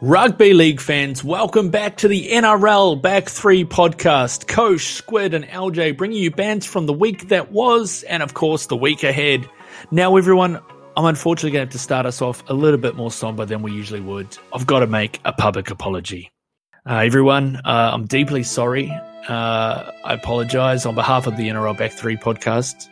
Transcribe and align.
Rugby 0.00 0.54
League 0.54 0.80
fans, 0.80 1.24
welcome 1.24 1.70
back 1.70 1.96
to 1.96 2.06
the 2.06 2.28
NRL 2.30 3.02
Back 3.02 3.28
3 3.28 3.64
podcast. 3.64 4.46
Koash, 4.46 4.92
Squid, 4.92 5.34
and 5.34 5.44
LJ 5.44 5.96
bringing 5.96 6.22
you 6.22 6.30
bands 6.30 6.64
from 6.64 6.86
the 6.86 6.92
week 6.92 7.30
that 7.30 7.50
was, 7.50 8.04
and 8.04 8.22
of 8.22 8.32
course, 8.32 8.66
the 8.66 8.76
week 8.76 9.02
ahead. 9.02 9.50
Now, 9.90 10.16
everyone, 10.16 10.60
I'm 10.96 11.04
unfortunately 11.04 11.50
going 11.50 11.66
to 11.66 11.66
have 11.66 11.72
to 11.72 11.80
start 11.80 12.06
us 12.06 12.22
off 12.22 12.48
a 12.48 12.54
little 12.54 12.78
bit 12.78 12.94
more 12.94 13.10
somber 13.10 13.44
than 13.44 13.62
we 13.62 13.72
usually 13.72 13.98
would. 13.98 14.38
I've 14.54 14.68
got 14.68 14.80
to 14.80 14.86
make 14.86 15.18
a 15.24 15.32
public 15.32 15.68
apology. 15.68 16.30
Uh, 16.88 16.98
everyone, 16.98 17.56
uh, 17.64 17.90
I'm 17.92 18.06
deeply 18.06 18.44
sorry. 18.44 18.88
Uh, 19.28 19.90
I 20.04 20.14
apologize 20.14 20.86
on 20.86 20.94
behalf 20.94 21.26
of 21.26 21.36
the 21.36 21.48
NRL 21.48 21.76
Back 21.76 21.90
3 21.90 22.16
podcast. 22.16 22.88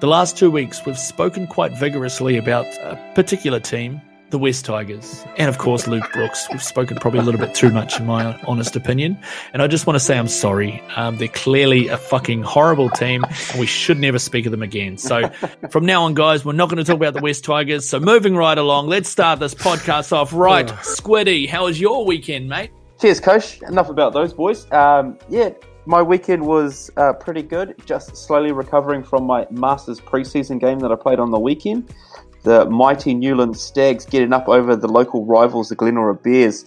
The 0.00 0.08
last 0.08 0.36
two 0.36 0.50
weeks, 0.50 0.84
we've 0.84 0.98
spoken 0.98 1.46
quite 1.46 1.72
vigorously 1.78 2.36
about 2.36 2.66
a 2.82 2.98
particular 3.14 3.60
team 3.60 4.02
the 4.30 4.38
West 4.38 4.64
Tigers, 4.64 5.24
and 5.36 5.48
of 5.48 5.58
course 5.58 5.86
Luke 5.86 6.10
Brooks. 6.12 6.48
We've 6.50 6.62
spoken 6.62 6.96
probably 6.96 7.20
a 7.20 7.22
little 7.22 7.40
bit 7.40 7.54
too 7.54 7.70
much, 7.70 7.98
in 7.98 8.06
my 8.06 8.38
honest 8.42 8.76
opinion. 8.76 9.18
And 9.52 9.62
I 9.62 9.66
just 9.66 9.86
want 9.86 9.96
to 9.96 10.00
say 10.00 10.18
I'm 10.18 10.28
sorry. 10.28 10.82
Um, 10.96 11.16
they're 11.16 11.28
clearly 11.28 11.88
a 11.88 11.96
fucking 11.96 12.42
horrible 12.42 12.90
team, 12.90 13.24
and 13.24 13.60
we 13.60 13.66
should 13.66 13.98
never 13.98 14.18
speak 14.18 14.46
of 14.46 14.52
them 14.52 14.62
again. 14.62 14.96
So 14.96 15.28
from 15.70 15.84
now 15.84 16.04
on, 16.04 16.14
guys, 16.14 16.44
we're 16.44 16.52
not 16.52 16.68
going 16.68 16.78
to 16.78 16.84
talk 16.84 16.96
about 16.96 17.14
the 17.14 17.20
West 17.20 17.44
Tigers. 17.44 17.88
So 17.88 18.00
moving 18.00 18.36
right 18.36 18.58
along, 18.58 18.88
let's 18.88 19.08
start 19.08 19.40
this 19.40 19.54
podcast 19.54 20.12
off 20.12 20.32
right. 20.32 20.66
Squiddy, 20.66 21.48
how 21.48 21.64
was 21.64 21.80
your 21.80 22.04
weekend, 22.04 22.48
mate? 22.48 22.70
Cheers, 23.00 23.20
Coach. 23.20 23.62
Enough 23.62 23.88
about 23.88 24.12
those 24.12 24.32
boys. 24.32 24.70
Um, 24.72 25.18
yeah, 25.28 25.50
my 25.86 26.02
weekend 26.02 26.46
was 26.46 26.90
uh, 26.96 27.12
pretty 27.14 27.42
good. 27.42 27.74
Just 27.86 28.16
slowly 28.16 28.52
recovering 28.52 29.02
from 29.02 29.24
my 29.24 29.46
Masters 29.50 30.00
preseason 30.00 30.60
game 30.60 30.78
that 30.80 30.92
I 30.92 30.96
played 30.96 31.18
on 31.18 31.30
the 31.30 31.38
weekend 31.38 31.92
the 32.42 32.66
mighty 32.66 33.14
Newland 33.14 33.56
Stags 33.56 34.04
getting 34.04 34.32
up 34.32 34.48
over 34.48 34.76
the 34.76 34.88
local 34.88 35.24
rivals, 35.24 35.68
the 35.68 35.76
Glenora 35.76 36.14
Bears. 36.14 36.64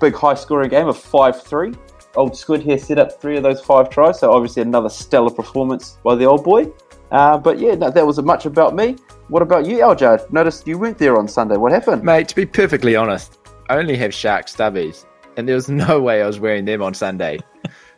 Big 0.00 0.14
high 0.14 0.34
scoring 0.34 0.70
game 0.70 0.88
of 0.88 0.98
5 0.98 1.42
3. 1.42 1.72
Old 2.16 2.36
Squid 2.36 2.62
here 2.62 2.78
set 2.78 2.98
up 2.98 3.20
three 3.20 3.36
of 3.36 3.42
those 3.42 3.60
five 3.60 3.90
tries, 3.90 4.20
so 4.20 4.32
obviously 4.32 4.62
another 4.62 4.88
stellar 4.88 5.30
performance 5.30 5.98
by 6.04 6.14
the 6.14 6.24
old 6.24 6.44
boy. 6.44 6.66
Uh, 7.10 7.36
but 7.38 7.58
yeah, 7.58 7.74
no, 7.74 7.90
that 7.90 8.06
was 8.06 8.18
a 8.18 8.22
much 8.22 8.46
about 8.46 8.74
me. 8.74 8.96
What 9.28 9.42
about 9.42 9.66
you, 9.66 9.78
Aljard? 9.78 10.30
Noticed 10.32 10.66
you 10.66 10.78
weren't 10.78 10.98
there 10.98 11.16
on 11.18 11.26
Sunday. 11.28 11.56
What 11.56 11.72
happened? 11.72 12.02
Mate, 12.02 12.28
to 12.28 12.36
be 12.36 12.46
perfectly 12.46 12.94
honest, 12.94 13.38
I 13.68 13.76
only 13.76 13.96
have 13.96 14.14
shark 14.14 14.46
stubbies, 14.46 15.04
and 15.36 15.48
there 15.48 15.54
was 15.54 15.68
no 15.68 16.00
way 16.02 16.22
I 16.22 16.26
was 16.26 16.38
wearing 16.38 16.64
them 16.64 16.82
on 16.82 16.94
Sunday. 16.94 17.40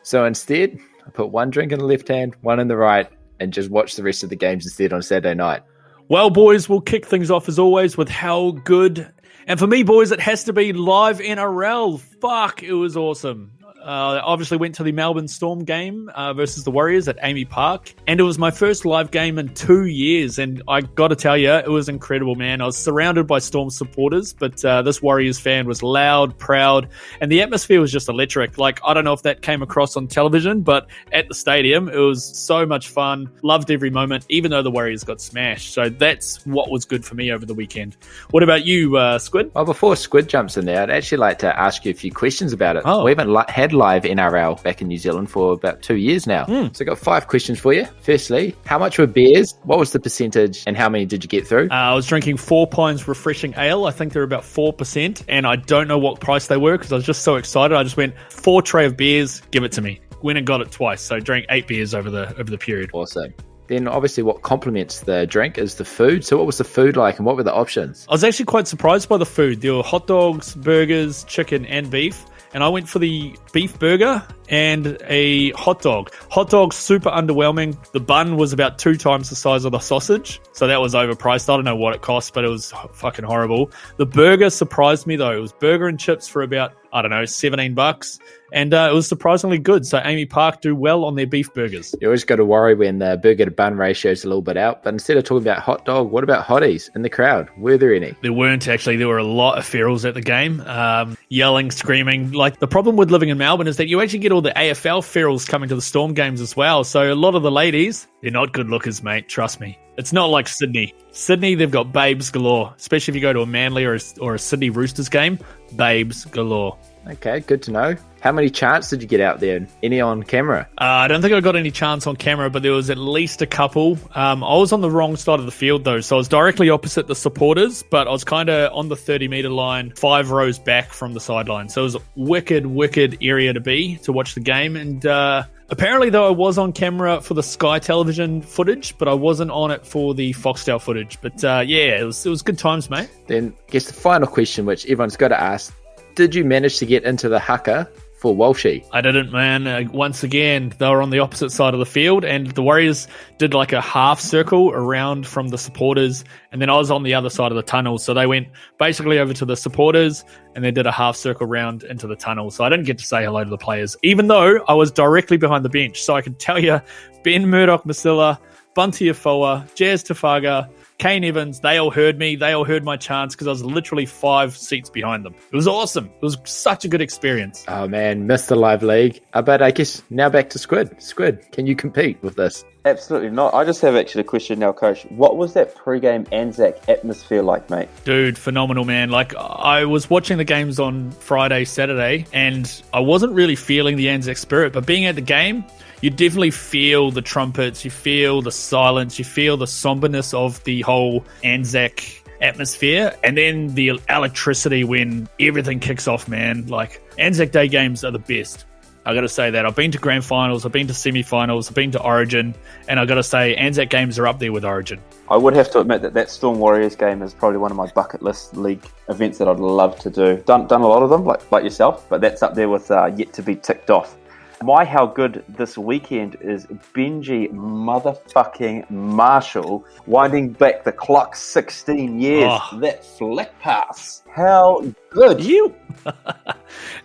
so 0.03 0.25
instead, 0.25 0.79
I 1.07 1.11
put 1.11 1.31
one 1.31 1.51
drink 1.51 1.73
in 1.73 1.79
the 1.79 1.85
left 1.85 2.09
hand, 2.09 2.37
one 2.41 2.59
in 2.59 2.69
the 2.69 2.77
right, 2.77 3.09
and 3.39 3.53
just 3.53 3.71
watched 3.71 3.97
the 3.97 4.03
rest 4.03 4.23
of 4.23 4.31
the 4.31 4.37
games 4.37 4.65
instead 4.65 4.93
on 4.93 5.03
Saturday 5.03 5.35
night. 5.35 5.63
Well, 6.09 6.31
boys, 6.31 6.69
we'll 6.69 6.83
kick 6.83 7.05
things 7.05 7.33
off 7.33 7.49
as 7.49 7.59
always 7.59 7.97
with 7.97 8.09
how 8.09 8.53
good. 8.53 9.13
And 9.49 9.59
for 9.59 9.67
me, 9.67 9.83
boys, 9.83 10.13
it 10.13 10.21
has 10.21 10.45
to 10.45 10.53
be 10.53 10.73
live 10.73 11.19
NRL. 11.19 11.99
Fuck, 11.99 12.63
it 12.63 12.75
was 12.75 12.97
awesome. 12.97 13.56
Uh, 13.87 14.21
obviously 14.25 14.57
went 14.57 14.75
to 14.75 14.83
the 14.83 14.91
Melbourne 14.91 15.29
Storm 15.29 15.65
game 15.65 16.11
uh, 16.17 16.33
versus 16.35 16.65
the 16.65 16.73
Warriors 16.73 17.07
at 17.07 17.17
AAMI 17.19 17.49
Park, 17.49 17.95
and 18.09 18.19
it 18.19 18.25
was 18.25 18.37
my 18.37 18.51
first 18.51 18.85
live 18.85 19.13
game 19.13 19.39
in 19.39 19.49
two 19.55 19.85
years. 19.85 20.41
And 20.41 20.61
I 20.67 20.81
got 20.81 21.09
to 21.09 21.17
tell 21.17 21.39
you, 21.39 21.53
it 21.53 21.71
was 21.71 21.89
incredible, 21.89 22.35
man. 22.35 22.61
I 22.61 22.67
was 22.67 22.77
surrounded 22.77 23.29
by 23.29 23.39
Storm 23.39 23.71
supporters, 23.71 24.33
but 24.33 24.65
uh, 24.65 24.83
this 24.83 25.01
Warriors 25.01 25.39
fan 25.39 25.67
was 25.67 25.85
loud, 25.85 26.37
proud, 26.37 26.89
and 27.21 27.31
the 27.31 27.43
atmosphere 27.43 27.81
was 27.81 27.93
just 27.93 28.09
electric. 28.09 28.59
Like 28.59 28.81
I 28.85 28.93
don't 28.93 29.05
know 29.05 29.13
if 29.13 29.23
that 29.23 29.43
came 29.43 29.63
across 29.63 29.97
on 29.97 30.09
television, 30.09 30.63
but 30.63 30.89
at 31.13 31.29
the 31.29 31.35
stadium, 31.35 31.89
it 31.89 31.99
was 31.99 32.25
so 32.25 32.67
much 32.67 32.89
fun. 32.89 33.31
Loved 33.43 33.71
every 33.71 33.91
moment, 33.91 34.27
even 34.29 34.51
though 34.51 34.63
the 34.63 34.71
Warriors 34.71 35.05
got 35.05 35.21
smashed. 35.21 35.73
So 35.73 35.91
that's 35.91 36.45
what 36.45 36.71
was 36.71 36.85
good 36.85 37.05
for 37.05 37.15
me 37.15 37.31
over 37.31 37.47
the 37.47 37.55
weekend. 37.55 37.97
What 38.33 38.43
about 38.43 38.65
you, 38.67 38.97
uh, 38.97 39.21
Squid? 39.21 39.53
Well, 39.55 39.65
before 39.65 39.95
Squid 39.95 40.29
jumps 40.29 40.57
in 40.57 40.65
there, 40.65 40.83
I'd 40.83 40.91
actually 40.91 41.19
like 41.19 41.39
to 41.39 41.57
ask 41.57 41.85
you 41.85 41.93
a 41.93 41.95
few 41.95 42.11
questions 42.11 42.53
about 42.53 42.75
it. 42.75 42.83
Oh. 42.85 43.05
We 43.05 43.13
haven't 43.13 43.49
had 43.49 43.76
live 43.77 44.03
NRL 44.03 44.63
back 44.63 44.83
in 44.83 44.89
New 44.89 44.99
Zealand 44.99 45.31
for 45.31 45.53
about 45.53 45.83
two 45.83 45.97
years 45.97 46.27
now. 46.27 46.45
Mm. 46.47 46.77
So 46.77 46.85
I 46.85 46.87
got 46.87 46.99
five 46.99 47.29
questions 47.29 47.61
for 47.61 47.73
you. 47.73 47.87
Firstly, 48.01 48.57
how 48.65 48.79
much 48.79 48.99
were 48.99 49.07
beers? 49.07 49.55
What 49.63 49.79
was 49.79 49.93
the 49.93 50.01
percentage 50.01 50.65
and 50.67 50.77
how 50.77 50.89
many 50.89 51.05
did 51.07 51.23
you 51.23 51.29
get 51.29 51.47
through? 51.47 51.69
Uh, 51.71 51.75
I 51.75 51.95
was 51.95 52.07
drinking 52.07 52.39
Four 52.39 52.67
Pines 52.67 53.07
Refreshing 53.07 53.55
Ale. 53.57 53.87
I 53.87 53.91
think 53.91 54.13
they're 54.13 54.23
about 54.23 54.43
4%. 54.43 55.25
And 55.29 55.47
I 55.47 55.57
don't 55.57 55.89
know 55.89 55.99
what 55.99 56.21
price 56.21 56.47
they 56.47 56.57
were 56.57 56.77
because 56.77 56.93
I 56.93 56.97
was 56.97 57.05
just 57.05 57.23
so 57.23 57.37
excited. 57.37 57.77
I 57.77 57.83
just 57.83 57.97
went, 57.97 58.15
four 58.31 58.63
tray 58.63 58.87
of 58.87 58.97
beers, 58.97 59.41
give 59.51 59.65
it 59.65 59.73
to 59.73 59.83
me. 59.83 60.01
Went 60.23 60.39
and 60.39 60.47
got 60.47 60.61
it 60.61 60.71
twice. 60.71 61.03
So 61.03 61.21
drank 61.21 61.47
eight 61.51 61.67
beers 61.67 61.95
over 61.95 62.11
the 62.11 62.29
over 62.39 62.51
the 62.51 62.59
period. 62.59 62.91
Awesome. 62.93 63.35
Then 63.69 63.89
obviously 63.89 64.23
what 64.23 64.43
complements 64.43 65.01
the 65.01 65.27
drink 65.27 65.59
is 65.59 65.75
the 65.75 65.85
food. 65.85 66.25
So 66.25 66.37
what 66.37 66.47
was 66.47 66.59
the 66.59 66.65
food 66.65 66.97
like 66.97 67.19
and 67.19 67.27
what 67.27 67.37
were 67.37 67.43
the 67.43 67.53
options? 67.53 68.07
I 68.09 68.13
was 68.13 68.25
actually 68.25 68.47
quite 68.47 68.69
surprised 68.69 69.09
by 69.09 69.17
the 69.17 69.27
food. 69.27 69.61
There 69.61 69.75
were 69.75 69.83
hot 69.83 70.07
dogs, 70.07 70.55
burgers, 70.55 71.25
chicken 71.25 71.67
and 71.67 71.91
beef 71.91 72.25
and 72.55 72.63
I 72.63 72.69
went 72.69 72.89
for 72.89 72.99
the 72.99 73.37
beef 73.53 73.79
burger 73.79 74.23
and 74.49 74.99
a 75.05 75.51
hot 75.53 75.83
dog. 75.83 76.13
Hot 76.31 76.51
dog 76.51 76.73
super 76.73 77.11
underwhelming. 77.11 77.77
The 77.93 78.01
bun 78.01 78.37
was 78.37 78.53
about 78.53 78.79
two 78.79 78.97
times 78.97 79.31
the 79.31 79.37
size 79.37 79.65
of 79.65 79.73
the 79.73 79.79
sausage, 79.79 80.41
so 80.53 80.67
that 80.67 80.81
was 80.81 80.95
overpriced. 80.95 81.53
I 81.53 81.57
don't 81.57 81.65
know 81.65 81.77
what 81.77 81.95
it 81.95 82.03
cost, 82.03 82.35
but 82.35 82.45
it 82.45 82.49
was 82.49 82.73
fucking 82.93 83.25
horrible. 83.25 83.71
The 83.97 84.07
burger 84.07 84.51
surprised 84.51 85.07
me 85.07 85.17
though. 85.17 85.37
It 85.37 85.41
was 85.41 85.53
burger 85.53 85.89
and 85.89 85.99
chips 85.99 86.29
for 86.29 86.43
about 86.43 86.75
I 86.93 87.03
don't 87.03 87.11
know, 87.11 87.27
17 87.27 87.75
bucks. 87.75 88.19
And 88.53 88.73
uh, 88.73 88.89
it 88.91 88.95
was 88.95 89.09
surprisingly 89.09 89.59
good. 89.59 89.87
So 89.87 89.99
AAMI 89.99 90.31
Park 90.31 90.61
do 90.61 90.75
well 90.75 91.05
on 91.05 91.15
their 91.15 91.27
beef 91.27 91.53
burgers. 91.55 91.95
You 92.01 92.09
always 92.09 92.25
got 92.25 92.37
to 92.37 92.45
worry 92.45 92.75
when 92.75 92.99
the 92.99 93.19
burger 93.23 93.45
to 93.45 93.51
bun 93.51 93.77
ratio 93.77 94.13
is 94.13 94.25
a 94.25 94.29
little 94.29 94.43
bit 94.43 94.57
out. 94.57 94.83
But 94.83 94.95
instead 94.95 95.17
of 95.17 95.25
talking 95.25 95.43
about 95.43 95.63
hot 95.63 95.85
dog, 95.85 96.11
what 96.11 96.25
about 96.25 96.47
hotties 96.47 96.89
in 96.95 97.03
the 97.03 97.11
crowd? 97.11 97.49
Were 97.57 97.77
there 97.77 97.95
any? 97.95 98.15
There 98.23 98.33
weren't 98.33 98.69
actually. 98.69 98.97
There 98.97 99.09
were 99.09 99.19
a 99.19 99.25
lot 99.25 99.59
of 99.59 99.65
ferals 99.65 100.07
at 100.07 100.15
the 100.15 100.21
game, 100.21 100.61
um, 100.63 101.17
yelling, 101.29 101.71
screaming. 101.71 102.33
Like 102.33 102.59
the 102.59 102.69
problem 102.69 102.97
with 102.97 103.11
living 103.11 103.29
in 103.29 103.39
Melbourne 103.39 103.67
is 103.67 103.77
that 103.77 103.89
you 103.89 104.01
actually 104.01 104.21
get 104.21 104.33
all 104.33 104.43
the 104.43 104.53
AFL 104.53 105.03
ferals 105.03 105.49
coming 105.49 105.69
to 105.69 105.75
the 105.75 105.83
Storm 105.83 106.15
games 106.15 106.41
as 106.41 106.57
well. 106.57 106.85
So 106.85 107.13
a 107.13 107.15
lot 107.15 107.35
of 107.35 107.43
the 107.43 107.51
ladies, 107.51 108.07
they're 108.23 108.31
not 108.31 108.53
good 108.53 108.69
lookers, 108.69 109.03
mate. 109.03 109.29
Trust 109.29 109.61
me. 109.61 109.79
It's 109.99 110.13
not 110.13 110.27
like 110.27 110.47
Sydney. 110.47 110.95
Sydney, 111.13 111.55
they've 111.55 111.71
got 111.71 111.93
babes 111.93 112.31
galore. 112.31 112.75
Especially 112.77 113.13
if 113.13 113.17
you 113.17 113.23
go 113.23 113.33
to 113.33 113.41
a 113.41 113.47
Manly 113.47 113.85
or 113.85 113.95
a, 113.95 114.01
or 114.21 114.35
a 114.35 114.39
Sydney 114.39 114.69
Roosters 114.69 115.09
game, 115.09 115.39
babes 115.75 116.27
galore. 116.27 116.77
Okay, 117.09 117.41
good 117.41 117.63
to 117.63 117.71
know. 117.71 117.97
How 118.21 118.33
many 118.33 118.51
chants 118.51 118.91
did 118.91 119.01
you 119.01 119.07
get 119.07 119.21
out 119.21 119.39
there? 119.39 119.67
Any 119.83 120.01
on 120.01 120.25
camera? 120.25 120.69
Uh, 120.77 120.85
I 120.85 121.09
don't 121.09 121.23
think 121.23 121.33
I 121.33 121.41
got 121.41 121.55
any 121.55 121.71
chants 121.71 122.09
on 122.09 122.17
camera, 122.17 122.51
but 122.51 122.65
there 122.65 122.73
was 122.73 122.91
at 122.91 122.99
least 122.99 123.43
a 123.43 123.47
couple. 123.47 123.97
Um, 124.15 124.43
I 124.43 124.57
was 124.57 124.73
on 124.73 124.81
the 124.81 124.91
wrong 124.91 125.15
side 125.15 125.39
of 125.39 125.47
the 125.47 125.53
field 125.53 125.85
though, 125.85 126.01
so 126.01 126.17
I 126.17 126.19
was 126.19 126.27
directly 126.27 126.69
opposite 126.69 127.07
the 127.07 127.15
supporters, 127.15 127.85
but 127.85 128.09
I 128.09 128.11
was 128.11 128.25
kind 128.25 128.49
of 128.49 128.73
on 128.73 128.89
the 128.89 128.97
30 128.97 129.29
meter 129.29 129.51
line, 129.51 129.93
five 129.95 130.31
rows 130.31 130.59
back 130.59 130.91
from 130.91 131.15
the 131.15 131.21
sideline. 131.21 131.69
So 131.69 131.83
it 131.83 131.85
was 131.85 131.95
a 131.95 132.01
wicked, 132.17 132.67
wicked 132.67 133.19
area 133.23 133.53
to 133.53 133.61
be 133.61 133.97
to 133.99 134.13
watch 134.13 134.35
the 134.35 134.41
game. 134.41 134.75
And 134.75 135.07
uh, 135.07 135.45
apparently, 135.71 136.11
though, 136.11 136.27
I 136.27 136.31
was 136.31 136.59
on 136.59 136.73
camera 136.73 137.21
for 137.21 137.35
the 137.35 137.45
Sky 137.45 137.79
Television 137.79 138.43
footage, 138.43 138.99
but 138.99 139.07
I 139.07 139.15
wasn't 139.15 139.53
on 139.53 139.71
it 139.71 139.87
for 139.87 140.15
the 140.15 140.33
Foxtel 140.33 140.81
footage. 140.81 141.19
But 141.21 141.45
uh, 141.45 141.63
yeah, 141.65 142.01
it 142.01 142.05
was 142.05 142.27
it 142.27 142.31
was 142.31 142.43
good 142.43 142.59
times, 142.59 142.91
mate. 142.91 143.09
Then, 143.29 143.55
I 143.69 143.71
guess 143.71 143.87
the 143.87 143.93
final 143.93 144.27
question, 144.27 144.67
which 144.67 144.85
everyone's 144.87 145.17
got 145.17 145.29
to 145.29 145.41
ask 145.41 145.73
did 146.17 146.35
you 146.35 146.45
manage 146.45 146.79
to 146.79 146.87
get 146.87 147.05
into 147.05 147.29
the 147.29 147.39
haka 147.39 147.89
for 148.19 148.35
Walshy? 148.35 148.85
I 148.91 149.03
didn't, 149.03 149.31
man. 149.31 149.67
Uh, 149.67 149.85
once 149.93 150.25
again, 150.25 150.73
they 150.79 150.89
were 150.89 151.03
on 151.03 151.11
the 151.11 151.19
opposite 151.19 151.51
side 151.51 151.75
of 151.75 151.79
the 151.79 151.87
field, 151.87 152.25
and 152.25 152.51
the 152.53 152.63
Warriors 152.63 153.07
did 153.39 153.53
like 153.53 153.73
a 153.75 153.83
half 153.83 154.19
circle 154.19 154.71
around 154.71 155.27
from 155.27 155.49
the 155.49 155.59
supporters, 155.59 156.25
and 156.51 156.61
then 156.61 156.71
I 156.71 156.77
was 156.77 156.91
on 156.91 157.03
the 157.03 157.13
other 157.13 157.29
side 157.29 157.53
of 157.53 157.57
the 157.57 157.63
tunnel. 157.63 157.99
So 157.99 158.15
they 158.15 158.27
went 158.27 158.49
basically 158.79 159.19
over 159.19 159.35
to 159.35 159.45
the 159.45 159.57
supporters, 159.57 160.25
and 160.55 160.65
they 160.65 160.71
did 160.71 160.87
a 160.87 160.93
half 160.93 161.17
circle 161.17 161.47
round 161.47 161.85
into 161.85 162.07
the 162.07 162.17
tunnel. 162.17 162.51
So 162.51 162.65
I 162.65 162.71
didn't 162.71 162.87
get 162.87 162.99
to 162.99 163.05
say 163.05 163.25
hello 163.25 163.45
to 163.45 163.51
the 163.51 163.59
players, 163.59 163.95
even 164.03 164.27
though 164.27 164.65
I 164.67 164.73
was 164.73 164.91
directly 164.91 165.37
behind 165.37 165.67
the 165.67 165.69
bench. 165.69 166.03
So 166.03 166.17
I 166.17 166.23
can 166.23 166.35
tell 166.35 166.59
you, 166.59 166.81
Ben 167.25 167.47
Murdoch 167.47 167.85
Masila, 167.85 168.39
Bunty 168.75 169.11
Afoa, 169.11 169.67
Jazz 169.75 170.03
Tevaga, 170.03 170.71
Kane 170.99 171.25
Evans, 171.25 171.61
they 171.61 171.77
all 171.77 171.91
heard 171.91 172.19
me. 172.19 172.37
They 172.37 172.53
all 172.53 172.65
heard 172.65 172.83
my 172.83 172.97
chants 172.97 173.35
because 173.35 173.47
I 173.47 173.51
was 173.51 173.63
literally 173.63 174.07
five 174.07 174.57
seats 174.57 174.89
behind 174.89 175.27
them. 175.27 175.35
It 175.53 175.57
was 175.57 175.69
awesome. 175.69 176.07
It 176.07 176.23
was 176.23 176.39
such 176.45 176.85
a 176.87 176.89
good 176.89 177.03
experience. 177.03 177.65
Oh 177.69 177.87
man, 177.87 178.27
missed 178.27 178.49
the 178.49 178.57
live 178.57 178.83
league. 178.83 179.21
Uh, 179.35 179.43
but 179.43 179.61
I 179.61 179.71
guess 179.71 180.03
now 180.09 180.31
back 180.31 180.49
to 180.51 180.59
Squid. 180.59 181.01
Squid, 181.03 181.53
can 181.53 181.67
you 181.67 181.77
compete 181.77 182.23
with 182.23 182.37
this? 182.37 182.65
Absolutely 182.87 183.31
not. 183.31 183.53
I 183.53 183.65
just 183.65 183.83
have 183.83 183.97
actually 183.97 184.23
a 184.23 184.25
question 184.25 184.59
now, 184.61 184.73
Coach. 184.73 185.03
What 185.07 185.37
was 185.37 185.55
that 185.55 185.75
pre-game 185.75 186.25
Anzac 186.33 186.89
atmosphere 186.89 187.43
like, 187.43 187.69
mate? 187.69 187.89
Dude, 188.05 188.39
phenomenal, 188.39 188.85
man. 188.85 189.11
Like 189.11 189.35
I 189.37 189.85
was 189.85 190.09
watching 190.09 190.39
the 190.39 190.45
games 190.45 190.79
on 190.79 191.11
Friday, 191.11 191.65
Saturday, 191.65 192.27
and 192.33 192.83
I 192.95 193.01
wasn't 193.01 193.33
really 193.33 193.57
feeling 193.57 193.97
the 193.97 194.09
Anzac 194.09 194.39
spirit, 194.39 194.73
but 194.73 194.87
being 194.87 195.05
at 195.05 195.17
the 195.17 195.21
game, 195.21 195.65
you 196.01 196.11
definitely 196.11 196.51
feel 196.51 197.11
the 197.11 197.23
trumpets, 197.23 197.85
you 197.85 197.91
feel 197.91 198.43
the 198.43 198.53
silence, 198.53 199.19
you 199.19 199.25
feel 199.25 199.57
the 199.57 199.67
somberness 199.67 200.35
of 200.35 200.63
the 200.65 200.83
whole 200.83 201.25
Anzac 201.45 202.03
atmosphere, 202.41 203.17
and 203.25 203.37
then 203.37 203.75
the 203.75 204.01
electricity 204.09 204.85
when 204.85 205.29
everything 205.41 205.81
kicks 205.81 206.07
off, 206.07 206.29
man. 206.29 206.67
Like 206.67 207.03
Anzac 207.19 207.51
Day 207.51 207.69
games 207.69 208.05
are 208.05 208.11
the 208.11 208.19
best. 208.19 208.67
I 209.07 209.15
got 209.15 209.21
to 209.21 209.29
say 209.29 209.51
that. 209.51 209.65
I've 209.65 209.77
been 209.77 209.93
to 209.93 209.99
grand 209.99 210.25
finals, 210.25 210.67
I've 210.67 210.73
been 210.73 210.89
to 210.89 210.95
semi 210.95 211.23
finals, 211.23 211.69
I've 211.69 211.77
been 211.77 211.93
to 211.93 212.03
Origin, 212.03 212.57
and 212.89 212.99
I 212.99 213.07
got 213.07 213.15
to 213.15 213.23
say, 213.23 213.55
Anzac 213.55 213.89
games 213.89 214.19
are 214.19 214.27
up 214.27 214.41
there 214.41 214.53
with 214.53 214.65
Origin. 214.65 215.01
I 215.31 215.37
would 215.37 215.55
have 215.55 215.71
to 215.71 215.79
admit 215.79 216.03
that 216.03 216.13
that 216.15 216.29
Storm 216.29 216.59
Warriors 216.59 216.97
game 216.97 217.23
is 217.23 217.33
probably 217.33 217.59
one 217.59 217.71
of 217.71 217.77
my 217.77 217.87
bucket 217.93 218.21
list 218.21 218.57
league 218.57 218.85
events 219.09 219.39
that 219.39 219.47
I'd 219.47 219.61
love 219.61 219.97
to 220.01 220.11
do. 220.11 220.39
Done, 220.39 220.67
done 220.67 220.83
a 220.83 220.89
lot 220.89 221.05
of 221.05 221.11
them, 221.11 221.25
like, 221.25 221.51
like 221.53 221.63
yourself, 221.63 222.05
but 222.09 222.21
that's 222.21 222.43
up 222.43 222.55
there 222.55 222.69
with 222.69 222.91
uh, 222.91 223.13
yet 223.17 223.33
to 223.35 223.45
be 223.45 223.55
ticked 223.55 223.91
off. 223.91 224.17
My 224.63 224.85
how 224.85 225.07
good 225.07 225.45
this 225.49 225.77
weekend 225.77 226.37
is 226.41 226.67
Benji 226.95 227.53
motherfucking 227.53 228.91
Marshall 228.91 229.85
winding 230.07 230.53
back 230.53 230.85
the 230.85 230.93
clock 230.93 231.37
16 231.37 232.19
years. 232.19 232.49
Oh. 232.49 232.79
That 232.81 233.05
flick 233.05 233.57
pass. 233.61 234.23
How 234.35 234.83
good. 235.11 235.45
You. 235.45 235.75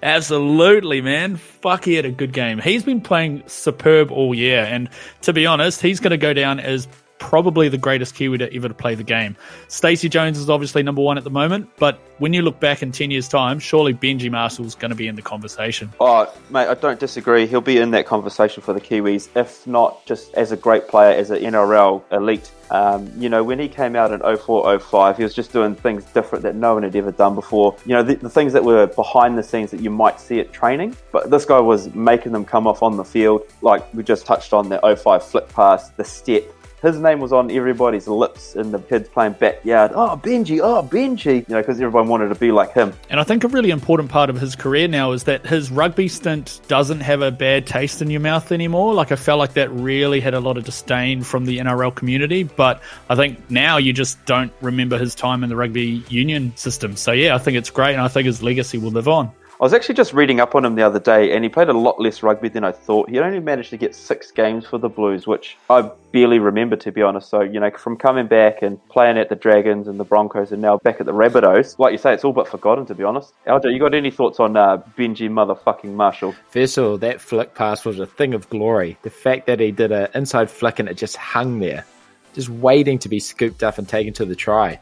Absolutely, 0.03 1.01
man. 1.01 1.35
Fuck, 1.35 1.85
he 1.85 1.95
had 1.95 2.05
a 2.05 2.11
good 2.11 2.31
game. 2.31 2.59
He's 2.59 2.83
been 2.83 3.01
playing 3.01 3.43
superb 3.47 4.11
all 4.11 4.33
year. 4.33 4.63
And 4.63 4.89
to 5.21 5.33
be 5.33 5.45
honest, 5.45 5.81
he's 5.81 5.99
going 5.99 6.11
to 6.11 6.17
go 6.17 6.33
down 6.33 6.59
as 6.59 6.87
probably 7.21 7.69
the 7.69 7.77
greatest 7.77 8.15
Kiwi 8.15 8.39
to 8.39 8.53
ever 8.53 8.67
to 8.67 8.73
play 8.73 8.95
the 8.95 9.03
game. 9.03 9.37
Stacey 9.67 10.09
Jones 10.09 10.39
is 10.39 10.49
obviously 10.49 10.81
number 10.81 11.01
one 11.01 11.19
at 11.19 11.23
the 11.23 11.29
moment, 11.29 11.69
but 11.77 11.99
when 12.17 12.33
you 12.33 12.41
look 12.41 12.59
back 12.59 12.81
in 12.81 12.91
10 12.91 13.11
years' 13.11 13.29
time, 13.29 13.59
surely 13.59 13.93
Benji 13.93 14.29
Marshall's 14.29 14.73
going 14.73 14.89
to 14.89 14.95
be 14.95 15.07
in 15.07 15.15
the 15.15 15.21
conversation. 15.21 15.89
Oh, 15.99 16.33
mate, 16.49 16.67
I 16.67 16.73
don't 16.73 16.99
disagree. 16.99 17.45
He'll 17.45 17.61
be 17.61 17.77
in 17.77 17.91
that 17.91 18.07
conversation 18.07 18.63
for 18.63 18.73
the 18.73 18.81
Kiwis, 18.81 19.29
if 19.35 19.65
not 19.67 20.03
just 20.07 20.33
as 20.33 20.51
a 20.51 20.57
great 20.57 20.87
player, 20.87 21.15
as 21.15 21.29
an 21.29 21.37
NRL 21.43 22.01
elite. 22.11 22.51
Um, 22.71 23.11
you 23.17 23.29
know, 23.29 23.43
when 23.43 23.59
he 23.59 23.67
came 23.67 23.95
out 23.95 24.11
in 24.11 24.19
04 24.37 24.79
05, 24.79 25.17
he 25.17 25.23
was 25.23 25.35
just 25.35 25.53
doing 25.53 25.75
things 25.75 26.03
different 26.05 26.43
that 26.43 26.55
no 26.55 26.73
one 26.73 26.83
had 26.83 26.95
ever 26.95 27.11
done 27.11 27.35
before. 27.35 27.77
You 27.85 27.93
know, 27.93 28.03
the, 28.03 28.15
the 28.15 28.29
things 28.29 28.51
that 28.53 28.63
were 28.63 28.87
behind 28.87 29.37
the 29.37 29.43
scenes 29.43 29.69
that 29.71 29.81
you 29.81 29.91
might 29.91 30.19
see 30.19 30.39
at 30.39 30.51
training, 30.51 30.97
but 31.11 31.29
this 31.29 31.45
guy 31.45 31.59
was 31.59 31.93
making 31.93 32.31
them 32.31 32.45
come 32.45 32.65
off 32.65 32.81
on 32.81 32.97
the 32.97 33.05
field, 33.05 33.43
like 33.61 33.93
we 33.93 34.03
just 34.03 34.25
touched 34.25 34.53
on 34.53 34.69
the 34.69 34.79
05 34.79 35.23
flip 35.23 35.49
pass, 35.49 35.89
the 35.89 36.03
step 36.03 36.43
his 36.81 36.99
name 36.99 37.19
was 37.19 37.31
on 37.31 37.51
everybody's 37.51 38.07
lips 38.07 38.55
in 38.55 38.71
the 38.71 38.79
kids 38.79 39.07
playing 39.09 39.33
backyard. 39.33 39.91
Oh, 39.93 40.19
Benji, 40.21 40.59
oh, 40.61 40.81
Benji. 40.83 41.47
You 41.47 41.55
know, 41.55 41.61
because 41.61 41.79
everyone 41.79 42.07
wanted 42.07 42.29
to 42.29 42.35
be 42.35 42.51
like 42.51 42.73
him. 42.73 42.93
And 43.09 43.19
I 43.19 43.23
think 43.23 43.43
a 43.43 43.47
really 43.47 43.69
important 43.69 44.09
part 44.09 44.29
of 44.29 44.39
his 44.39 44.55
career 44.55 44.87
now 44.87 45.11
is 45.11 45.25
that 45.25 45.45
his 45.45 45.69
rugby 45.69 46.07
stint 46.07 46.59
doesn't 46.67 47.01
have 47.01 47.21
a 47.21 47.31
bad 47.31 47.67
taste 47.67 48.01
in 48.01 48.09
your 48.09 48.21
mouth 48.21 48.51
anymore. 48.51 48.93
Like, 48.93 49.11
I 49.11 49.15
felt 49.15 49.39
like 49.39 49.53
that 49.53 49.69
really 49.71 50.19
had 50.19 50.33
a 50.33 50.39
lot 50.39 50.57
of 50.57 50.63
disdain 50.63 51.23
from 51.23 51.45
the 51.45 51.59
NRL 51.59 51.93
community. 51.93 52.43
But 52.43 52.81
I 53.09 53.15
think 53.15 53.49
now 53.49 53.77
you 53.77 53.93
just 53.93 54.23
don't 54.25 54.51
remember 54.61 54.97
his 54.97 55.13
time 55.13 55.43
in 55.43 55.49
the 55.49 55.55
rugby 55.55 56.03
union 56.09 56.55
system. 56.55 56.95
So, 56.95 57.11
yeah, 57.11 57.35
I 57.35 57.37
think 57.37 57.57
it's 57.57 57.69
great. 57.69 57.93
And 57.93 58.01
I 58.01 58.07
think 58.07 58.25
his 58.25 58.41
legacy 58.41 58.77
will 58.77 58.91
live 58.91 59.07
on. 59.07 59.31
I 59.61 59.63
was 59.63 59.75
actually 59.75 59.93
just 59.93 60.11
reading 60.11 60.39
up 60.39 60.55
on 60.55 60.65
him 60.65 60.73
the 60.73 60.81
other 60.81 60.99
day, 60.99 61.35
and 61.35 61.43
he 61.43 61.49
played 61.49 61.69
a 61.69 61.73
lot 61.73 62.01
less 62.01 62.23
rugby 62.23 62.49
than 62.49 62.63
I 62.63 62.71
thought. 62.71 63.11
He 63.11 63.19
only 63.19 63.39
managed 63.39 63.69
to 63.69 63.77
get 63.77 63.93
six 63.93 64.31
games 64.31 64.65
for 64.65 64.79
the 64.79 64.89
Blues, 64.89 65.27
which 65.27 65.55
I 65.69 65.83
barely 66.11 66.39
remember, 66.39 66.75
to 66.77 66.91
be 66.91 67.03
honest. 67.03 67.29
So, 67.29 67.41
you 67.41 67.59
know, 67.59 67.69
from 67.69 67.95
coming 67.95 68.25
back 68.25 68.63
and 68.63 68.83
playing 68.89 69.19
at 69.19 69.29
the 69.29 69.35
Dragons 69.35 69.87
and 69.87 69.99
the 69.99 70.03
Broncos 70.03 70.51
and 70.51 70.63
now 70.63 70.79
back 70.79 70.99
at 70.99 71.05
the 71.05 71.13
Rabbitohs, 71.13 71.77
like 71.77 71.91
you 71.91 71.99
say, 71.99 72.11
it's 72.11 72.23
all 72.23 72.33
but 72.33 72.47
forgotten, 72.47 72.87
to 72.87 72.95
be 72.95 73.03
honest. 73.03 73.33
Aldo, 73.45 73.69
you 73.69 73.77
got 73.77 73.93
any 73.93 74.09
thoughts 74.09 74.39
on 74.39 74.57
uh, 74.57 74.77
Benji 74.97 75.29
motherfucking 75.29 75.93
Marshall? 75.93 76.33
First 76.49 76.79
of 76.79 76.85
all, 76.85 76.97
that 76.97 77.21
flick 77.21 77.53
pass 77.53 77.85
was 77.85 77.99
a 77.99 78.07
thing 78.07 78.33
of 78.33 78.49
glory. 78.49 78.97
The 79.03 79.11
fact 79.11 79.45
that 79.45 79.59
he 79.59 79.69
did 79.69 79.91
an 79.91 80.07
inside 80.15 80.49
flick 80.49 80.79
and 80.79 80.89
it 80.89 80.97
just 80.97 81.17
hung 81.17 81.59
there, 81.59 81.85
just 82.33 82.49
waiting 82.49 82.97
to 82.97 83.09
be 83.09 83.19
scooped 83.19 83.61
up 83.61 83.77
and 83.77 83.87
taken 83.87 84.11
to 84.13 84.25
the 84.25 84.35
try. 84.35 84.79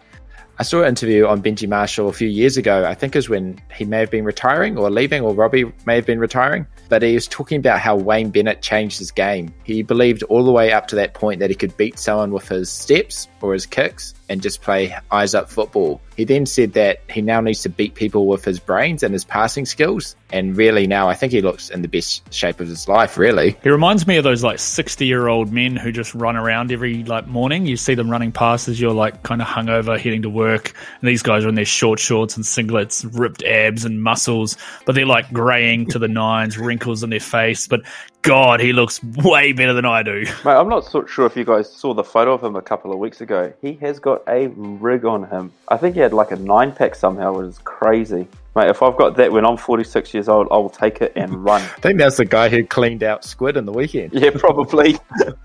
I 0.60 0.64
saw 0.64 0.82
an 0.82 0.90
interview 0.90 1.26
on 1.26 1.42
Benji 1.42 1.70
Marshall 1.70 2.10
a 2.10 2.14
few 2.14 2.28
years 2.28 2.58
ago. 2.58 2.84
I 2.84 2.94
think 2.94 3.16
was 3.16 3.30
when 3.30 3.58
he 3.74 3.86
may 3.86 4.00
have 4.00 4.12
been 4.12 4.26
retiring 4.26 4.78
or 4.78 4.90
leaving, 4.90 5.22
or 5.22 5.34
Robbie 5.34 5.72
may 5.86 5.96
have 5.96 6.06
been 6.06 6.20
retiring. 6.20 6.68
But 6.90 7.02
he 7.02 7.14
was 7.14 7.30
talking 7.30 7.60
about 7.60 7.80
how 7.80 7.96
Wayne 7.96 8.30
Bennett 8.30 8.62
changed 8.62 9.00
his 9.00 9.10
game. 9.10 9.54
He 9.64 9.84
believed 9.84 10.22
all 10.24 10.44
the 10.44 10.52
way 10.52 10.74
up 10.74 10.88
to 10.88 10.98
that 10.98 11.14
point 11.14 11.40
that 11.40 11.50
he 11.50 11.56
could 11.56 11.78
beat 11.78 11.98
someone 11.98 12.32
with 12.32 12.50
his 12.50 12.70
steps 12.70 13.30
or 13.42 13.54
his 13.54 13.66
kicks 13.66 14.14
and 14.30 14.42
just 14.42 14.62
play 14.62 14.96
eyes 15.12 15.34
up 15.34 15.50
football. 15.50 16.00
He 16.16 16.24
then 16.24 16.46
said 16.46 16.74
that 16.74 17.02
he 17.10 17.22
now 17.22 17.42
needs 17.42 17.64
to 17.64 17.70
beat 17.70 17.96
people 17.96 18.28
with 18.28 18.46
his 18.46 18.60
brains 18.60 19.04
and 19.04 19.14
his 19.14 19.24
passing 19.24 19.66
skills. 19.66 20.16
And 20.32 20.56
really, 20.56 20.86
now 20.86 21.10
I 21.10 21.16
think 21.16 21.32
he 21.32 21.42
looks 21.42 21.70
in 21.70 21.82
the 21.82 21.88
best 21.88 22.32
shape 22.34 22.60
of 22.60 22.68
his 22.68 22.88
life, 22.88 23.18
really. 23.18 23.58
He 23.64 23.70
reminds 23.70 24.06
me 24.06 24.18
of 24.18 24.24
those 24.24 24.44
like 24.44 24.60
60 24.60 25.06
year 25.06 25.28
old 25.28 25.52
men 25.52 25.76
who 25.76 25.92
just 25.92 26.14
run 26.14 26.36
around 26.36 26.72
every 26.72 27.04
like 27.04 27.28
morning. 27.28 27.66
You 27.66 27.78
see 27.78 27.96
them 27.96 28.12
running 28.12 28.32
past 28.32 28.68
as 28.68 28.80
you're 28.80 28.94
like 28.94 29.24
kind 29.24 29.42
of 29.42 29.48
hungover 29.48 29.98
heading 29.98 30.22
to 30.24 30.30
work. 30.30 30.74
And 31.02 31.10
these 31.10 31.24
guys 31.24 31.46
are 31.46 31.50
in 31.50 31.56
their 31.56 31.66
short 31.66 32.00
shorts 32.00 32.36
and 32.36 32.46
singlets, 32.46 33.08
ripped 33.18 33.42
abs 33.44 33.86
and 33.86 34.04
muscles, 34.04 34.58
but 34.86 34.96
they're 34.96 35.06
like 35.06 35.32
graying 35.32 35.88
to 35.88 36.00
the 36.00 36.08
nines, 36.08 36.58
wrinkles 36.58 37.02
in 37.02 37.10
their 37.10 37.20
face. 37.20 37.68
But 37.68 37.82
God, 38.22 38.60
he 38.60 38.74
looks 38.74 39.02
way 39.04 39.54
better 39.54 39.74
than 39.74 39.86
I 39.86 40.04
do. 40.04 40.22
Mate, 40.46 40.46
I'm 40.46 40.68
not 40.68 40.86
so 40.86 41.06
sure 41.06 41.26
if 41.26 41.38
you 41.38 41.46
guys 41.46 41.72
saw 41.72 41.94
the 41.94 42.04
photo 42.04 42.34
of 42.34 42.44
him 42.44 42.56
a 42.56 42.62
couple 42.62 42.92
of 42.92 43.00
weeks 43.00 43.22
ago. 43.22 43.54
He 43.62 43.74
has 43.76 44.00
got 44.00 44.24
a 44.28 44.48
rig 44.48 45.06
on 45.06 45.24
him. 45.30 45.54
I 45.70 45.78
think 45.78 45.96
he 45.96 46.02
had 46.02 46.12
like 46.12 46.32
a 46.32 46.36
nine 46.36 46.74
pack 46.74 46.96
somehow, 46.96 47.34
which 47.34 47.48
is 47.48 47.60
crazy. 47.60 48.28
Mate, 48.56 48.70
if 48.70 48.84
I've 48.84 48.98
got 48.98 49.16
that 49.16 49.32
when 49.32 49.46
I'm 49.46 49.56
46 49.56 50.14
years 50.14 50.28
old, 50.28 50.48
I'll 50.52 50.70
take 50.70 51.02
it 51.02 51.14
and 51.16 51.44
run. 51.46 51.62
I 51.62 51.80
think 51.80 51.98
that's 51.98 52.18
the 52.18 52.26
guy 52.26 52.50
who 52.50 52.66
cleaned 52.66 53.04
out 53.04 53.24
Squid 53.24 53.56
in 53.56 53.66
the 53.66 53.72
weekend. 53.72 54.14
Yeah, 54.14 54.32
probably. 54.36 54.98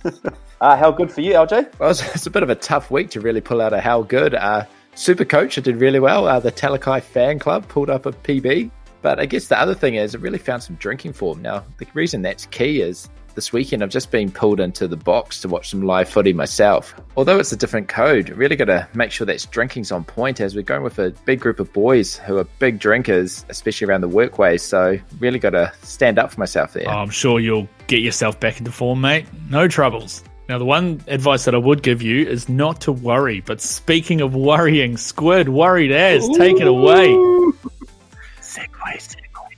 uh, 0.61 0.77
how 0.77 0.91
good 0.91 1.13
for 1.13 1.21
you, 1.21 1.35
LJ? 1.35 1.79
Well, 1.79 1.91
it's, 1.91 2.03
it's, 2.15 2.27
a 2.27 2.31
bit 2.31 2.43
of 2.43 2.51
a 2.51 2.57
tough 2.57 2.91
week 2.91 3.11
to 3.11 3.21
really 3.21 3.41
pull 3.41 3.61
out 3.61 3.73
a 3.73 3.81
how 3.81 4.03
good. 4.03 4.35
Uh, 4.35 4.65
Super 4.97 5.25
Coach 5.25 5.59
I 5.59 5.61
did 5.61 5.77
really 5.77 6.01
well. 6.01 6.27
Uh, 6.27 6.41
the 6.41 6.51
Talakai 6.51 7.03
fan 7.03 7.39
club 7.39 7.69
pulled 7.69 7.91
up 7.91 8.07
a 8.07 8.13
PB. 8.13 8.71
But 9.05 9.21
I 9.21 9.27
guess 9.27 9.49
the 9.49 9.61
other 9.61 9.75
thing 9.75 9.97
is, 9.97 10.15
it 10.15 10.23
really 10.23 10.39
found 10.39 10.63
some 10.63 10.77
drinking 10.77 11.13
form. 11.13 11.43
Now, 11.43 11.63
the 11.77 11.87
reason 11.93 12.23
that's 12.23 12.47
key 12.47 12.81
is 12.81 13.11
this 13.35 13.53
weekend 13.53 13.83
I've 13.83 13.91
just 13.91 14.11
been 14.11 14.31
pulled 14.33 14.61
into 14.61 14.89
the 14.89 14.97
box 14.97 15.43
to 15.43 15.49
watch 15.49 15.69
some 15.69 15.83
live 15.83 16.09
footy 16.09 16.33
myself. 16.33 16.95
Although 17.15 17.39
it's 17.39 17.53
a 17.53 17.57
different 17.57 17.89
code, 17.89 18.31
really 18.31 18.57
got 18.57 18.65
to 18.65 18.89
make 18.95 19.11
sure 19.11 19.27
that 19.27 19.47
drinking's 19.51 19.93
on 19.93 20.05
point 20.05 20.41
as 20.41 20.55
we're 20.55 20.63
going 20.63 20.83
with 20.83 20.99
a 20.99 21.11
big 21.27 21.39
group 21.39 21.61
of 21.61 21.71
boys 21.75 22.17
who 22.17 22.39
are 22.39 22.45
big 22.59 22.79
drinkers, 22.79 23.45
especially 23.51 23.87
around 23.87 24.01
the 24.01 24.09
workways. 24.09 24.63
So 24.63 24.99
really 25.19 25.39
got 25.39 25.51
to 25.51 25.71
stand 25.83 26.19
up 26.19 26.33
for 26.33 26.41
myself 26.41 26.73
there. 26.73 26.89
I'm 26.89 27.11
sure 27.11 27.41
you'll 27.41 27.69
get 27.89 28.01
yourself 28.01 28.41
back 28.41 28.59
into 28.59 28.73
form, 28.73 29.03
mate. 29.03 29.27
No 29.51 29.69
troubles. 29.69 30.25
Now, 30.49 30.59
the 30.59 30.65
one 30.65 31.03
advice 31.09 31.45
that 31.45 31.55
I 31.55 31.59
would 31.59 31.83
give 31.83 32.01
you 32.01 32.27
is 32.27 32.49
not 32.49 32.81
to 32.83 32.93
worry. 32.93 33.41
But 33.41 33.61
speaking 33.61 34.23
of 34.23 34.35
worrying, 34.35 34.97
Squid, 34.97 35.51
worried 35.51 35.93
as, 35.93 36.27
take 36.39 36.59
it 36.59 36.67
away. 36.67 37.15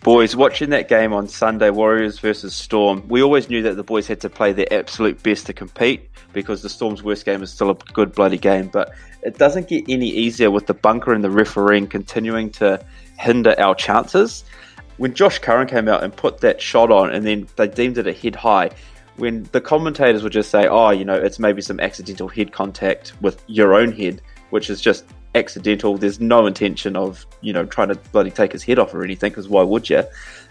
Boys, 0.03 0.37
watching 0.37 0.71
that 0.71 0.89
game 0.89 1.13
on 1.13 1.27
Sunday, 1.27 1.71
Warriors 1.71 2.21
versus 2.21 2.55
Storm, 2.55 3.03
we 3.09 3.23
always 3.23 3.49
knew 3.49 3.63
that 3.63 3.75
the 3.75 3.83
boys 3.83 4.07
had 4.07 4.21
to 4.21 4.31
play 4.31 4.53
their 4.53 4.73
absolute 4.73 5.21
best 5.23 5.47
to 5.47 5.53
compete 5.53 6.09
because 6.33 6.63
the 6.63 6.69
Storm's 6.69 7.03
worst 7.03 7.25
game 7.25 7.43
is 7.43 7.51
still 7.51 7.71
a 7.71 7.75
good 7.93 8.13
bloody 8.13 8.39
game. 8.39 8.69
But 8.69 8.93
it 9.23 9.37
doesn't 9.37 9.67
get 9.67 9.85
any 9.89 10.09
easier 10.09 10.51
with 10.51 10.67
the 10.67 10.75
bunker 10.75 11.13
and 11.13 11.25
the 11.25 11.31
refereeing 11.31 11.89
continuing 11.89 12.51
to 12.51 12.85
hinder 13.19 13.59
our 13.59 13.75
chances. 13.75 14.45
When 14.99 15.13
Josh 15.13 15.41
Curran 15.41 15.67
came 15.67 15.89
out 15.89 16.05
and 16.05 16.15
put 16.15 16.39
that 16.39 16.63
shot 16.63 16.93
on, 16.93 17.11
and 17.11 17.27
then 17.27 17.49
they 17.57 17.67
deemed 17.67 17.99
it 17.99 18.07
a 18.07 18.13
head 18.13 18.37
high, 18.37 18.71
when 19.17 19.49
the 19.51 19.61
commentators 19.61 20.23
would 20.23 20.33
just 20.33 20.51
say, 20.51 20.69
oh, 20.69 20.91
you 20.91 21.05
know, 21.05 21.15
it's 21.15 21.41
maybe 21.41 21.63
some 21.63 21.81
accidental 21.81 22.29
head 22.29 22.53
contact 22.53 23.13
with 23.21 23.43
your 23.49 23.75
own 23.75 23.91
head, 23.91 24.23
which 24.51 24.71
is 24.71 24.81
just 24.81 25.05
accidental. 25.37 25.97
There's 25.97 26.21
no 26.21 26.47
intention 26.47 26.97
of 26.97 27.27
you 27.41 27.53
know 27.53 27.65
trying 27.65 27.89
to 27.89 27.95
bloody 28.13 28.31
take 28.31 28.53
his 28.53 28.65
head 28.65 28.79
off 28.79 28.95
or 28.95 29.05
anything 29.05 29.31
because 29.31 29.49
why 29.49 29.63
would 29.63 29.89
you? 29.89 30.03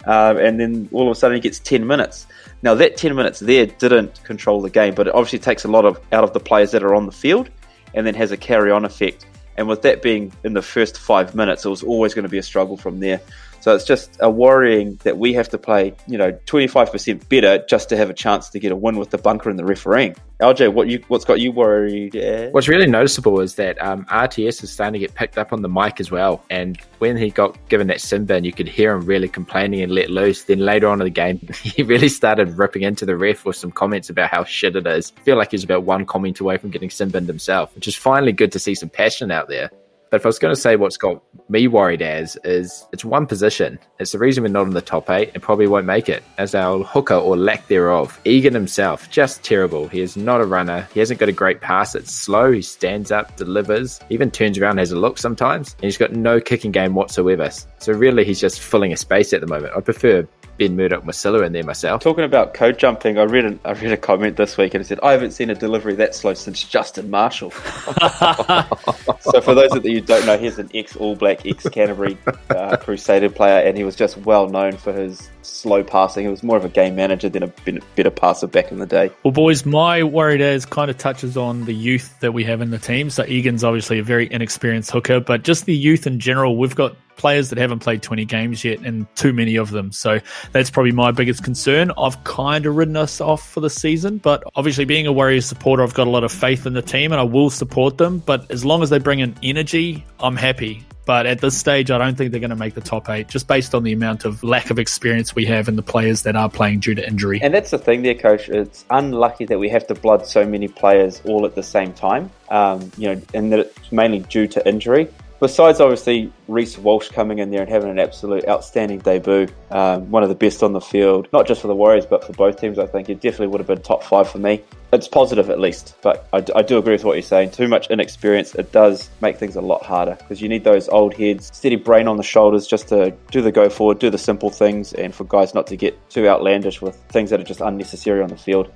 Uh, 0.05 0.35
and 0.39 0.59
then 0.59 0.87
all 0.91 1.07
of 1.09 1.11
a 1.11 1.15
sudden 1.15 1.35
he 1.35 1.41
gets 1.41 1.59
10 1.59 1.85
minutes. 1.85 2.27
Now 2.61 2.75
that 2.75 2.95
10 2.95 3.15
minutes 3.15 3.39
there 3.39 3.65
didn't 3.65 4.23
control 4.23 4.61
the 4.61 4.69
game, 4.69 4.93
but 4.95 5.07
it 5.07 5.15
obviously 5.15 5.39
takes 5.39 5.65
a 5.65 5.67
lot 5.67 5.85
of 5.85 5.99
out 6.11 6.23
of 6.23 6.33
the 6.33 6.39
players 6.39 6.71
that 6.71 6.83
are 6.83 6.95
on 6.95 7.05
the 7.05 7.11
field, 7.11 7.49
and 7.93 8.05
then 8.05 8.15
has 8.15 8.31
a 8.31 8.37
carry 8.37 8.71
on 8.71 8.85
effect. 8.85 9.25
And 9.57 9.67
with 9.67 9.81
that 9.83 10.01
being 10.01 10.33
in 10.43 10.53
the 10.53 10.61
first 10.61 10.97
five 10.97 11.33
minutes, 11.33 11.65
it 11.65 11.69
was 11.69 11.83
always 11.83 12.13
going 12.13 12.23
to 12.23 12.29
be 12.29 12.37
a 12.37 12.43
struggle 12.43 12.77
from 12.77 12.99
there. 12.99 13.21
So 13.65 13.73
it's 13.73 13.83
just 13.83 14.19
a 14.19 14.29
worrying 14.29 14.99
that 15.01 15.17
we 15.17 15.33
have 15.33 15.49
to 15.49 15.57
play, 15.57 15.95
you 16.05 16.19
know, 16.19 16.31
25% 16.45 17.27
better 17.29 17.65
just 17.67 17.89
to 17.89 17.97
have 17.97 18.11
a 18.11 18.13
chance 18.13 18.47
to 18.49 18.59
get 18.59 18.71
a 18.71 18.75
win 18.75 18.95
with 18.95 19.09
the 19.09 19.17
bunker 19.17 19.49
and 19.49 19.57
the 19.57 19.65
refereeing. 19.65 20.15
LJ, 20.39 20.71
what 20.71 20.87
you 20.87 21.03
what's 21.07 21.25
got 21.25 21.39
you 21.39 21.51
worried? 21.51 22.13
What's 22.51 22.67
really 22.67 22.85
noticeable 22.85 23.39
is 23.39 23.55
that 23.55 23.81
um, 23.81 24.05
RTS 24.05 24.61
is 24.61 24.71
starting 24.71 24.93
to 24.93 24.99
get 24.99 25.15
picked 25.15 25.39
up 25.39 25.51
on 25.51 25.63
the 25.63 25.67
mic 25.67 25.99
as 25.99 26.11
well. 26.11 26.45
And 26.51 26.79
when 26.99 27.17
he 27.17 27.31
got 27.31 27.57
given 27.67 27.87
that 27.87 28.01
sin 28.01 28.25
bin, 28.25 28.43
you 28.43 28.53
could 28.53 28.67
hear 28.67 28.93
him 28.93 29.03
really 29.03 29.27
complaining 29.27 29.81
and 29.81 29.91
let 29.91 30.11
loose. 30.11 30.43
Then 30.43 30.59
later 30.59 30.87
on 30.87 31.01
in 31.01 31.05
the 31.05 31.09
game, 31.09 31.39
he 31.63 31.81
really 31.81 32.09
started 32.09 32.59
ripping 32.59 32.83
into 32.83 33.03
the 33.03 33.17
ref 33.17 33.45
with 33.45 33.55
some 33.55 33.71
comments 33.71 34.11
about 34.11 34.29
how 34.29 34.43
shit 34.43 34.75
it 34.75 34.85
is. 34.85 35.11
I 35.17 35.21
feel 35.21 35.37
like 35.37 35.49
he's 35.49 35.63
about 35.63 35.81
one 35.81 36.05
comment 36.05 36.39
away 36.39 36.57
from 36.57 36.69
getting 36.69 36.91
sin 36.91 37.09
binned 37.09 37.27
himself, 37.27 37.73
which 37.73 37.87
is 37.87 37.95
finally 37.95 38.31
good 38.31 38.51
to 38.51 38.59
see 38.59 38.75
some 38.75 38.89
passion 38.89 39.31
out 39.31 39.47
there. 39.47 39.71
But 40.15 40.21
if 40.21 40.25
I 40.27 40.29
was 40.29 40.39
going 40.39 40.55
to 40.55 40.61
say 40.61 40.77
what's 40.77 40.95
got 40.95 41.21
me 41.49 41.67
worried 41.67 42.01
as 42.01 42.37
is 42.45 42.87
it's 42.93 43.03
one 43.03 43.27
position. 43.27 43.77
It's 43.99 44.13
the 44.13 44.17
reason 44.17 44.43
we're 44.45 44.49
not 44.49 44.65
in 44.65 44.69
the 44.69 44.81
top 44.81 45.09
eight 45.09 45.31
and 45.33 45.43
probably 45.43 45.67
won't 45.67 45.85
make 45.85 46.07
it 46.07 46.23
as 46.37 46.55
our 46.55 46.85
hooker 46.85 47.15
or 47.15 47.35
lack 47.35 47.67
thereof. 47.67 48.17
Egan 48.23 48.53
himself, 48.53 49.09
just 49.09 49.43
terrible. 49.43 49.89
He 49.89 49.99
is 49.99 50.15
not 50.15 50.39
a 50.39 50.45
runner. 50.45 50.87
He 50.93 51.01
hasn't 51.01 51.19
got 51.19 51.27
a 51.27 51.33
great 51.33 51.59
pass. 51.59 51.95
It's 51.95 52.13
slow. 52.13 52.53
He 52.53 52.61
stands 52.61 53.11
up, 53.11 53.35
delivers, 53.35 53.99
even 54.09 54.31
turns 54.31 54.57
around, 54.57 54.77
has 54.77 54.93
a 54.93 54.95
look 54.97 55.17
sometimes. 55.17 55.73
And 55.73 55.83
he's 55.83 55.97
got 55.97 56.13
no 56.13 56.39
kicking 56.39 56.71
game 56.71 56.95
whatsoever. 56.95 57.51
So 57.79 57.91
really, 57.91 58.23
he's 58.23 58.39
just 58.39 58.61
filling 58.61 58.93
a 58.93 58.97
space 58.97 59.33
at 59.33 59.41
the 59.41 59.47
moment. 59.47 59.73
I 59.75 59.81
prefer 59.81 60.25
Ben 60.57 60.75
Murdoch 60.75 61.03
Masila 61.03 61.45
in 61.45 61.53
there 61.53 61.63
myself. 61.63 62.01
Talking 62.01 62.23
about 62.23 62.53
code 62.53 62.77
jumping, 62.77 63.17
I 63.17 63.23
read 63.23 63.45
an, 63.45 63.59
I 63.65 63.71
read 63.73 63.91
a 63.91 63.97
comment 63.97 64.37
this 64.37 64.57
week 64.57 64.73
and 64.73 64.81
it 64.81 64.87
said, 64.87 64.99
I 65.03 65.11
haven't 65.11 65.31
seen 65.31 65.49
a 65.49 65.55
delivery 65.55 65.95
that 65.95 66.15
slow 66.15 66.33
since 66.33 66.63
Justin 66.63 67.09
Marshall. 67.09 67.51
so 69.21 69.41
for 69.41 69.53
those 69.53 69.73
of 69.73 69.85
you 69.85 69.95
who 69.95 70.01
don't 70.01 70.25
know, 70.25 70.37
he's 70.37 70.57
an 70.57 70.69
ex 70.73 70.95
All 70.95 71.15
Black, 71.15 71.45
ex 71.45 71.67
Canterbury 71.69 72.17
uh, 72.49 72.77
Crusader 72.77 73.29
player, 73.29 73.59
and 73.59 73.77
he 73.77 73.83
was 73.83 73.95
just 73.95 74.17
well 74.17 74.47
known 74.49 74.77
for 74.77 74.93
his 74.93 75.29
slow 75.41 75.83
passing. 75.83 76.25
He 76.25 76.29
was 76.29 76.43
more 76.43 76.57
of 76.57 76.65
a 76.65 76.69
game 76.69 76.95
manager 76.95 77.29
than 77.29 77.43
a 77.43 77.81
better 77.95 78.11
passer 78.11 78.47
back 78.47 78.71
in 78.71 78.79
the 78.79 78.85
day. 78.85 79.11
Well, 79.23 79.31
boys, 79.31 79.65
my 79.65 80.03
worry 80.03 80.37
there 80.37 80.53
is 80.53 80.65
kind 80.65 80.89
of 80.89 80.97
touches 80.97 81.37
on 81.37 81.65
the 81.65 81.73
youth 81.73 82.19
that 82.21 82.33
we 82.33 82.43
have 82.45 82.61
in 82.61 82.71
the 82.71 82.79
team. 82.79 83.09
So 83.09 83.25
Egan's 83.25 83.63
obviously 83.63 83.99
a 83.99 84.03
very 84.03 84.31
inexperienced 84.31 84.91
hooker, 84.91 85.19
but 85.19 85.43
just 85.43 85.65
the 85.65 85.75
youth 85.75 86.07
in 86.07 86.19
general, 86.19 86.57
we've 86.57 86.75
got 86.75 86.95
players 87.17 87.49
that 87.49 87.57
haven't 87.57 87.79
played 87.79 88.01
20 88.01 88.25
games 88.25 88.63
yet 88.63 88.79
and 88.79 89.07
too 89.15 89.33
many 89.33 89.55
of 89.55 89.71
them. 89.71 89.91
So 89.91 90.19
that's 90.51 90.69
probably 90.69 90.91
my 90.91 91.11
biggest 91.11 91.43
concern. 91.43 91.91
I've 91.97 92.23
kind 92.23 92.65
of 92.65 92.75
ridden 92.75 92.97
us 92.97 93.21
off 93.21 93.47
for 93.49 93.59
the 93.59 93.69
season, 93.69 94.17
but 94.17 94.43
obviously 94.55 94.85
being 94.85 95.07
a 95.07 95.13
Warriors 95.13 95.45
supporter, 95.45 95.83
I've 95.83 95.93
got 95.93 96.07
a 96.07 96.09
lot 96.09 96.23
of 96.23 96.31
faith 96.31 96.65
in 96.65 96.73
the 96.73 96.81
team 96.81 97.11
and 97.11 97.19
I 97.19 97.23
will 97.23 97.49
support 97.49 97.97
them. 97.97 98.19
But 98.19 98.49
as 98.51 98.65
long 98.65 98.83
as 98.83 98.89
they 98.89 98.99
bring 98.99 99.19
in 99.19 99.35
energy, 99.43 100.05
I'm 100.19 100.35
happy. 100.35 100.85
But 101.05 101.27
at 101.27 101.39
this 101.39 101.55
stage, 101.55 101.91
I 101.91 101.99
don't 101.99 102.17
think 102.17 102.31
they're 102.31 102.39
going 102.39 102.49
to 102.49 102.55
make 102.55 102.73
the 102.73 102.81
top 102.81 103.09
eight, 103.09 103.27
just 103.27 103.47
based 103.47 103.75
on 103.75 103.83
the 103.83 103.93
amount 103.93 104.25
of 104.25 104.43
lack 104.43 104.71
of 104.71 104.79
experience 104.79 105.35
we 105.35 105.45
have 105.45 105.67
in 105.67 105.75
the 105.75 105.83
players 105.83 106.23
that 106.23 106.35
are 106.35 106.49
playing 106.49 106.79
due 106.79 106.95
to 106.95 107.07
injury. 107.07 107.39
And 107.41 107.53
that's 107.53 107.69
the 107.69 107.77
thing 107.77 108.01
there, 108.01 108.15
coach. 108.15 108.49
It's 108.49 108.85
unlucky 108.89 109.45
that 109.45 109.59
we 109.59 109.69
have 109.69 109.85
to 109.87 109.93
blood 109.93 110.25
so 110.25 110.45
many 110.45 110.67
players 110.67 111.21
all 111.25 111.45
at 111.45 111.53
the 111.53 111.61
same 111.61 111.93
time. 111.93 112.31
Um, 112.49 112.91
you 112.97 113.13
know, 113.13 113.21
and 113.33 113.51
that 113.53 113.59
it's 113.59 113.91
mainly 113.91 114.19
due 114.19 114.47
to 114.47 114.67
injury 114.67 115.07
besides 115.45 115.79
obviously 115.79 116.33
Reece 116.47 116.75
Walsh 116.79 117.09
coming 117.09 117.37
in 117.37 117.51
there 117.51 117.61
and 117.61 117.69
having 117.69 117.91
an 117.91 117.99
absolute 117.99 118.47
outstanding 118.47 118.97
debut, 118.97 119.47
um, 119.69 120.09
one 120.09 120.23
of 120.23 120.29
the 120.29 120.33
best 120.33 120.63
on 120.63 120.73
the 120.73 120.81
field, 120.81 121.27
not 121.31 121.45
just 121.45 121.61
for 121.61 121.67
the 121.67 121.75
Warriors 121.75 122.07
but 122.07 122.23
for 122.23 122.33
both 122.33 122.59
teams, 122.59 122.79
I 122.79 122.87
think 122.87 123.11
it 123.11 123.21
definitely 123.21 123.49
would 123.49 123.59
have 123.59 123.67
been 123.67 123.83
top 123.83 124.01
five 124.01 124.27
for 124.27 124.39
me. 124.39 124.63
It's 124.91 125.07
positive 125.07 125.51
at 125.51 125.59
least, 125.59 125.97
but 126.01 126.27
I, 126.33 126.43
I 126.55 126.63
do 126.63 126.79
agree 126.79 126.93
with 126.93 127.03
what 127.03 127.13
you're 127.13 127.21
saying. 127.21 127.51
Too 127.51 127.67
much 127.67 127.91
inexperience, 127.91 128.55
it 128.55 128.71
does 128.71 129.07
make 129.21 129.37
things 129.37 129.55
a 129.55 129.61
lot 129.61 129.83
harder 129.83 130.15
because 130.15 130.41
you 130.41 130.49
need 130.49 130.63
those 130.63 130.89
old 130.89 131.13
heads, 131.13 131.51
steady 131.53 131.75
brain 131.75 132.07
on 132.07 132.17
the 132.17 132.23
shoulders 132.23 132.65
just 132.65 132.87
to 132.87 133.11
do 133.29 133.43
the 133.43 133.51
go 133.51 133.69
forward, 133.69 133.99
do 133.99 134.09
the 134.09 134.17
simple 134.17 134.49
things, 134.49 134.93
and 134.93 135.13
for 135.13 135.25
guys 135.25 135.53
not 135.53 135.67
to 135.67 135.77
get 135.77 136.09
too 136.09 136.27
outlandish 136.27 136.81
with 136.81 136.95
things 137.09 137.29
that 137.29 137.39
are 137.39 137.43
just 137.43 137.61
unnecessary 137.61 138.23
on 138.23 138.29
the 138.29 138.37
field. 138.37 138.71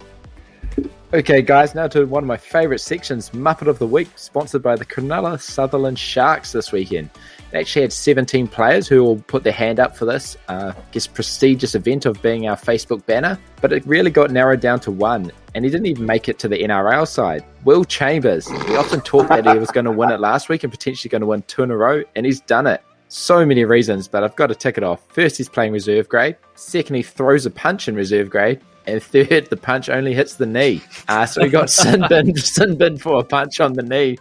Okay, 1.11 1.41
guys, 1.41 1.73
now 1.73 1.88
to 1.88 2.05
one 2.05 2.23
of 2.23 2.27
my 2.27 2.38
favourite 2.38 2.81
sections, 2.81 3.31
Muppet 3.31 3.65
of 3.65 3.79
the 3.79 3.88
Week, 3.88 4.09
sponsored 4.15 4.61
by 4.61 4.75
the 4.75 4.85
Cronulla 4.85 5.41
Sutherland 5.41 5.97
Sharks 5.97 6.51
this 6.51 6.71
weekend. 6.71 7.09
They 7.49 7.61
actually 7.61 7.81
had 7.81 7.93
17 7.93 8.47
players 8.47 8.88
who 8.88 9.03
will 9.03 9.15
put 9.23 9.43
their 9.43 9.51
hand 9.51 9.79
up 9.79 9.97
for 9.97 10.05
this, 10.05 10.38
uh, 10.49 10.73
this 10.91 11.07
prestigious 11.07 11.73
event 11.73 12.05
of 12.05 12.21
being 12.21 12.47
our 12.47 12.55
Facebook 12.55 13.03
banner, 13.07 13.39
but 13.59 13.73
it 13.73 13.83
really 13.88 14.11
got 14.11 14.29
narrowed 14.29 14.59
down 14.59 14.79
to 14.81 14.91
one, 14.91 15.31
and 15.55 15.65
he 15.65 15.71
didn't 15.71 15.88
even 15.88 16.05
make 16.05 16.29
it 16.29 16.38
to 16.39 16.47
the 16.47 16.57
NRL 16.57 17.07
side. 17.07 17.43
Will 17.63 17.83
Chambers. 17.85 18.47
We 18.67 18.75
often 18.75 19.01
talked 19.01 19.29
that 19.29 19.47
he 19.47 19.57
was 19.57 19.71
going 19.71 19.85
to 19.85 19.91
win 19.91 20.11
it 20.11 20.19
last 20.19 20.47
week 20.47 20.63
and 20.63 20.71
potentially 20.71 21.09
going 21.09 21.21
to 21.21 21.27
win 21.27 21.41
two 21.47 21.63
in 21.63 21.71
a 21.71 21.75
row, 21.75 22.03
and 22.15 22.23
he's 22.23 22.41
done 22.41 22.67
it. 22.67 22.83
So 23.07 23.43
many 23.43 23.65
reasons, 23.65 24.07
but 24.07 24.23
I've 24.23 24.35
got 24.35 24.47
to 24.47 24.55
tick 24.55 24.77
it 24.77 24.83
off. 24.83 25.01
First, 25.11 25.38
he's 25.38 25.49
playing 25.49 25.73
reserve 25.73 26.07
grade. 26.07 26.38
Second, 26.53 26.95
he 26.97 27.01
throws 27.01 27.47
a 27.47 27.49
punch 27.49 27.88
in 27.88 27.95
reserve 27.95 28.29
grade. 28.29 28.61
And 28.86 29.01
third, 29.01 29.48
the 29.50 29.57
punch 29.57 29.89
only 29.89 30.13
hits 30.13 30.36
the 30.36 30.45
knee. 30.45 30.81
Uh, 31.07 31.25
so 31.25 31.43
he 31.43 31.50
got 31.50 31.69
sin 31.69 32.05
bin, 32.09 32.36
sin 32.38 32.77
bin 32.77 32.98
for 32.98 33.19
a 33.19 33.24
punch 33.24 33.59
on 33.59 33.74
the 33.74 33.83
knee. 33.83 34.17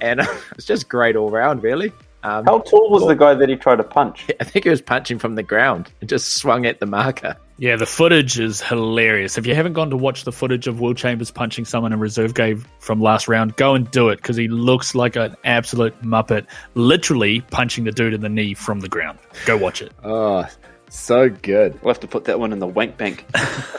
And 0.00 0.20
it's 0.52 0.66
just 0.66 0.88
great 0.88 1.16
all 1.16 1.30
round, 1.30 1.62
really. 1.62 1.92
Um, 2.22 2.44
How 2.44 2.58
tall 2.58 2.90
was 2.90 3.06
the 3.06 3.14
guy 3.14 3.34
that 3.34 3.48
he 3.48 3.54
tried 3.54 3.76
to 3.76 3.84
punch? 3.84 4.26
I 4.40 4.44
think 4.44 4.64
he 4.64 4.70
was 4.70 4.82
punching 4.82 5.20
from 5.20 5.36
the 5.36 5.44
ground 5.44 5.92
and 6.00 6.08
just 6.08 6.36
swung 6.36 6.66
at 6.66 6.80
the 6.80 6.86
marker. 6.86 7.36
Yeah, 7.58 7.76
the 7.76 7.86
footage 7.86 8.38
is 8.38 8.60
hilarious. 8.60 9.38
If 9.38 9.46
you 9.46 9.54
haven't 9.54 9.74
gone 9.74 9.88
to 9.90 9.96
watch 9.96 10.24
the 10.24 10.32
footage 10.32 10.66
of 10.66 10.80
Will 10.80 10.92
Chambers 10.92 11.30
punching 11.30 11.64
someone 11.64 11.92
in 11.92 12.00
reserve 12.00 12.34
game 12.34 12.64
from 12.80 13.00
last 13.00 13.28
round, 13.28 13.56
go 13.56 13.74
and 13.74 13.90
do 13.90 14.10
it 14.10 14.16
because 14.16 14.36
he 14.36 14.48
looks 14.48 14.94
like 14.94 15.16
an 15.16 15.36
absolute 15.44 15.98
muppet, 16.02 16.46
literally 16.74 17.40
punching 17.50 17.84
the 17.84 17.92
dude 17.92 18.12
in 18.12 18.20
the 18.20 18.28
knee 18.28 18.52
from 18.52 18.80
the 18.80 18.88
ground. 18.88 19.18
Go 19.46 19.56
watch 19.56 19.80
it. 19.80 19.92
Oh, 20.04 20.46
so 20.88 21.28
good. 21.28 21.80
We'll 21.82 21.92
have 21.92 22.00
to 22.00 22.06
put 22.06 22.24
that 22.24 22.38
one 22.40 22.52
in 22.52 22.58
the 22.58 22.66
wank 22.66 22.96
bank. 22.96 23.24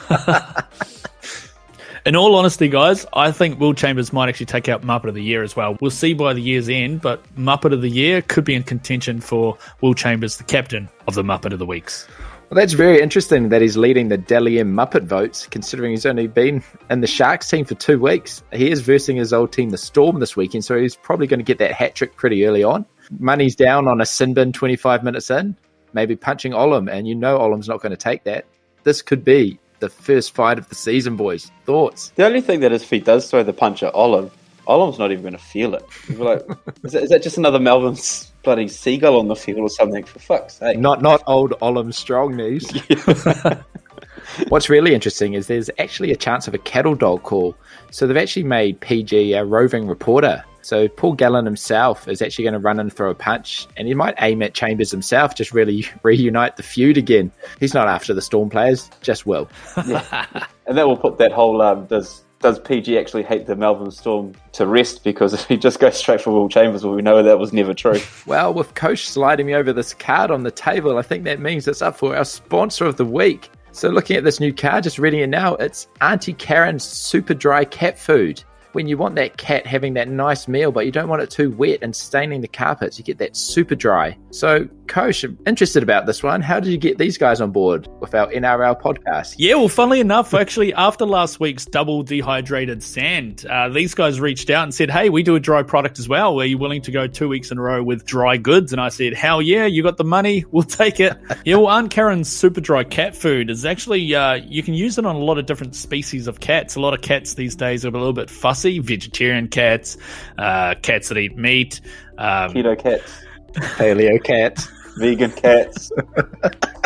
in 2.06 2.16
all 2.16 2.36
honesty, 2.36 2.68
guys, 2.70 3.06
I 3.14 3.32
think 3.32 3.60
Will 3.60 3.74
Chambers 3.74 4.14
might 4.14 4.30
actually 4.30 4.46
take 4.48 4.70
out 4.70 4.82
Muppet 4.84 5.10
of 5.10 5.16
the 5.16 5.24
Year 5.24 5.44
as 5.44 5.56
well. 5.56 5.78
We'll 5.82 5.92
see 5.92 6.14
by 6.14 6.34
the 6.34 6.42
year's 6.42 6.70
end, 6.70 7.02
but 7.02 7.24
Muppet 7.36 7.74
of 7.74 7.82
the 7.82 7.90
Year 7.90 8.22
could 8.22 8.46
be 8.46 8.56
in 8.56 8.64
contention 8.64 9.20
for 9.22 9.58
Will 9.82 9.94
Chambers, 9.94 10.38
the 10.38 10.44
captain 10.44 10.90
of 11.08 11.16
the 11.16 11.24
Muppet 11.24 11.54
of 11.54 11.60
the 11.60 11.66
Weeks. 11.66 12.08
Well, 12.50 12.56
that's 12.56 12.74
very 12.74 13.02
interesting 13.02 13.50
that 13.50 13.62
he's 13.62 13.76
leading 13.76 14.08
the 14.08 14.18
Dally 14.18 14.58
M 14.60 14.74
Muppet 14.74 15.04
votes, 15.04 15.48
considering 15.48 15.92
he's 15.92 16.06
only 16.06 16.28
been 16.28 16.64
in 16.90 17.02
the 17.02 17.08
Sharks 17.08 17.50
team 17.50 17.66
for 17.66 17.76
two 17.76 18.00
weeks. 18.00 18.42
He 18.54 18.72
is 18.72 18.80
versing 18.80 19.18
his 19.18 19.34
old 19.34 19.52
team, 19.52 19.72
the 19.72 19.78
Storm, 19.78 20.20
this 20.20 20.38
weekend, 20.38 20.64
so 20.64 20.80
he's 20.80 20.96
probably 20.96 21.28
going 21.28 21.42
to 21.42 21.44
get 21.44 21.58
that 21.58 21.74
hat 21.74 21.96
trick 21.96 22.16
pretty 22.16 22.46
early 22.46 22.64
on. 22.64 22.86
Money's 23.20 23.56
down 23.56 23.90
on 23.90 24.00
a 24.00 24.06
sin 24.06 24.34
bin 24.34 24.54
25 24.54 25.04
minutes 25.04 25.30
in 25.30 25.58
maybe 25.98 26.16
punching 26.16 26.52
Olam, 26.52 26.92
and 26.92 27.08
you 27.08 27.16
know 27.16 27.40
Olam's 27.40 27.68
not 27.68 27.82
going 27.82 27.90
to 27.90 27.98
take 27.98 28.24
that. 28.26 28.46
This 28.84 29.02
could 29.02 29.26
be 29.26 29.60
the 29.80 29.90
first 29.90 30.36
fight 30.36 30.60
of 30.60 30.70
the 30.70 30.76
season, 30.76 31.16
boys. 31.16 31.52
Thoughts? 31.66 32.12
The 32.16 32.24
only 32.24 32.40
thing 32.40 32.60
that 32.60 32.72
is 32.72 32.84
if 32.84 32.90
he 32.92 33.00
does 33.00 33.30
throw 33.30 33.42
the 33.42 33.52
punch 33.52 33.82
at 33.82 33.96
Olam, 33.96 34.30
Olam's 34.68 35.00
not 35.00 35.12
even 35.12 35.24
going 35.24 35.34
to 35.34 35.40
feel 35.40 35.74
it. 35.74 35.84
like, 36.20 36.44
is, 36.84 36.92
that, 36.92 37.04
is 37.04 37.10
that 37.10 37.24
just 37.24 37.40
another 37.40 37.58
Melbourne's 37.58 38.32
bloody 38.44 38.68
seagull 38.68 39.18
on 39.18 39.28
the 39.28 39.36
field 39.36 39.60
or 39.60 39.70
something? 39.70 40.04
For 40.04 40.20
fuck's 40.20 40.60
sake! 40.60 40.78
Not 40.78 41.02
not 41.02 41.24
old 41.26 41.54
Olam 41.62 41.92
strong 41.92 42.36
knees. 42.36 42.70
What's 44.50 44.70
really 44.70 44.94
interesting 44.94 45.34
is 45.34 45.48
there's 45.48 45.72
actually 45.80 46.12
a 46.12 46.16
chance 46.16 46.48
of 46.48 46.54
a 46.54 46.60
cattle 46.60 46.94
dog 46.94 47.24
call. 47.24 47.56
So 47.90 48.06
they've 48.06 48.18
actually 48.18 48.44
made 48.44 48.80
PG 48.82 49.34
a 49.34 49.44
roving 49.44 49.88
reporter 49.88 50.44
so 50.68 50.90
Paul 50.90 51.14
Gallen 51.14 51.46
himself 51.46 52.10
is 52.10 52.22
actually 52.22 52.44
going 52.44 52.54
to 52.54 52.60
run 52.60 52.78
and 52.78 52.92
throw 52.92 53.10
a 53.10 53.16
punch, 53.16 53.68
and 53.78 53.88
he 53.88 53.94
might 53.94 54.16
aim 54.20 54.42
at 54.42 54.54
Chambers 54.54 54.92
himself, 54.92 55.34
just 55.34 55.54
really 55.54 55.86
reunite 56.04 56.58
the 56.58 56.64
feud 56.64 56.98
again. 56.98 57.32
He's 57.58 57.74
not 57.74 57.88
after 57.88 58.14
the 58.14 58.22
Storm 58.22 58.50
players, 58.50 58.90
just 59.02 59.26
Will. 59.26 59.48
Yeah. 59.88 60.26
and 60.68 60.78
that 60.78 60.86
will 60.86 60.98
put 60.98 61.20
that 61.20 61.32
whole 61.32 61.62
um, 61.62 61.86
does 61.86 62.26
does 62.42 62.60
PG 62.60 63.00
actually 63.00 63.24
hate 63.24 63.46
the 63.46 63.56
Melbourne 63.56 63.92
Storm 63.92 64.34
to 64.52 64.68
rest? 64.68 65.06
Because 65.06 65.34
if 65.34 65.46
he 65.48 65.56
just 65.56 65.80
goes 65.80 65.96
straight 65.96 66.20
for 66.20 66.32
Will 66.32 66.50
Chambers, 66.50 66.84
well, 66.84 66.96
we 66.96 67.02
know 67.02 67.24
that 67.24 67.40
was 67.40 67.54
never 67.54 67.74
true. 67.74 68.02
well, 68.26 68.54
with 68.54 68.76
Coach 68.76 69.08
sliding 69.08 69.46
me 69.46 69.56
over 69.56 69.72
this 69.72 69.94
card 69.94 70.32
on 70.32 70.44
the 70.44 70.52
table, 70.52 70.98
I 70.98 71.02
think 71.02 71.24
that 71.24 71.40
means 71.40 71.66
it's 71.66 71.82
up 71.82 71.96
for 71.96 72.14
our 72.14 72.26
sponsor 72.26 72.84
of 72.84 72.98
the 72.98 73.06
week. 73.06 73.50
So, 73.72 73.88
looking 73.88 74.18
at 74.18 74.26
this 74.26 74.42
new 74.42 74.52
card, 74.52 74.84
just 74.84 75.00
reading 75.00 75.22
it 75.22 75.28
now, 75.28 75.56
it's 75.56 75.88
Auntie 76.02 76.34
Karen's 76.34 76.84
Super 76.84 77.34
Dry 77.34 77.64
Cat 77.64 77.98
Food 77.98 78.44
when 78.78 78.88
you 78.88 78.96
want 78.96 79.16
that 79.16 79.38
cat 79.38 79.66
having 79.66 79.96
that 79.96 80.08
nice 80.08 80.48
meal, 80.48 80.72
but 80.72 80.86
you 80.86 80.92
don't 80.92 81.10
want 81.10 81.20
it 81.20 81.32
too 81.32 81.50
wet 81.50 81.80
and 81.82 81.96
staining 81.96 82.42
the 82.42 82.48
carpets. 82.48 83.00
You 83.00 83.04
get 83.04 83.18
that 83.18 83.36
super 83.36 83.74
dry. 83.74 84.16
So, 84.30 84.70
Coach, 84.88 85.24
I'm 85.24 85.38
interested 85.46 85.84
about 85.84 86.06
this 86.06 86.24
one. 86.24 86.42
How 86.42 86.60
did 86.60 86.72
you 86.72 86.78
get 86.78 86.98
these 86.98 87.18
guys 87.18 87.42
on 87.42 87.52
board 87.52 87.88
with 88.00 88.16
our 88.16 88.28
NRL 88.32 88.82
podcast? 88.82 89.36
Yeah, 89.38 89.56
well, 89.56 89.68
funnily 89.70 90.00
enough, 90.00 90.34
actually, 90.34 90.74
after 90.74 91.06
last 91.06 91.40
week's 91.40 91.66
double 91.66 92.04
dehydrated 92.04 92.82
sand, 92.82 93.46
uh, 93.50 93.70
these 93.70 93.94
guys 93.94 94.20
reached 94.20 94.50
out 94.50 94.64
and 94.64 94.74
said, 94.74 94.90
Hey, 94.90 95.10
we 95.10 95.24
do 95.24 95.36
a 95.36 95.40
dry 95.40 95.64
product 95.64 96.00
as 96.00 96.08
well. 96.10 96.40
Are 96.40 96.46
you 96.46 96.58
willing 96.58 96.82
to 96.84 96.92
go 96.92 97.08
two 97.08 97.28
weeks 97.28 97.52
in 97.52 97.58
a 97.58 97.62
row 97.62 97.84
with 97.84 98.06
dry 98.06 98.38
goods? 98.38 98.72
And 98.72 98.82
I 98.82 98.90
said, 98.90 99.14
Hell 99.14 99.42
yeah, 99.42 99.66
you 99.66 99.84
got 99.84 99.98
the 99.98 100.04
money. 100.04 100.46
We'll 100.58 100.64
take 100.64 101.00
it. 101.00 101.16
yeah, 101.46 101.58
well, 101.58 101.68
Aunt 101.68 101.92
Karen's 101.92 102.30
super 102.30 102.62
dry 102.62 102.84
cat 102.84 103.16
food 103.16 103.52
is 103.52 103.64
actually, 103.64 104.16
uh, 104.16 104.36
you 104.36 104.64
can 104.64 104.74
use 104.74 104.98
it 104.98 105.06
on 105.06 105.16
a 105.16 105.20
lot 105.20 105.38
of 105.38 105.46
different 105.46 105.76
species 105.76 106.26
of 106.28 106.40
cats. 106.40 106.76
A 106.76 106.80
lot 106.80 106.96
of 106.96 107.02
cats 107.02 107.36
these 107.36 107.56
days 107.56 107.86
are 107.86 107.90
a 107.90 107.92
little 107.92 108.14
bit 108.14 108.30
fussy 108.30 108.80
vegetarian 108.80 109.50
cats, 109.50 109.98
uh, 110.40 110.74
cats 110.82 111.10
that 111.10 111.18
eat 111.20 111.38
meat, 111.38 111.82
um, 112.18 112.54
keto 112.54 112.82
cats, 112.82 113.22
paleo 113.78 114.24
cats, 114.24 114.68
vegan 114.98 115.32
cats. 115.32 115.92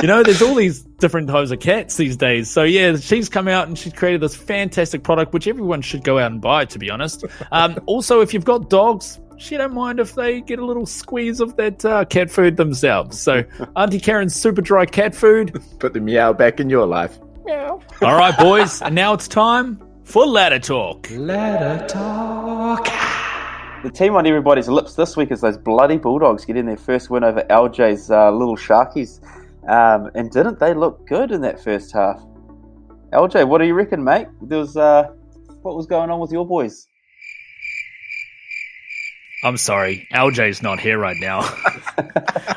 you 0.01 0.07
know, 0.07 0.23
there's 0.23 0.41
all 0.41 0.55
these 0.55 0.81
different 0.81 1.27
types 1.27 1.51
of 1.51 1.59
cats 1.59 1.97
these 1.97 2.17
days. 2.17 2.49
So 2.49 2.63
yeah, 2.63 2.97
she's 2.97 3.29
come 3.29 3.47
out 3.47 3.67
and 3.67 3.77
she's 3.77 3.93
created 3.93 4.21
this 4.21 4.35
fantastic 4.35 5.03
product, 5.03 5.33
which 5.33 5.47
everyone 5.47 5.81
should 5.81 6.03
go 6.03 6.19
out 6.19 6.31
and 6.31 6.41
buy. 6.41 6.65
To 6.65 6.79
be 6.79 6.89
honest, 6.89 7.25
um, 7.51 7.79
also 7.85 8.21
if 8.21 8.33
you've 8.33 8.45
got 8.45 8.69
dogs, 8.69 9.19
she 9.37 9.57
don't 9.57 9.73
mind 9.73 9.99
if 9.99 10.15
they 10.15 10.41
get 10.41 10.59
a 10.59 10.65
little 10.65 10.85
squeeze 10.85 11.39
of 11.39 11.55
that 11.57 11.83
uh, 11.83 12.05
cat 12.05 12.29
food 12.29 12.57
themselves. 12.57 13.19
So 13.19 13.43
Auntie 13.75 13.99
Karen's 13.99 14.35
super 14.35 14.61
dry 14.61 14.85
cat 14.85 15.15
food. 15.15 15.61
Put 15.79 15.93
the 15.93 15.99
meow 15.99 16.33
back 16.33 16.59
in 16.59 16.69
your 16.69 16.85
life. 16.85 17.17
Meow. 17.45 17.81
All 18.01 18.15
right, 18.15 18.37
boys, 18.37 18.81
and 18.81 18.93
now 18.93 19.13
it's 19.13 19.27
time 19.27 19.81
for 20.03 20.25
Ladder 20.25 20.59
Talk. 20.59 21.07
Ladder 21.11 21.87
Talk. 21.87 22.87
The 23.83 23.89
team 23.89 24.15
on 24.15 24.27
everybody's 24.27 24.67
lips 24.67 24.93
this 24.93 25.17
week 25.17 25.31
is 25.31 25.41
those 25.41 25.57
bloody 25.57 25.97
Bulldogs 25.97 26.45
getting 26.45 26.67
their 26.67 26.77
first 26.77 27.09
win 27.09 27.23
over 27.23 27.41
LJ's 27.49 28.11
uh, 28.11 28.31
little 28.31 28.55
Sharkies. 28.55 29.19
Um, 29.67 30.11
and 30.13 30.29
didn't 30.29 30.59
they 30.59 30.75
look 30.75 31.07
good 31.07 31.31
in 31.31 31.41
that 31.41 31.63
first 31.63 31.91
half? 31.91 32.21
LJ, 33.11 33.47
what 33.47 33.57
do 33.57 33.65
you 33.65 33.73
reckon, 33.73 34.03
mate? 34.03 34.27
There 34.39 34.59
was 34.59 34.77
uh, 34.77 35.05
what 35.63 35.75
was 35.75 35.87
going 35.87 36.11
on 36.11 36.19
with 36.19 36.31
your 36.31 36.45
boys? 36.45 36.87
I'm 39.43 39.57
sorry, 39.57 40.07
LJ's 40.13 40.61
not 40.61 40.79
here 40.79 40.99
right 40.99 41.17
now. 41.17 41.39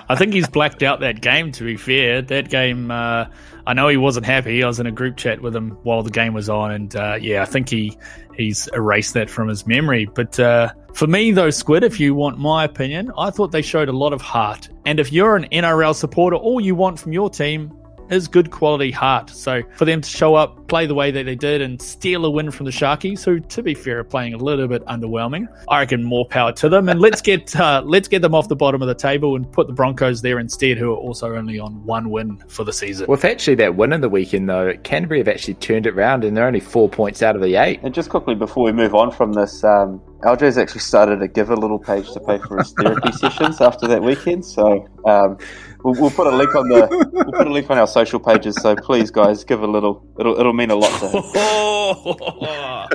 I 0.08 0.16
think 0.16 0.34
he's 0.34 0.48
blacked 0.48 0.82
out 0.82 1.00
that 1.00 1.22
game. 1.22 1.50
To 1.52 1.64
be 1.64 1.76
fair, 1.76 2.20
that 2.20 2.50
game, 2.50 2.90
uh, 2.90 3.26
I 3.66 3.72
know 3.72 3.88
he 3.88 3.96
wasn't 3.96 4.26
happy. 4.26 4.62
I 4.62 4.66
was 4.66 4.80
in 4.80 4.86
a 4.86 4.92
group 4.92 5.16
chat 5.16 5.40
with 5.40 5.56
him 5.56 5.70
while 5.82 6.02
the 6.02 6.10
game 6.10 6.34
was 6.34 6.50
on, 6.50 6.72
and 6.72 6.94
uh, 6.94 7.16
yeah, 7.18 7.42
I 7.42 7.46
think 7.46 7.70
he 7.70 7.96
he's 8.36 8.68
erased 8.74 9.14
that 9.14 9.30
from 9.30 9.48
his 9.48 9.66
memory. 9.66 10.04
But 10.04 10.38
uh, 10.38 10.72
for 10.92 11.06
me, 11.06 11.30
though, 11.30 11.50
Squid, 11.50 11.84
if 11.84 11.98
you 11.98 12.14
want 12.14 12.38
my 12.38 12.64
opinion, 12.64 13.12
I 13.16 13.30
thought 13.30 13.50
they 13.50 13.62
showed 13.62 13.88
a 13.88 13.92
lot 13.92 14.12
of 14.12 14.20
heart. 14.20 14.68
And 14.84 15.00
if 15.00 15.10
you're 15.10 15.36
an 15.36 15.48
NRL 15.50 15.94
supporter, 15.94 16.36
all 16.36 16.60
you 16.60 16.74
want 16.74 16.98
from 16.98 17.12
your 17.14 17.30
team 17.30 17.72
is 18.10 18.28
good 18.28 18.50
quality 18.50 18.90
heart. 18.90 19.30
So 19.30 19.62
for 19.76 19.84
them 19.84 20.00
to 20.00 20.08
show 20.08 20.34
up, 20.34 20.68
play 20.68 20.86
the 20.86 20.94
way 20.94 21.10
that 21.10 21.24
they 21.24 21.34
did, 21.34 21.62
and 21.62 21.80
steal 21.80 22.24
a 22.24 22.30
win 22.30 22.50
from 22.50 22.66
the 22.66 22.72
Sharkies, 22.72 23.24
who, 23.24 23.40
to 23.40 23.62
be 23.62 23.74
fair, 23.74 24.00
are 24.00 24.04
playing 24.04 24.34
a 24.34 24.38
little 24.38 24.68
bit 24.68 24.84
underwhelming, 24.86 25.46
I 25.68 25.80
reckon 25.80 26.02
more 26.02 26.26
power 26.26 26.52
to 26.52 26.68
them. 26.68 26.88
And 26.88 27.00
let's 27.00 27.20
get 27.20 27.54
uh, 27.60 27.82
let's 27.84 28.08
get 28.08 28.22
them 28.22 28.34
off 28.34 28.48
the 28.48 28.56
bottom 28.56 28.82
of 28.82 28.88
the 28.88 28.94
table 28.94 29.36
and 29.36 29.50
put 29.50 29.66
the 29.66 29.72
Broncos 29.72 30.22
there 30.22 30.38
instead, 30.38 30.78
who 30.78 30.92
are 30.92 30.96
also 30.96 31.34
only 31.34 31.58
on 31.58 31.84
one 31.84 32.10
win 32.10 32.42
for 32.48 32.64
the 32.64 32.72
season. 32.72 33.06
With 33.08 33.24
actually 33.24 33.56
that 33.56 33.76
win 33.76 33.92
in 33.92 34.00
the 34.00 34.08
weekend, 34.08 34.48
though, 34.48 34.74
Canterbury 34.82 35.20
have 35.20 35.28
actually 35.28 35.54
turned 35.54 35.86
it 35.86 35.94
around, 35.94 36.24
and 36.24 36.36
they're 36.36 36.46
only 36.46 36.60
four 36.60 36.88
points 36.88 37.22
out 37.22 37.36
of 37.36 37.42
the 37.42 37.56
eight. 37.56 37.80
And 37.82 37.94
just 37.94 38.10
quickly 38.10 38.34
before 38.34 38.64
we 38.64 38.72
move 38.72 38.94
on 38.94 39.10
from 39.10 39.32
this, 39.32 39.62
um, 39.64 40.00
LJ's 40.24 40.56
actually 40.56 40.80
started 40.80 41.20
to 41.20 41.28
give 41.28 41.50
a 41.50 41.54
little 41.54 41.78
page 41.78 42.10
to 42.12 42.20
pay 42.20 42.38
for 42.38 42.58
his 42.58 42.72
therapy 42.72 43.12
sessions 43.18 43.60
after 43.60 43.86
that 43.86 44.02
weekend. 44.02 44.44
So 44.44 44.88
um, 45.04 45.36
we'll, 45.84 45.94
we'll, 46.00 46.10
put 46.10 46.26
a 46.26 46.36
link 46.36 46.54
on 46.54 46.68
the 46.68 46.88
we'll 47.12 47.32
put 47.32 47.46
a 47.46 47.50
link 47.50 47.70
on 47.70 47.78
our 47.78 47.86
social 47.86 48.18
pages. 48.18 48.56
So 48.60 48.74
please, 48.74 49.10
guys, 49.10 49.44
give 49.44 49.62
a 49.62 49.66
little. 49.66 50.04
It'll 50.18 50.38
it'll 50.38 50.52
mean 50.52 50.70
a 50.70 50.76
lot 50.76 50.98
to 51.00 51.08
him. 51.08 51.22
Oh. 51.36 52.88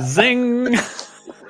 Zing! 0.02 0.76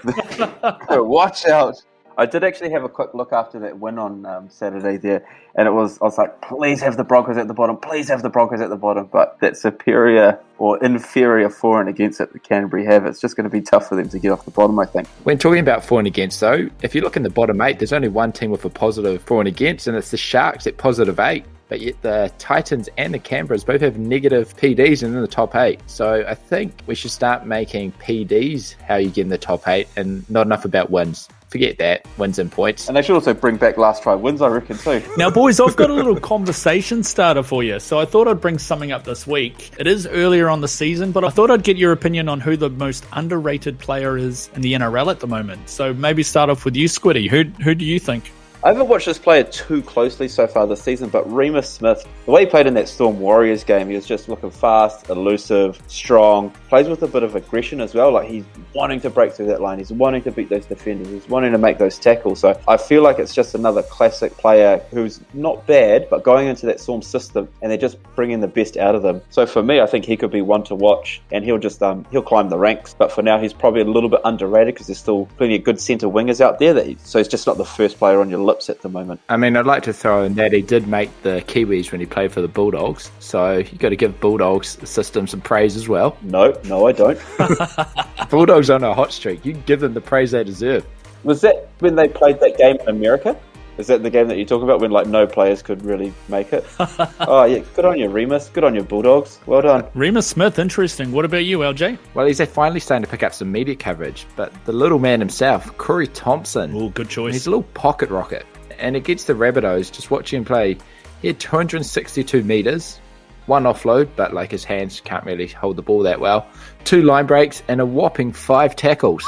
Watch 0.89 1.47
out. 1.47 1.83
I 2.19 2.25
did 2.25 2.45
actually 2.45 2.71
have 2.71 2.83
a 2.83 2.89
quick 2.89 3.13
look 3.13 3.33
after 3.33 3.59
that 3.61 3.79
win 3.79 3.99
on 3.99 4.25
um, 4.25 4.49
Saturday 4.49 4.97
there, 4.97 5.27
and 5.55 5.69
it 5.69 5.73
was 5.73 6.01
I 6.01 6.05
was 6.05 6.17
like, 6.17 6.41
please 6.41 6.81
have 6.81 6.97
the 6.97 7.05
Broncos 7.05 7.37
at 7.37 7.47
the 7.47 7.55
bottom, 7.55 7.77
please 7.77 8.09
have 8.09 8.23
the 8.23 8.31
Broncos 8.31 8.61
at 8.61 8.71
the 8.71 8.77
bottom. 8.77 9.07
But 9.13 9.39
that 9.41 9.57
superior 9.57 10.39
or 10.59 10.83
inferior 10.83 11.51
for 11.51 11.79
and 11.79 11.91
against 11.91 12.19
that 12.19 12.33
the 12.33 12.39
Canterbury 12.39 12.87
have, 12.87 13.05
it's 13.05 13.21
just 13.21 13.37
going 13.37 13.45
to 13.45 13.51
be 13.51 13.61
tough 13.61 13.89
for 13.89 13.97
them 13.97 14.09
to 14.09 14.19
get 14.19 14.33
off 14.33 14.47
the 14.47 14.51
bottom. 14.51 14.79
I 14.79 14.87
think. 14.87 15.09
When 15.25 15.37
talking 15.37 15.61
about 15.61 15.85
for 15.85 15.99
and 15.99 16.07
against, 16.07 16.41
though, 16.41 16.71
if 16.83 16.95
you 16.95 17.03
look 17.03 17.17
in 17.17 17.23
the 17.23 17.31
bottom 17.31 17.61
eight, 17.61 17.79
there's 17.79 17.93
only 17.93 18.09
one 18.09 18.33
team 18.33 18.51
with 18.51 18.65
a 18.65 18.71
positive 18.71 19.23
for 19.23 19.41
and 19.41 19.49
against, 19.49 19.87
and 19.87 19.97
it's 19.97 20.11
the 20.11 20.17
Sharks 20.17 20.67
at 20.67 20.79
positive 20.79 21.21
eight. 21.21 21.45
But 21.69 21.81
yet 21.81 22.01
the 22.01 22.33
Titans 22.39 22.89
and 22.97 23.13
the 23.13 23.19
Canberras 23.19 23.67
both 23.67 23.81
have 23.81 23.99
negative 23.99 24.57
PDs 24.57 25.03
in 25.03 25.13
the 25.21 25.27
top 25.27 25.57
eight. 25.57 25.81
So 25.87 26.25
I 26.27 26.35
think 26.35 26.73
we 26.87 26.95
should 26.95 27.11
start 27.11 27.45
making 27.45 27.91
PDs 27.93 28.77
how 28.83 28.95
you 28.95 29.11
get 29.11 29.23
in 29.23 29.31
the 29.31 29.37
top 29.37 29.67
eight 29.67 29.89
and 29.97 30.29
not 30.31 30.47
enough 30.47 30.65
about 30.65 30.91
wins 30.91 31.29
forget 31.49 31.79
that 31.79 32.07
wins 32.19 32.39
and 32.39 32.51
points. 32.51 32.89
And 32.89 32.97
they 32.97 33.03
should 33.03 33.15
also 33.15 33.35
bring 33.35 33.57
back 33.57 33.77
last 33.77 34.03
try 34.03 34.15
wins, 34.15 34.43
I 34.43 34.49
reckon, 34.49 34.79
too. 34.79 35.03
Now, 35.17 35.31
boys, 35.31 35.61
I've 35.61 35.77
got 35.77 35.91
a 35.91 35.95
little 35.95 36.19
conversation 36.19 37.03
starter 37.03 37.43
for 37.43 37.63
you. 37.63 37.81
So 37.81 37.99
I 37.99 38.05
thought 38.05 38.29
I'd 38.29 38.41
bring 38.41 38.59
something 38.59 38.93
up 38.93 39.05
this 39.05 39.27
week. 39.27 39.73
It 39.79 39.87
is 39.87 40.07
earlier 40.07 40.49
on 40.49 40.61
the 40.61 40.69
season, 40.69 41.13
but 41.13 41.25
I 41.25 41.31
thought 41.31 41.51
I'd 41.51 41.63
get 41.63 41.77
your 41.77 41.93
opinion 41.93 42.29
on 42.29 42.41
who 42.41 42.57
the 42.57 42.71
most 42.71 43.07
underrated 43.13 43.79
player 43.79 44.17
is 44.17 44.51
in 44.55 44.63
the 44.63 44.75
NRL 44.75 45.11
at 45.11 45.21
the 45.21 45.27
moment. 45.27 45.69
So 45.69 45.95
maybe 45.95 46.23
start 46.23 46.51
off 46.51 46.65
with 46.65 46.77
you, 46.77 46.87
Squiddy. 46.87 47.29
Who 47.31 47.45
who 47.63 47.75
do 47.75 47.85
you 47.85 47.99
think? 47.99 48.33
I 48.67 48.71
haven't 48.71 48.89
watched 48.89 49.07
this 49.07 49.17
player 49.17 49.45
too 49.45 49.81
closely 49.81 50.27
so 50.27 50.45
far 50.49 50.67
this 50.67 50.83
season, 50.83 51.09
but 51.09 51.25
Reimis 51.29 51.67
Smith, 51.67 52.05
the 52.25 52.33
way 52.33 52.41
he 52.41 52.51
played 52.51 52.67
in 52.67 52.75
that 52.75 52.89
Storm 52.89 53.21
Warriors 53.21 53.63
game, 53.63 53.89
he 53.89 53.95
was 53.95 54.07
just 54.07 54.29
looking 54.29 54.51
fast, 54.51 55.09
elusive, 55.09 55.81
strong, 55.87 56.51
plays 56.69 56.89
with 56.89 57.01
a 57.05 57.07
bit 57.07 57.23
of 57.23 57.37
aggression 57.37 57.81
as 57.81 57.95
well. 57.95 58.11
Like 58.11 58.29
he's 58.29 58.43
wanting 58.75 59.01
to 59.03 59.09
break 59.09 59.35
through 59.35 59.47
that 59.47 59.61
line, 59.61 59.79
he's 59.79 59.93
wanting 59.93 60.23
to 60.23 60.33
beat 60.33 60.49
those 60.49 60.67
defenders, 60.67 61.07
he's 61.07 61.29
wanting 61.29 61.53
to 61.53 61.59
make 61.59 61.79
those 61.79 61.97
tackles. 61.97 62.41
So 62.41 62.61
I 62.67 62.77
feel 62.77 63.05
like 63.05 63.21
it's 63.21 63.33
just 63.33 63.55
another 63.55 63.85
classic 63.85 64.37
player 64.37 64.79
who's 64.91 65.21
not 65.33 65.65
bad, 65.69 66.11
but 66.11 66.25
going 66.25 66.49
into 66.49 66.67
that 66.67 66.81
Storm 66.81 67.03
system 67.03 67.49
and 67.63 67.71
they're 67.71 67.79
just 67.79 68.03
bringing 68.17 68.41
the 68.41 68.49
best 68.49 68.77
out 68.77 68.97
of 68.97 69.03
them. 69.03 69.23
So 69.31 69.47
for 69.47 69.63
me, 69.63 69.79
I 69.79 69.87
think 69.87 70.05
he 70.05 70.17
could 70.17 70.33
be 70.33 70.43
one 70.43 70.65
to 70.65 70.75
watch, 70.75 71.23
and 71.31 71.45
he'll 71.45 71.59
just 71.59 71.85
um, 71.85 72.05
he'll 72.11 72.21
climb 72.21 72.49
the 72.49 72.59
ranks. 72.59 72.97
But 72.99 73.13
for 73.13 73.23
now, 73.23 73.39
he's 73.39 73.53
probably 73.53 73.83
a 73.83 73.85
little 73.85 74.11
bit 74.11 74.23
underrated 74.25 74.75
because 74.75 74.89
there's 74.89 74.99
still 74.99 75.27
plenty 75.37 75.55
of 75.55 75.63
good 75.63 75.81
centre 75.81 76.09
wingers 76.09 76.41
out 76.41 76.59
there. 76.59 76.75
That 76.75 76.87
he, 76.89 76.97
so 77.05 77.19
he's 77.21 77.29
just 77.29 77.47
not 77.47 77.59
the 77.59 77.65
first 77.65 77.99
player 77.99 78.19
on 78.21 78.29
your 78.29 78.41
lip 78.57 78.77
at 78.77 78.83
the 78.83 78.89
moment. 78.89 79.21
I 79.29 79.37
mean, 79.37 79.57
I'd 79.57 79.67
like 79.67 79.83
to 79.85 79.93
throw 79.93 80.25
in 80.25 80.35
that 80.35 80.53
he 80.53 80.63
did 80.63 80.87
make 80.87 81.11
the 81.23 81.43
Kiwis 81.47 81.93
when 81.93 82.01
he 82.01 82.07
played 82.07 82.33
for 82.33 82.41
the 82.41 82.49
Bulldogs, 82.49 83.11
so 83.21 83.59
you've 83.59 83.79
got 83.79 83.91
to 83.91 83.97
give 83.97 84.21
Bulldogs 84.21 84.79
system 84.89 85.27
some 85.27 85.41
praise 85.41 85.77
as 85.77 85.89
well. 85.89 86.17
No, 86.23 86.59
no, 86.65 86.87
I 86.87 86.93
don't. 86.93 87.19
Bulldogs 88.31 88.71
on 88.71 88.83
a 88.85 88.95
hot 88.95 89.13
streak. 89.13 89.45
You 89.45 89.53
give 89.53 89.81
them 89.81 89.95
the 89.95 90.01
praise 90.01 90.31
they 90.31 90.45
deserve. 90.45 90.87
Was 91.25 91.41
that 91.41 91.69
when 91.81 91.97
they 91.97 92.09
played 92.09 92.41
that 92.41 92.57
game 92.57 92.77
in 92.81 92.89
America? 92.89 93.37
Is 93.79 93.89
that 93.89 94.03
the 94.03 94.11
game 94.11 94.27
that 94.29 94.39
you 94.39 94.47
talk 94.47 94.63
about 94.63 94.81
when 94.81 94.91
like 94.91 95.07
no 95.07 95.27
players 95.27 95.61
could 95.61 95.85
really 95.85 96.13
make 96.29 96.53
it? 96.53 96.65
oh 97.21 97.45
yeah, 97.45 97.63
good 97.75 97.85
on 97.85 97.99
you, 97.99 98.09
Reimis. 98.09 98.51
Good 98.51 98.65
on 98.65 98.75
your 98.75 98.85
Bulldogs. 98.85 99.39
Well 99.45 99.61
done, 99.61 99.83
Reimis 99.95 100.25
Smith. 100.25 100.59
Interesting. 100.59 101.13
What 101.13 101.27
about 101.27 101.45
you, 101.45 101.59
LJ? 101.59 101.99
Well, 102.15 102.27
he's 102.27 102.41
finally 102.41 102.81
starting 102.81 103.05
to 103.05 103.11
pick 103.11 103.23
up 103.23 103.35
some 103.35 103.53
media 103.53 103.77
coverage, 103.77 104.27
but 104.35 104.53
the 104.65 104.73
little 104.73 104.99
man 104.99 105.21
himself, 105.21 105.77
Corey 105.77 106.07
Thompson. 106.07 106.73
Oh, 106.75 106.89
good 106.89 107.11
choice. 107.11 107.35
He's 107.35 107.47
a 107.47 107.51
little 107.51 107.65
pocket 107.75 108.09
rocket, 108.09 108.47
and 108.79 108.97
against 108.97 109.27
the 109.27 109.35
Rabbitohs, 109.35 109.93
just 109.93 110.11
watching 110.11 110.39
him 110.39 110.45
play, 110.45 110.77
he 111.23 111.29
had 111.29 111.41
262 111.41 112.43
meters, 112.43 113.01
one 113.47 113.65
offload, 113.65 114.09
but 114.17 114.35
like 114.35 114.51
his 114.51 114.65
hands 114.65 115.01
can't 115.01 115.25
really 115.25 115.47
hold 115.47 115.77
the 115.77 115.83
ball 115.83 116.03
that 116.03 116.21
well, 116.21 116.47
two 116.85 117.03
line 117.03 117.27
breaks, 117.27 117.63
and 117.69 117.81
a 117.81 117.87
whopping 117.87 118.33
five 118.33 118.77
tackles. 118.77 119.25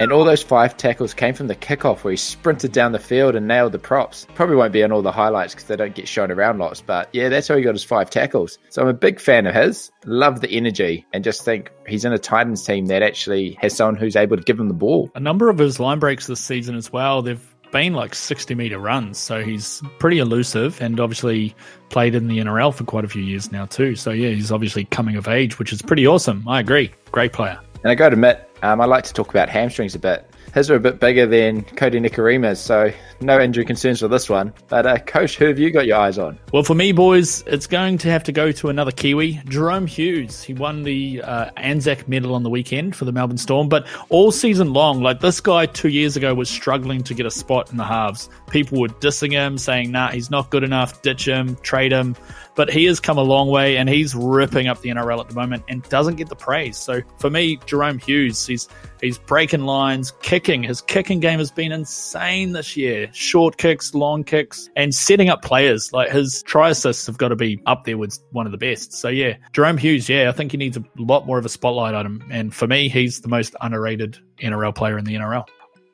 And 0.00 0.12
all 0.12 0.24
those 0.24 0.42
five 0.42 0.78
tackles 0.78 1.12
came 1.12 1.34
from 1.34 1.48
the 1.48 1.54
kickoff 1.54 2.04
where 2.04 2.12
he 2.12 2.16
sprinted 2.16 2.72
down 2.72 2.92
the 2.92 2.98
field 2.98 3.36
and 3.36 3.46
nailed 3.46 3.72
the 3.72 3.78
props. 3.78 4.26
Probably 4.34 4.56
won't 4.56 4.72
be 4.72 4.82
on 4.82 4.92
all 4.92 5.02
the 5.02 5.12
highlights 5.12 5.52
because 5.52 5.68
they 5.68 5.76
don't 5.76 5.94
get 5.94 6.08
shown 6.08 6.30
around 6.30 6.58
lots, 6.58 6.80
but 6.80 7.10
yeah, 7.12 7.28
that's 7.28 7.48
how 7.48 7.56
he 7.56 7.62
got 7.62 7.74
his 7.74 7.84
five 7.84 8.08
tackles. 8.08 8.58
So 8.70 8.80
I'm 8.80 8.88
a 8.88 8.94
big 8.94 9.20
fan 9.20 9.46
of 9.46 9.54
his. 9.54 9.92
Love 10.06 10.40
the 10.40 10.48
energy 10.48 11.04
and 11.12 11.22
just 11.22 11.44
think 11.44 11.70
he's 11.86 12.06
in 12.06 12.14
a 12.14 12.18
Titans 12.18 12.64
team 12.64 12.86
that 12.86 13.02
actually 13.02 13.58
has 13.60 13.76
someone 13.76 13.96
who's 13.96 14.16
able 14.16 14.38
to 14.38 14.42
give 14.42 14.58
him 14.58 14.68
the 14.68 14.74
ball. 14.74 15.10
A 15.14 15.20
number 15.20 15.50
of 15.50 15.58
his 15.58 15.78
line 15.78 15.98
breaks 15.98 16.26
this 16.26 16.40
season 16.40 16.76
as 16.76 16.90
well, 16.90 17.20
they've 17.20 17.49
been 17.70 17.94
like 17.94 18.14
60 18.14 18.54
meter 18.54 18.78
runs, 18.78 19.18
so 19.18 19.42
he's 19.42 19.82
pretty 19.98 20.18
elusive 20.18 20.80
and 20.80 21.00
obviously 21.00 21.54
played 21.88 22.14
in 22.14 22.28
the 22.28 22.38
NRL 22.38 22.74
for 22.74 22.84
quite 22.84 23.04
a 23.04 23.08
few 23.08 23.22
years 23.22 23.52
now 23.52 23.66
too. 23.66 23.96
So 23.96 24.10
yeah, 24.10 24.30
he's 24.30 24.52
obviously 24.52 24.84
coming 24.84 25.16
of 25.16 25.28
age, 25.28 25.58
which 25.58 25.72
is 25.72 25.82
pretty 25.82 26.06
awesome. 26.06 26.46
I 26.48 26.60
agree. 26.60 26.92
Great 27.12 27.32
player. 27.32 27.58
And 27.82 27.90
I 27.90 27.94
got 27.94 28.10
to 28.10 28.14
admit, 28.14 28.48
um, 28.62 28.80
I 28.80 28.84
like 28.84 29.04
to 29.04 29.14
talk 29.14 29.30
about 29.30 29.48
hamstrings 29.48 29.94
a 29.94 29.98
bit. 29.98 30.29
His 30.54 30.70
are 30.70 30.76
a 30.76 30.80
bit 30.80 31.00
bigger 31.00 31.26
than 31.26 31.62
Kodi 31.62 32.04
Nikorima's, 32.04 32.60
so 32.60 32.92
no 33.20 33.40
injury 33.40 33.64
concerns 33.64 34.00
for 34.00 34.08
this 34.08 34.28
one. 34.28 34.52
But, 34.68 34.86
uh, 34.86 34.98
Coach, 34.98 35.36
who 35.36 35.46
have 35.46 35.58
you 35.58 35.70
got 35.70 35.86
your 35.86 35.98
eyes 35.98 36.18
on? 36.18 36.38
Well, 36.52 36.62
for 36.62 36.74
me, 36.74 36.92
boys, 36.92 37.42
it's 37.46 37.66
going 37.66 37.98
to 37.98 38.10
have 38.10 38.24
to 38.24 38.32
go 38.32 38.50
to 38.52 38.68
another 38.68 38.90
Kiwi, 38.90 39.34
Jahrome 39.46 39.88
Hughes. 39.88 40.42
He 40.42 40.54
won 40.54 40.82
the 40.82 41.22
uh, 41.22 41.50
Anzac 41.56 42.08
medal 42.08 42.34
on 42.34 42.42
the 42.42 42.50
weekend 42.50 42.96
for 42.96 43.04
the 43.04 43.12
Melbourne 43.12 43.38
Storm, 43.38 43.68
but 43.68 43.86
all 44.08 44.32
season 44.32 44.72
long, 44.72 45.02
like 45.02 45.20
this 45.20 45.40
guy 45.40 45.66
two 45.66 45.88
years 45.88 46.16
ago 46.16 46.34
was 46.34 46.50
struggling 46.50 47.02
to 47.04 47.14
get 47.14 47.26
a 47.26 47.30
spot 47.30 47.70
in 47.70 47.76
the 47.76 47.84
halves. 47.84 48.28
People 48.50 48.80
were 48.80 48.88
dissing 48.88 49.32
him, 49.32 49.58
saying, 49.58 49.90
nah, 49.90 50.10
he's 50.10 50.30
not 50.30 50.50
good 50.50 50.64
enough, 50.64 51.02
ditch 51.02 51.26
him, 51.26 51.56
trade 51.62 51.92
him 51.92 52.16
but 52.60 52.70
he 52.70 52.84
has 52.84 53.00
come 53.00 53.16
a 53.16 53.22
long 53.22 53.48
way 53.48 53.78
and 53.78 53.88
he's 53.88 54.14
ripping 54.14 54.68
up 54.68 54.80
the 54.82 54.90
NRL 54.90 55.20
at 55.20 55.28
the 55.28 55.34
moment 55.34 55.64
and 55.68 55.82
doesn't 55.84 56.16
get 56.16 56.28
the 56.28 56.36
praise. 56.36 56.76
So 56.76 57.00
for 57.18 57.30
me, 57.30 57.56
Jahrome 57.56 58.02
Hughes, 58.02 58.46
he's 58.46 58.68
he's 59.00 59.18
breaking 59.18 59.62
lines, 59.62 60.12
kicking. 60.22 60.62
His 60.62 60.80
kicking 60.80 61.20
game 61.20 61.38
has 61.38 61.50
been 61.50 61.72
insane 61.72 62.52
this 62.52 62.76
year. 62.76 63.08
Short 63.12 63.56
kicks, 63.56 63.94
long 63.94 64.24
kicks, 64.24 64.68
and 64.76 64.94
setting 64.94 65.28
up 65.28 65.42
players. 65.42 65.92
Like 65.92 66.10
his 66.10 66.42
try 66.42 66.70
assists 66.70 67.06
have 67.06 67.18
got 67.18 67.28
to 67.28 67.36
be 67.36 67.60
up 67.66 67.84
there 67.84 67.98
with 67.98 68.18
one 68.32 68.46
of 68.46 68.52
the 68.52 68.58
best. 68.58 68.92
So 68.92 69.08
yeah, 69.08 69.36
Jahrome 69.52 69.78
Hughes, 69.78 70.08
yeah, 70.08 70.28
I 70.28 70.32
think 70.32 70.52
he 70.52 70.58
needs 70.58 70.76
a 70.76 70.84
lot 70.96 71.26
more 71.26 71.38
of 71.38 71.44
a 71.44 71.48
spotlight 71.48 71.94
on 71.94 72.06
him. 72.06 72.24
And 72.30 72.54
for 72.54 72.66
me, 72.66 72.88
he's 72.88 73.20
the 73.20 73.28
most 73.28 73.54
underrated 73.60 74.18
NRL 74.40 74.74
player 74.74 74.98
in 74.98 75.04
the 75.04 75.14
NRL. 75.14 75.46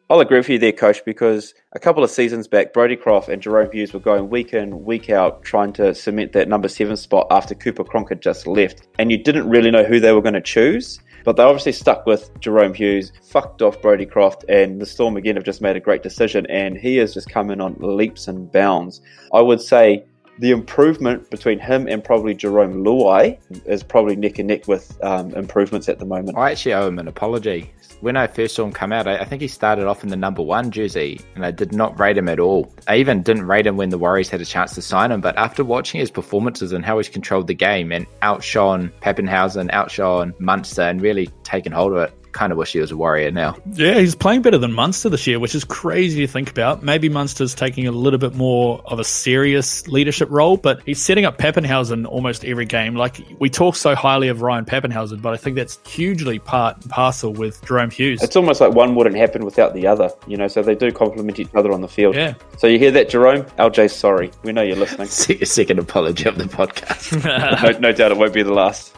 I'll 0.08 0.20
agree 0.20 0.38
with 0.38 0.48
you 0.48 0.58
there, 0.60 0.70
Coach, 0.70 1.04
because 1.04 1.52
a 1.72 1.80
couple 1.80 2.04
of 2.04 2.10
seasons 2.10 2.46
back, 2.46 2.72
Brodie 2.72 2.94
Croft 2.94 3.28
and 3.28 3.42
Jahrome 3.42 3.74
Hughes 3.74 3.92
were 3.92 3.98
going 3.98 4.30
week 4.30 4.54
in, 4.54 4.84
week 4.84 5.10
out, 5.10 5.42
trying 5.42 5.72
to 5.74 5.96
cement 5.96 6.32
that 6.32 6.48
number 6.48 6.68
seven 6.68 6.96
spot 6.96 7.26
after 7.32 7.56
Cooper 7.56 7.82
Cronk 7.82 8.10
had 8.10 8.22
just 8.22 8.46
left. 8.46 8.86
And 9.00 9.10
you 9.10 9.18
didn't 9.18 9.48
really 9.48 9.72
know 9.72 9.82
who 9.82 9.98
they 9.98 10.12
were 10.12 10.22
going 10.22 10.34
to 10.34 10.40
choose. 10.40 11.00
But 11.26 11.34
they 11.34 11.42
obviously 11.42 11.72
stuck 11.72 12.06
with 12.06 12.32
Jahrome 12.38 12.76
Hughes, 12.76 13.10
fucked 13.20 13.60
off 13.60 13.82
Brodie 13.82 14.06
Croft, 14.06 14.44
and 14.48 14.80
the 14.80 14.86
Storm 14.86 15.16
again 15.16 15.34
have 15.34 15.44
just 15.44 15.60
made 15.60 15.74
a 15.74 15.80
great 15.80 16.04
decision. 16.04 16.46
And 16.48 16.78
he 16.78 16.98
has 16.98 17.12
just 17.12 17.28
come 17.28 17.50
in 17.50 17.60
on 17.60 17.74
leaps 17.80 18.28
and 18.28 18.50
bounds. 18.52 19.00
I 19.34 19.40
would 19.40 19.60
say 19.60 20.04
the 20.38 20.52
improvement 20.52 21.28
between 21.28 21.58
him 21.58 21.88
and 21.88 22.04
probably 22.04 22.32
Jarome 22.32 22.84
Luai 22.84 23.38
is 23.66 23.82
probably 23.82 24.14
neck 24.14 24.38
and 24.38 24.46
neck 24.46 24.68
with 24.68 24.96
um, 25.02 25.34
improvements 25.34 25.88
at 25.88 25.98
the 25.98 26.04
moment. 26.04 26.38
I 26.38 26.52
actually 26.52 26.74
owe 26.74 26.86
him 26.86 27.00
an 27.00 27.08
apology 27.08 27.72
when 28.00 28.16
I 28.16 28.26
first 28.26 28.54
saw 28.54 28.64
him 28.64 28.72
come 28.72 28.92
out, 28.92 29.06
I, 29.06 29.18
I, 29.18 29.24
think 29.24 29.42
he 29.42 29.48
started 29.48 29.86
off 29.86 30.02
in 30.02 30.10
the 30.10 30.16
number 30.16 30.42
one 30.42 30.70
jersey, 30.70 31.20
and 31.34 31.44
I 31.44 31.50
did 31.50 31.72
not 31.72 31.98
rate 31.98 32.18
him 32.18 32.28
at 32.28 32.40
all. 32.40 32.72
I 32.88 32.96
even 32.96 33.22
didn't 33.22 33.46
rate 33.46 33.66
him 33.66 33.76
when 33.76 33.90
the 33.90 33.98
Warriors 33.98 34.28
had 34.28 34.40
a 34.40 34.44
chance 34.44 34.74
to 34.74 34.82
sign 34.82 35.10
him, 35.12 35.20
but 35.20 35.36
after 35.36 35.64
watching 35.64 36.00
his 36.00 36.10
performances 36.10 36.72
and 36.72 36.84
how 36.84 36.98
he's 36.98 37.08
controlled 37.08 37.46
the 37.46 37.54
game 37.54 37.92
and 37.92 38.06
outshone 38.22 38.92
Papenhuyzen, 39.00 39.70
outshone 39.72 40.34
Munster, 40.38 40.82
and 40.82 41.00
really 41.00 41.28
taken 41.42 41.72
hold 41.72 41.92
of 41.92 41.98
it, 41.98 42.25
kind 42.36 42.52
of 42.52 42.58
wish 42.58 42.72
he 42.72 42.80
was 42.80 42.90
a 42.90 42.96
Warrior 42.96 43.30
now. 43.30 43.56
Yeah, 43.72 43.98
he's 43.98 44.14
playing 44.14 44.42
better 44.42 44.58
than 44.58 44.72
Munster 44.72 45.08
this 45.08 45.26
year, 45.26 45.40
which 45.40 45.54
is 45.54 45.64
crazy 45.64 46.26
to 46.26 46.30
think 46.30 46.50
about. 46.50 46.82
Maybe 46.82 47.08
Munster's 47.08 47.54
taking 47.54 47.86
a 47.86 47.92
little 47.92 48.18
bit 48.18 48.34
more 48.34 48.82
of 48.84 48.98
a 48.98 49.04
serious 49.04 49.88
leadership 49.88 50.28
role, 50.30 50.58
but 50.58 50.82
he's 50.84 51.00
setting 51.00 51.24
up 51.24 51.38
Papenhuyzen 51.38 52.06
almost 52.06 52.44
every 52.44 52.66
game. 52.66 52.94
Like 52.94 53.20
we 53.38 53.48
talk 53.48 53.74
so 53.74 53.94
highly 53.94 54.28
of 54.28 54.42
Ryan 54.42 54.66
Papenhuyzen, 54.66 55.22
but 55.22 55.32
I 55.32 55.38
think 55.38 55.56
that's 55.56 55.78
hugely 55.88 56.38
part 56.38 56.76
and 56.82 56.90
parcel 56.90 57.32
with 57.32 57.62
Jahrome 57.62 57.92
Hughes. 57.92 58.22
It's 58.22 58.36
almost 58.36 58.60
like 58.60 58.74
one 58.74 58.94
wouldn't 58.94 59.16
happen 59.16 59.44
without 59.44 59.72
the 59.72 59.86
other, 59.86 60.10
you 60.26 60.36
know. 60.36 60.48
So 60.48 60.62
they 60.62 60.74
do 60.74 60.92
complement 60.92 61.38
each 61.38 61.48
other 61.54 61.72
on 61.72 61.80
the 61.80 61.88
field. 61.88 62.14
Yeah. 62.14 62.34
So 62.58 62.66
you 62.66 62.78
hear 62.78 62.90
that, 62.92 63.08
Jerome? 63.08 63.44
LJ, 63.58 63.90
sorry. 63.90 64.30
We 64.42 64.52
know 64.52 64.62
you're 64.62 64.76
listening. 64.76 65.08
Second 65.46 65.78
apology 65.78 66.28
of 66.28 66.36
the 66.36 66.44
podcast. 66.44 67.24
no, 67.62 67.78
no 67.78 67.92
doubt 67.92 68.10
it 68.10 68.18
won't 68.18 68.34
be 68.34 68.42
the 68.42 68.52
last. 68.52 68.95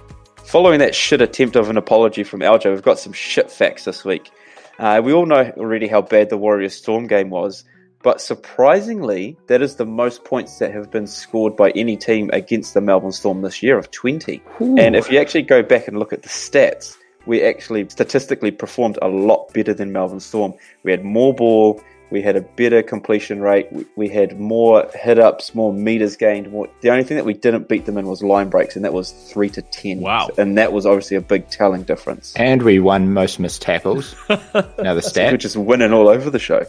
Following 0.49 0.79
that 0.79 0.95
shit 0.95 1.21
attempt 1.21 1.57
of 1.57 1.69
an 1.69 1.77
apology 1.77 2.25
from 2.25 2.41
LJ, 2.41 2.71
we've 2.71 2.81
got 2.81 2.99
some 2.99 3.13
shit 3.13 3.51
facts 3.51 3.85
this 3.85 4.03
week. 4.03 4.31
Uh, 4.79 4.99
we 5.05 5.13
all 5.13 5.27
know 5.27 5.53
already 5.59 5.87
how 5.87 6.01
bad 6.01 6.31
the 6.31 6.39
Warriors 6.39 6.75
Storm 6.75 7.07
game 7.07 7.29
was, 7.29 7.65
but 8.03 8.19
surprisingly, 8.19 9.37
that 9.49 9.61
is 9.61 9.77
the 9.77 9.85
most 9.85 10.25
points 10.25 10.59
that 10.59 10.73
have 10.73 10.91
been 10.91 11.07
scored 11.07 11.55
by 11.55 11.69
any 11.73 11.99
team 11.99 12.31
against 12.33 12.73
the 12.73 12.81
Melbourne 12.81 13.13
Storm 13.13 13.43
this 13.43 13.63
year 13.63 13.77
of 13.77 13.91
20. 13.91 14.43
Ooh. 14.63 14.79
And 14.79 14.97
if 14.97 15.13
you 15.13 15.19
actually 15.19 15.43
go 15.43 15.63
back 15.63 15.87
and 15.87 15.99
look 15.99 16.15
at 16.15 16.23
the 16.23 16.31
stats, 16.31 16.97
we 17.27 17.43
actually 17.43 17.87
statistically 17.91 18.51
performed 18.51 18.99
a 19.03 19.09
lot 19.09 19.53
better 19.53 19.75
than 19.75 19.93
Melbourne 19.93 20.19
Storm. 20.19 20.55
We 20.83 20.93
had 20.93 21.05
more 21.05 21.35
ball, 21.35 21.79
we 22.11 22.23
had 22.23 22.37
a 22.37 22.41
better 22.41 22.83
completion 22.83 23.41
rate. 23.41 23.73
We, 23.73 23.87
we 23.97 24.09
had 24.09 24.39
more 24.39 24.89
hit 24.95 25.19
ups, 25.19 25.55
more 25.55 25.73
meters 25.73 26.17
gained. 26.17 26.51
More. 26.51 26.69
The 26.81 26.91
only 26.91 27.05
thing 27.05 27.17
that 27.17 27.25
we 27.25 27.35
didn't 27.35 27.69
beat 27.69 27.87
them 27.87 27.99
in 27.99 28.07
was 28.07 28.23
line 28.23 28.49
breaks, 28.49 28.77
and 28.77 28.85
that 28.85 28.93
was 28.93 29.13
three 29.13 29.51
to 29.51 29.63
ten. 29.63 30.01
Wow! 30.01 30.31
And 30.39 30.57
that 30.59 30.73
was 30.73 30.87
obviously 30.87 31.17
a 31.17 31.21
big 31.21 31.49
telling 31.51 31.83
difference. 31.83 32.33
And 32.37 32.63
we 32.63 32.79
won 32.79 33.13
most 33.13 33.39
missed 33.39 33.63
tackles. 33.63 34.15
now 34.29 34.65
Another 34.79 35.03
stat, 35.03 35.33
which 35.33 35.45
is 35.45 35.57
winning 35.57 35.93
all 35.93 36.09
over 36.09 36.31
the 36.31 36.39
show. 36.39 36.65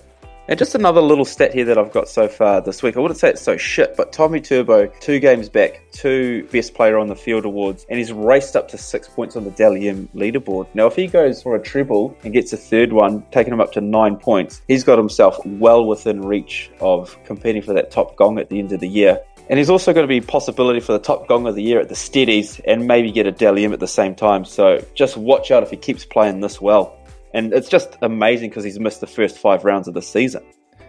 And 0.50 0.58
just 0.58 0.74
another 0.74 1.00
little 1.00 1.26
stat 1.26 1.54
here 1.54 1.66
that 1.66 1.78
I've 1.78 1.92
got 1.92 2.10
so 2.10 2.28
far 2.28 2.60
this 2.60 2.82
week. 2.82 2.98
I 2.98 3.02
wouldn't 3.02 3.20
say 3.20 3.30
it's 3.30 3.42
so 3.42 3.56
shit, 3.56 3.96
but 3.96 4.12
Tommy 4.12 4.42
Turbo, 4.42 4.88
two 5.00 5.20
games 5.20 5.48
back, 5.48 5.84
two 5.92 6.48
best 6.52 6.74
player 6.74 6.98
on 6.98 7.08
the 7.08 7.16
field 7.16 7.46
awards, 7.46 7.86
and 7.88 8.00
he's 8.00 8.12
raced 8.12 8.56
up 8.56 8.68
to 8.70 8.78
six 8.80 9.08
points 9.08 9.36
on 9.36 9.44
the 9.44 9.52
Dally 9.52 9.88
M 9.88 10.10
leaderboard. 10.16 10.66
Now, 10.74 10.88
if 10.88 10.96
he 10.96 11.06
goes 11.06 11.44
for 11.44 11.56
a 11.56 11.62
treble 11.62 12.18
and 12.24 12.34
gets 12.34 12.52
a 12.52 12.58
third 12.58 12.94
one, 12.94 13.24
taking 13.30 13.54
him 13.54 13.62
up 13.62 13.74
to 13.74 13.82
nine 13.82 14.16
points, 14.16 14.64
he's 14.68 14.84
got 14.84 14.98
himself 14.98 15.38
well 15.46 15.86
within 15.86 16.24
reach 16.24 16.72
of 16.80 17.16
competing 17.26 17.62
for 17.62 17.74
that 17.74 17.92
top 17.92 18.16
gong 18.16 18.40
at 18.40 18.50
the 18.50 18.58
end 18.58 18.72
of 18.72 18.80
the 18.80 18.90
year. 18.90 19.22
And 19.50 19.60
he's 19.60 19.70
also 19.70 19.94
going 19.94 20.04
to 20.04 20.08
be 20.08 20.20
possibility 20.22 20.80
for 20.80 20.94
the 20.94 21.00
top 21.00 21.28
gong 21.28 21.46
of 21.46 21.54
the 21.54 21.64
year 21.64 21.80
at 21.80 21.90
the 21.90 21.96
Steadies 21.96 22.60
and 22.66 22.88
maybe 22.88 23.12
get 23.12 23.28
a 23.28 23.32
Dally 23.32 23.66
M 23.66 23.74
at 23.74 23.80
the 23.80 23.88
same 23.88 24.16
time. 24.16 24.46
So 24.46 24.84
just 24.96 25.16
watch 25.16 25.52
out 25.52 25.62
if 25.62 25.70
he 25.70 25.78
keeps 25.78 26.06
playing 26.06 26.40
this 26.40 26.60
well. 26.60 26.99
And 27.34 27.54
it's 27.54 27.70
just 27.70 27.98
amazing 28.02 28.50
because 28.50 28.64
he's 28.64 28.80
missed 28.80 29.02
the 29.02 29.08
first 29.08 29.38
five 29.38 29.64
rounds 29.66 29.88
of 29.88 29.94
the 29.94 30.02
season. 30.02 30.44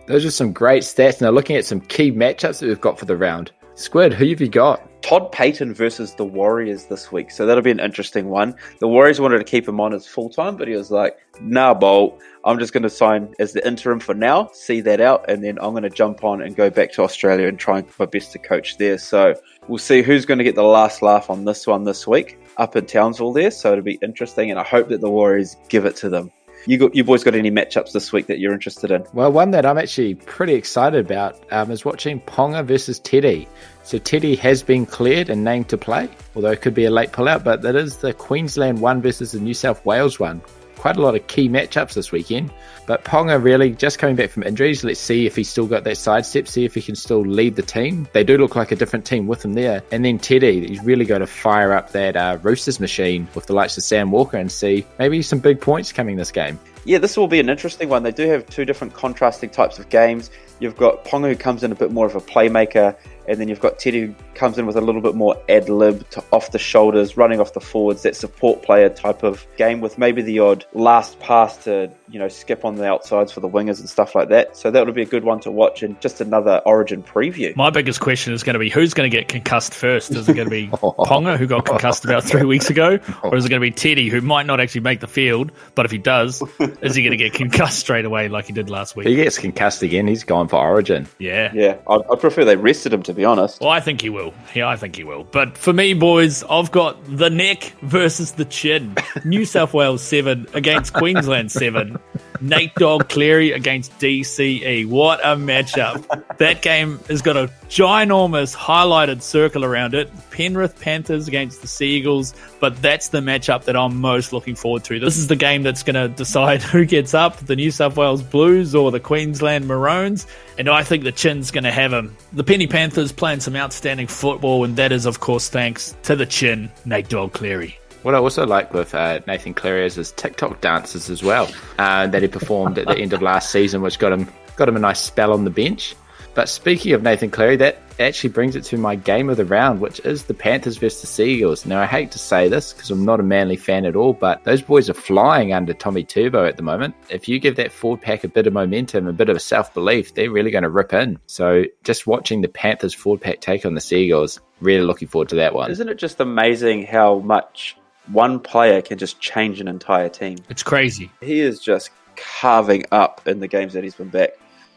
Those 0.07 0.25
are 0.25 0.31
some 0.31 0.53
great 0.53 0.83
stats. 0.83 1.21
Now, 1.21 1.31
looking 1.31 1.57
at 1.57 1.65
some 1.65 1.81
key 1.81 2.11
matchups 2.11 2.61
that 2.61 2.67
we've 2.67 2.81
got 2.81 2.99
for 2.99 3.05
the 3.05 3.17
round. 3.17 3.53
Squid, 3.75 4.13
who 4.13 4.29
have 4.29 4.41
you 4.41 4.49
got? 4.49 4.87
Todd 5.03 5.33
Payten 5.33 5.75
versus 5.75 6.15
the 6.15 6.25
Warriors 6.25 6.87
this 6.87 7.11
week. 7.11 7.31
So 7.31 7.47
that'll 7.47 7.63
be 7.63 7.71
an 7.71 7.81
interesting 7.81 8.29
one. 8.29 8.55
The 8.81 8.89
Warriors 8.89 9.21
wanted 9.21 9.39
to 9.39 9.45
keep 9.45 9.67
him 9.67 9.81
on 9.81 9.95
as 9.95 10.07
full 10.07 10.29
time, 10.29 10.57
but 10.57 10.69
he 10.69 10.75
was 10.75 10.91
like, 10.91 11.17
nah, 11.41 11.73
Bolt, 11.73 12.21
I'm 12.45 12.59
just 12.59 12.73
going 12.73 12.83
to 12.83 12.91
sign 12.91 13.35
as 13.39 13.53
the 13.53 13.67
interim 13.67 14.01
for 14.01 14.15
now, 14.15 14.51
see 14.53 14.81
that 14.83 15.01
out, 15.01 15.29
and 15.31 15.43
then 15.43 15.59
I'm 15.61 15.71
going 15.71 15.85
to 15.85 15.91
jump 15.91 16.25
on 16.25 16.43
and 16.43 16.55
go 16.55 16.69
back 16.69 16.93
to 16.93 17.03
Australia 17.03 17.49
and 17.49 17.59
try 17.59 17.83
my 17.99 18.07
best 18.07 18.33
to 18.33 18.39
coach 18.39 18.77
there. 18.79 18.99
So 18.99 19.35
we'll 19.69 19.79
see 19.79 20.03
who's 20.03 20.27
going 20.27 20.39
to 20.39 20.45
get 20.45 20.55
the 20.55 20.63
last 20.65 21.03
laugh 21.03 21.31
on 21.31 21.45
this 21.45 21.67
one 21.67 21.85
this 21.85 22.07
week 22.07 22.39
up 22.57 22.77
in 22.77 22.87
Townsville 22.87 23.33
there. 23.33 23.51
So 23.51 23.73
it'll 23.73 23.85
be 23.85 23.99
interesting, 24.03 24.51
and 24.51 24.59
I 24.59 24.65
hope 24.65 24.89
that 24.89 25.01
the 25.01 25.11
Warriors 25.11 25.57
give 25.69 25.85
it 25.85 25.97
to 25.97 26.09
them. 26.09 26.31
You 26.67 26.77
got 26.77 26.95
you 26.95 27.05
boys 27.05 27.25
got 27.25 27.35
any 27.35 27.51
matchups 27.51 27.93
this 27.93 28.13
week 28.13 28.27
that 28.27 28.39
you're 28.39 28.53
interested 28.53 28.91
in? 28.91 29.07
Well, 29.15 29.33
one 29.33 29.51
that 29.53 29.65
I'm 29.65 29.79
actually 29.79 30.15
pretty 30.15 30.55
excited 30.55 31.07
about 31.07 31.43
um, 31.51 31.71
is 31.71 31.87
watching 31.87 32.21
Ponga 32.21 32.65
versus 32.65 32.99
Teddy. 32.99 33.49
So 33.83 33.97
Teddy 33.97 34.37
has 34.37 34.63
been 34.63 34.85
cleared 34.85 35.31
and 35.31 35.43
named 35.43 35.71
to 35.71 35.79
play, 35.79 36.09
although 36.35 36.51
it 36.51 36.61
could 36.61 36.75
be 36.75 36.85
a 36.85 36.91
late 36.91 37.13
pullout. 37.13 37.45
But 37.45 37.63
that 37.63 37.77
is 37.77 37.97
the 37.99 38.13
Queensland 38.13 38.81
one 38.81 39.01
versus 39.01 39.33
the 39.33 39.41
New 39.41 39.55
South 39.55 39.85
Wales 39.87 40.21
one 40.21 40.43
quite 40.81 40.97
a 40.97 41.03
lot 41.03 41.15
of 41.15 41.27
key 41.27 41.47
matchups 41.47 41.93
this 41.93 42.11
weekend. 42.11 42.51
But 42.87 43.05
Ponga 43.05 43.41
really 43.43 43.73
just 43.73 43.99
coming 43.99 44.17
back 44.17 44.31
from 44.31 44.45
injuries. 44.45 44.83
Let's 44.83 44.99
see 44.99 45.27
if 45.27 45.37
he's 45.37 45.51
still 45.51 45.67
got 45.67 45.85
that 45.85 45.99
sidestep, 45.99 46.49
see 46.49 46.65
if 46.65 46.75
he 46.75 46.81
can 46.81 46.97
still 46.97 47.21
lead 47.21 47.55
the 47.55 47.63
team. 47.63 48.09
They 48.15 48.25
do 48.25 48.39
look 48.39 48.57
like 48.57 48.73
a 48.73 48.77
different 48.77 49.05
team 49.05 49.27
with 49.27 49.45
him 49.45 49.53
there. 49.53 49.83
And 49.93 50.05
then 50.05 50.19
Teddy, 50.19 50.67
he's 50.67 50.83
really 50.83 51.05
got 51.05 51.19
to 51.19 51.27
fire 51.27 51.75
up 51.75 51.93
that 51.93 52.17
uh, 52.17 52.39
Roosters 52.43 52.81
machine 52.81 53.29
with 53.35 53.47
the 53.47 53.53
likes 53.53 53.77
of 53.77 53.85
Sam 53.85 54.11
Walker 54.11 54.39
and 54.39 54.51
see 54.51 54.87
maybe 54.99 55.21
some 55.21 55.39
big 55.39 55.61
points 55.61 55.93
coming 55.93 56.17
this 56.17 56.33
game. 56.33 56.59
Yeah, 56.85 56.99
this 56.99 57.17
will 57.17 57.29
be 57.29 57.41
an 57.41 57.49
interesting 57.49 57.89
one. 57.89 58.03
They 58.03 58.13
do 58.13 58.29
have 58.29 58.47
two 58.49 58.65
different 58.65 58.95
contrasting 58.95 59.51
types 59.51 59.79
of 59.79 59.89
games. 59.89 60.31
You've 60.61 60.77
got 60.77 61.05
Ponga 61.05 61.29
who 61.29 61.37
comes 61.37 61.63
in 61.63 61.73
a 61.73 61.75
bit 61.75 61.93
more 61.93 62.07
of 62.07 62.15
a 62.15 62.21
playmaker 62.21 62.97
and 63.31 63.41
then 63.41 63.47
you've 63.49 63.61
got 63.61 63.79
Teddy 63.79 64.07
who 64.07 64.15
comes 64.35 64.59
in 64.59 64.67
with 64.67 64.77
a 64.77 64.81
little 64.81 65.01
bit 65.01 65.15
more 65.15 65.41
ad 65.49 65.69
lib, 65.69 66.09
to 66.11 66.25
off 66.33 66.51
the 66.51 66.59
shoulders, 66.59 67.17
running 67.17 67.41
off 67.41 67.53
the 67.53 67.61
forwards, 67.61 68.03
that 68.03 68.17
support 68.17 68.63
player 68.63 68.89
type 68.89 69.23
of 69.23 69.47
game 69.57 69.81
with 69.81 69.99
maybe 69.99 70.21
the 70.21 70.41
odd 70.41 70.65
last 70.73 71.19
pass 71.21 71.57
to 71.59 71.89
you 72.09 72.19
know 72.19 72.27
skip 72.27 72.65
on 72.65 72.75
the 72.75 72.85
outsides 72.85 73.31
for 73.31 73.39
the 73.39 73.49
wingers 73.49 73.79
and 73.79 73.89
stuff 73.89 74.17
like 74.17 74.31
that. 74.31 74.57
So 74.57 74.73
that 74.73 74.85
would 74.85 74.97
be 74.97 75.03
a 75.03 75.07
good 75.07 75.23
one 75.23 75.39
to 75.41 75.51
watch, 75.53 75.85
and 75.85 76.01
just 76.01 76.21
another 76.21 76.61
Origin 76.67 77.05
preview. 77.05 77.55
My 77.55 77.71
biggest 77.71 78.01
question 78.01 78.33
is 78.33 78.43
going 78.43 78.55
to 78.55 78.59
be 78.59 78.69
who's 78.69 78.95
going 78.95 79.09
to 79.09 79.17
get 79.17 79.29
concussed 79.29 79.75
first? 79.75 80.11
Is 80.11 80.29
it 80.29 80.35
going 80.35 80.49
to 80.49 80.51
be 80.51 80.67
Ponga 80.73 81.37
who 81.39 81.47
got 81.47 81.67
concussed 81.67 82.05
about 82.05 82.25
three 82.25 82.45
weeks 82.45 82.69
ago, 82.69 82.99
or 83.23 83.37
is 83.37 83.45
it 83.45 83.49
going 83.49 83.63
to 83.63 83.67
be 83.67 83.71
Teddy 83.71 84.09
who 84.09 84.21
might 84.21 84.47
not 84.47 84.59
actually 84.59 84.81
make 84.81 84.99
the 84.99 85.07
field, 85.07 85.53
but 85.77 85.85
if 85.85 85.93
he 85.93 85.99
does, 85.99 86.43
is 86.83 86.95
he 86.95 87.03
going 87.03 87.11
to 87.11 87.17
get 87.17 87.33
concussed 87.35 87.79
straight 87.79 88.05
away 88.05 88.29
like 88.29 88.47
he 88.47 88.53
did 88.53 88.71
last 88.71 88.97
week? 88.97 89.07
If 89.07 89.11
he 89.11 89.17
gets 89.17 89.39
concussed 89.39 89.83
again, 89.83 90.07
he's 90.07 90.25
gone 90.25 90.49
for 90.49 90.57
Origin. 90.57 91.07
Yeah, 91.19 91.51
yeah. 91.55 91.77
I'd, 91.89 92.01
I'd 92.11 92.21
prefer 92.21 92.45
they 92.45 92.57
rested 92.57 92.93
him 92.93 93.03
to 93.05 93.15
be 93.15 93.25
honest. 93.25 93.61
Well, 93.61 93.71
I 93.71 93.81
think 93.81 94.01
he 94.01 94.11
will. 94.11 94.35
Yeah, 94.55 94.69
I 94.69 94.77
think 94.77 94.97
he 94.97 95.05
will. 95.05 95.25
But 95.25 95.57
for 95.57 95.73
me, 95.73 95.95
boys, 95.95 96.43
I've 96.45 96.71
got 96.71 96.99
the 97.07 97.31
neck 97.31 97.73
versus 97.83 98.33
the 98.33 98.45
chin. 98.45 98.95
New 99.25 99.45
South 99.45 99.75
Wales 99.75 100.03
seven 100.03 100.47
against 100.55 100.93
Queensland 100.93 101.53
seven. 101.53 101.99
Nate 102.41 102.75
Dog 102.75 103.09
Cleary 103.09 103.53
against 103.53 103.93
DCE. 103.99 104.87
What 104.87 105.21
a 105.21 105.37
matchup. 105.37 106.37
that 106.39 106.63
game 106.63 106.99
has 107.09 107.23
got 107.23 107.37
a 107.37 107.51
ginormous 107.69 108.57
highlighted 108.57 109.23
circle 109.23 109.65
around 109.65 109.95
it. 109.95 110.11
Penrith 110.31 110.81
Panthers 110.81 111.29
against 111.29 111.61
the 111.61 111.67
Seagulls, 111.67 112.35
but 112.59 112.81
that's 112.81 113.09
the 113.09 113.21
matchup 113.21 113.65
that 113.65 113.77
I'm 113.77 114.01
most 114.01 114.33
looking 114.33 114.55
forward 114.55 114.85
to. 114.85 114.99
This 114.99 115.19
is 115.19 115.27
the 115.27 115.37
game 115.37 115.63
that's 115.63 115.83
going 115.83 115.95
to 115.95 116.09
decide 116.09 116.63
who 116.71 116.85
gets 116.85 117.15
up, 117.15 117.37
the 117.39 117.57
New 117.57 117.71
South 117.71 117.97
Wales 117.97 118.23
Blues 118.23 118.75
or 118.75 118.91
the 118.91 119.01
Queensland 119.01 119.67
Maroons, 119.67 120.27
and 120.59 120.69
I 120.69 120.83
think 120.83 121.05
the 121.05 121.13
Chin's 121.13 121.51
going 121.51 121.65
to 121.65 121.73
have 121.73 121.91
them. 121.91 122.17
The 122.33 122.45
Penny 122.45 122.67
Panthers 122.67 123.13
playing 123.13 123.41
some 123.41 123.57
outstanding 123.57 124.07
football, 124.07 124.65
and 124.65 124.77
that 124.77 124.93
is, 124.93 125.07
of 125.07 125.21
course, 125.21 125.49
thanks 125.49 125.97
to 126.05 126.17
the 126.17 126.27
Chin, 126.27 126.71
Nate 126.85 127.09
Dog 127.09 127.33
Cleary. 127.33 127.80
What 128.03 128.15
I 128.15 128.19
also 128.19 128.47
like 128.47 128.73
with 128.73 128.95
uh, 128.95 129.21
Nathan 129.27 129.53
Cleary 129.53 129.85
is 129.85 129.97
his 129.97 130.13
TikTok 130.13 130.61
dances 130.61 131.11
as 131.11 131.23
well 131.23 131.51
uh, 131.79 132.07
that 132.07 132.23
he 132.23 132.29
performed 132.29 132.79
at 132.79 132.87
the 132.87 132.97
end 132.97 133.13
of 133.13 133.21
last 133.21 133.51
season, 133.51 133.83
which 133.83 133.99
got 133.99 134.13
him 134.13 134.29
got 134.57 134.69
him 134.69 134.77
a 134.77 134.81
nice 134.81 135.01
spell 135.01 135.33
on 135.33 135.45
the 135.45 135.51
bench. 135.51 135.95
But 136.35 136.49
speaking 136.49 136.93
of 136.93 137.03
Nathan 137.03 137.31
Cleary, 137.31 137.57
that 137.57 137.79
actually 137.99 138.31
brings 138.31 138.55
it 138.57 138.63
to 138.65 138.79
my 138.79 138.95
game 138.95 139.29
of 139.29 139.37
the 139.37 139.45
round, 139.45 139.81
which 139.81 140.01
is 140.01 140.25
the 140.25 140.35
Panthers 140.35 140.77
versus 140.77 141.01
the 141.01 141.07
Seagulls. 141.07 141.67
Now, 141.67 141.83
I 141.83 141.87
hate 141.87 142.13
to 142.13 142.19
say 142.19 142.49
this 142.49 142.73
because 142.73 142.91
I'm 142.91 143.05
not 143.05 143.21
a 143.21 143.25
Manly 143.25 143.57
fan 143.57 143.85
at 143.85 143.97
all, 143.97 144.13
but 144.13 144.43
those 144.45 144.63
boys 144.63 144.89
are 144.89 144.95
flying 144.95 145.53
under 145.53 145.75
Tommy 145.75 146.05
Turbo 146.05 146.47
at 146.47 146.57
the 146.57 146.63
moment. 146.63 146.95
If 147.11 147.29
you 147.29 147.39
give 147.41 147.57
that 147.57 147.73
forward 147.73 148.01
pack 148.01 148.23
a 148.23 148.29
bit 148.29 148.47
of 148.47 148.53
momentum, 148.53 149.09
a 149.09 149.13
bit 149.13 149.29
of 149.29 149.43
self 149.43 149.75
belief, 149.75 150.15
they're 150.15 150.31
really 150.31 150.51
going 150.51 150.63
to 150.63 150.71
rip 150.71 150.93
in. 150.93 151.19
So, 151.27 151.65
just 151.85 152.07
watching 152.07 152.41
the 152.41 152.49
Panthers 152.49 152.95
forward 152.95 153.21
pack 153.21 153.41
take 153.41 153.67
on 153.67 153.75
the 153.75 153.81
Seagulls, 153.81 154.41
really 154.61 154.85
looking 154.85 155.09
forward 155.09 155.31
to 155.31 155.37
that 155.37 155.53
one. 155.53 155.71
Isn't 155.71 155.89
it 155.89 155.99
just 155.99 156.21
amazing 156.21 156.87
how 156.87 157.19
much 157.19 157.77
one 158.13 158.41
player 158.41 158.83
can 158.83 158.99
just 158.99 159.21
change 159.21 159.61
an 159.61 159.69
entire 159.69 160.09
team. 160.09 160.39
It's 160.49 160.63
crazy. 160.63 161.11
He 161.21 161.41
is 161.41 161.61
just 161.61 161.91
carving 162.17 162.85
up 162.93 163.27
in 163.27 163.41
the 163.41 163.49
games 163.49 163.73
that 163.75 163.85
he's 163.85 163.95
been 163.95 164.09
back. 164.09 164.31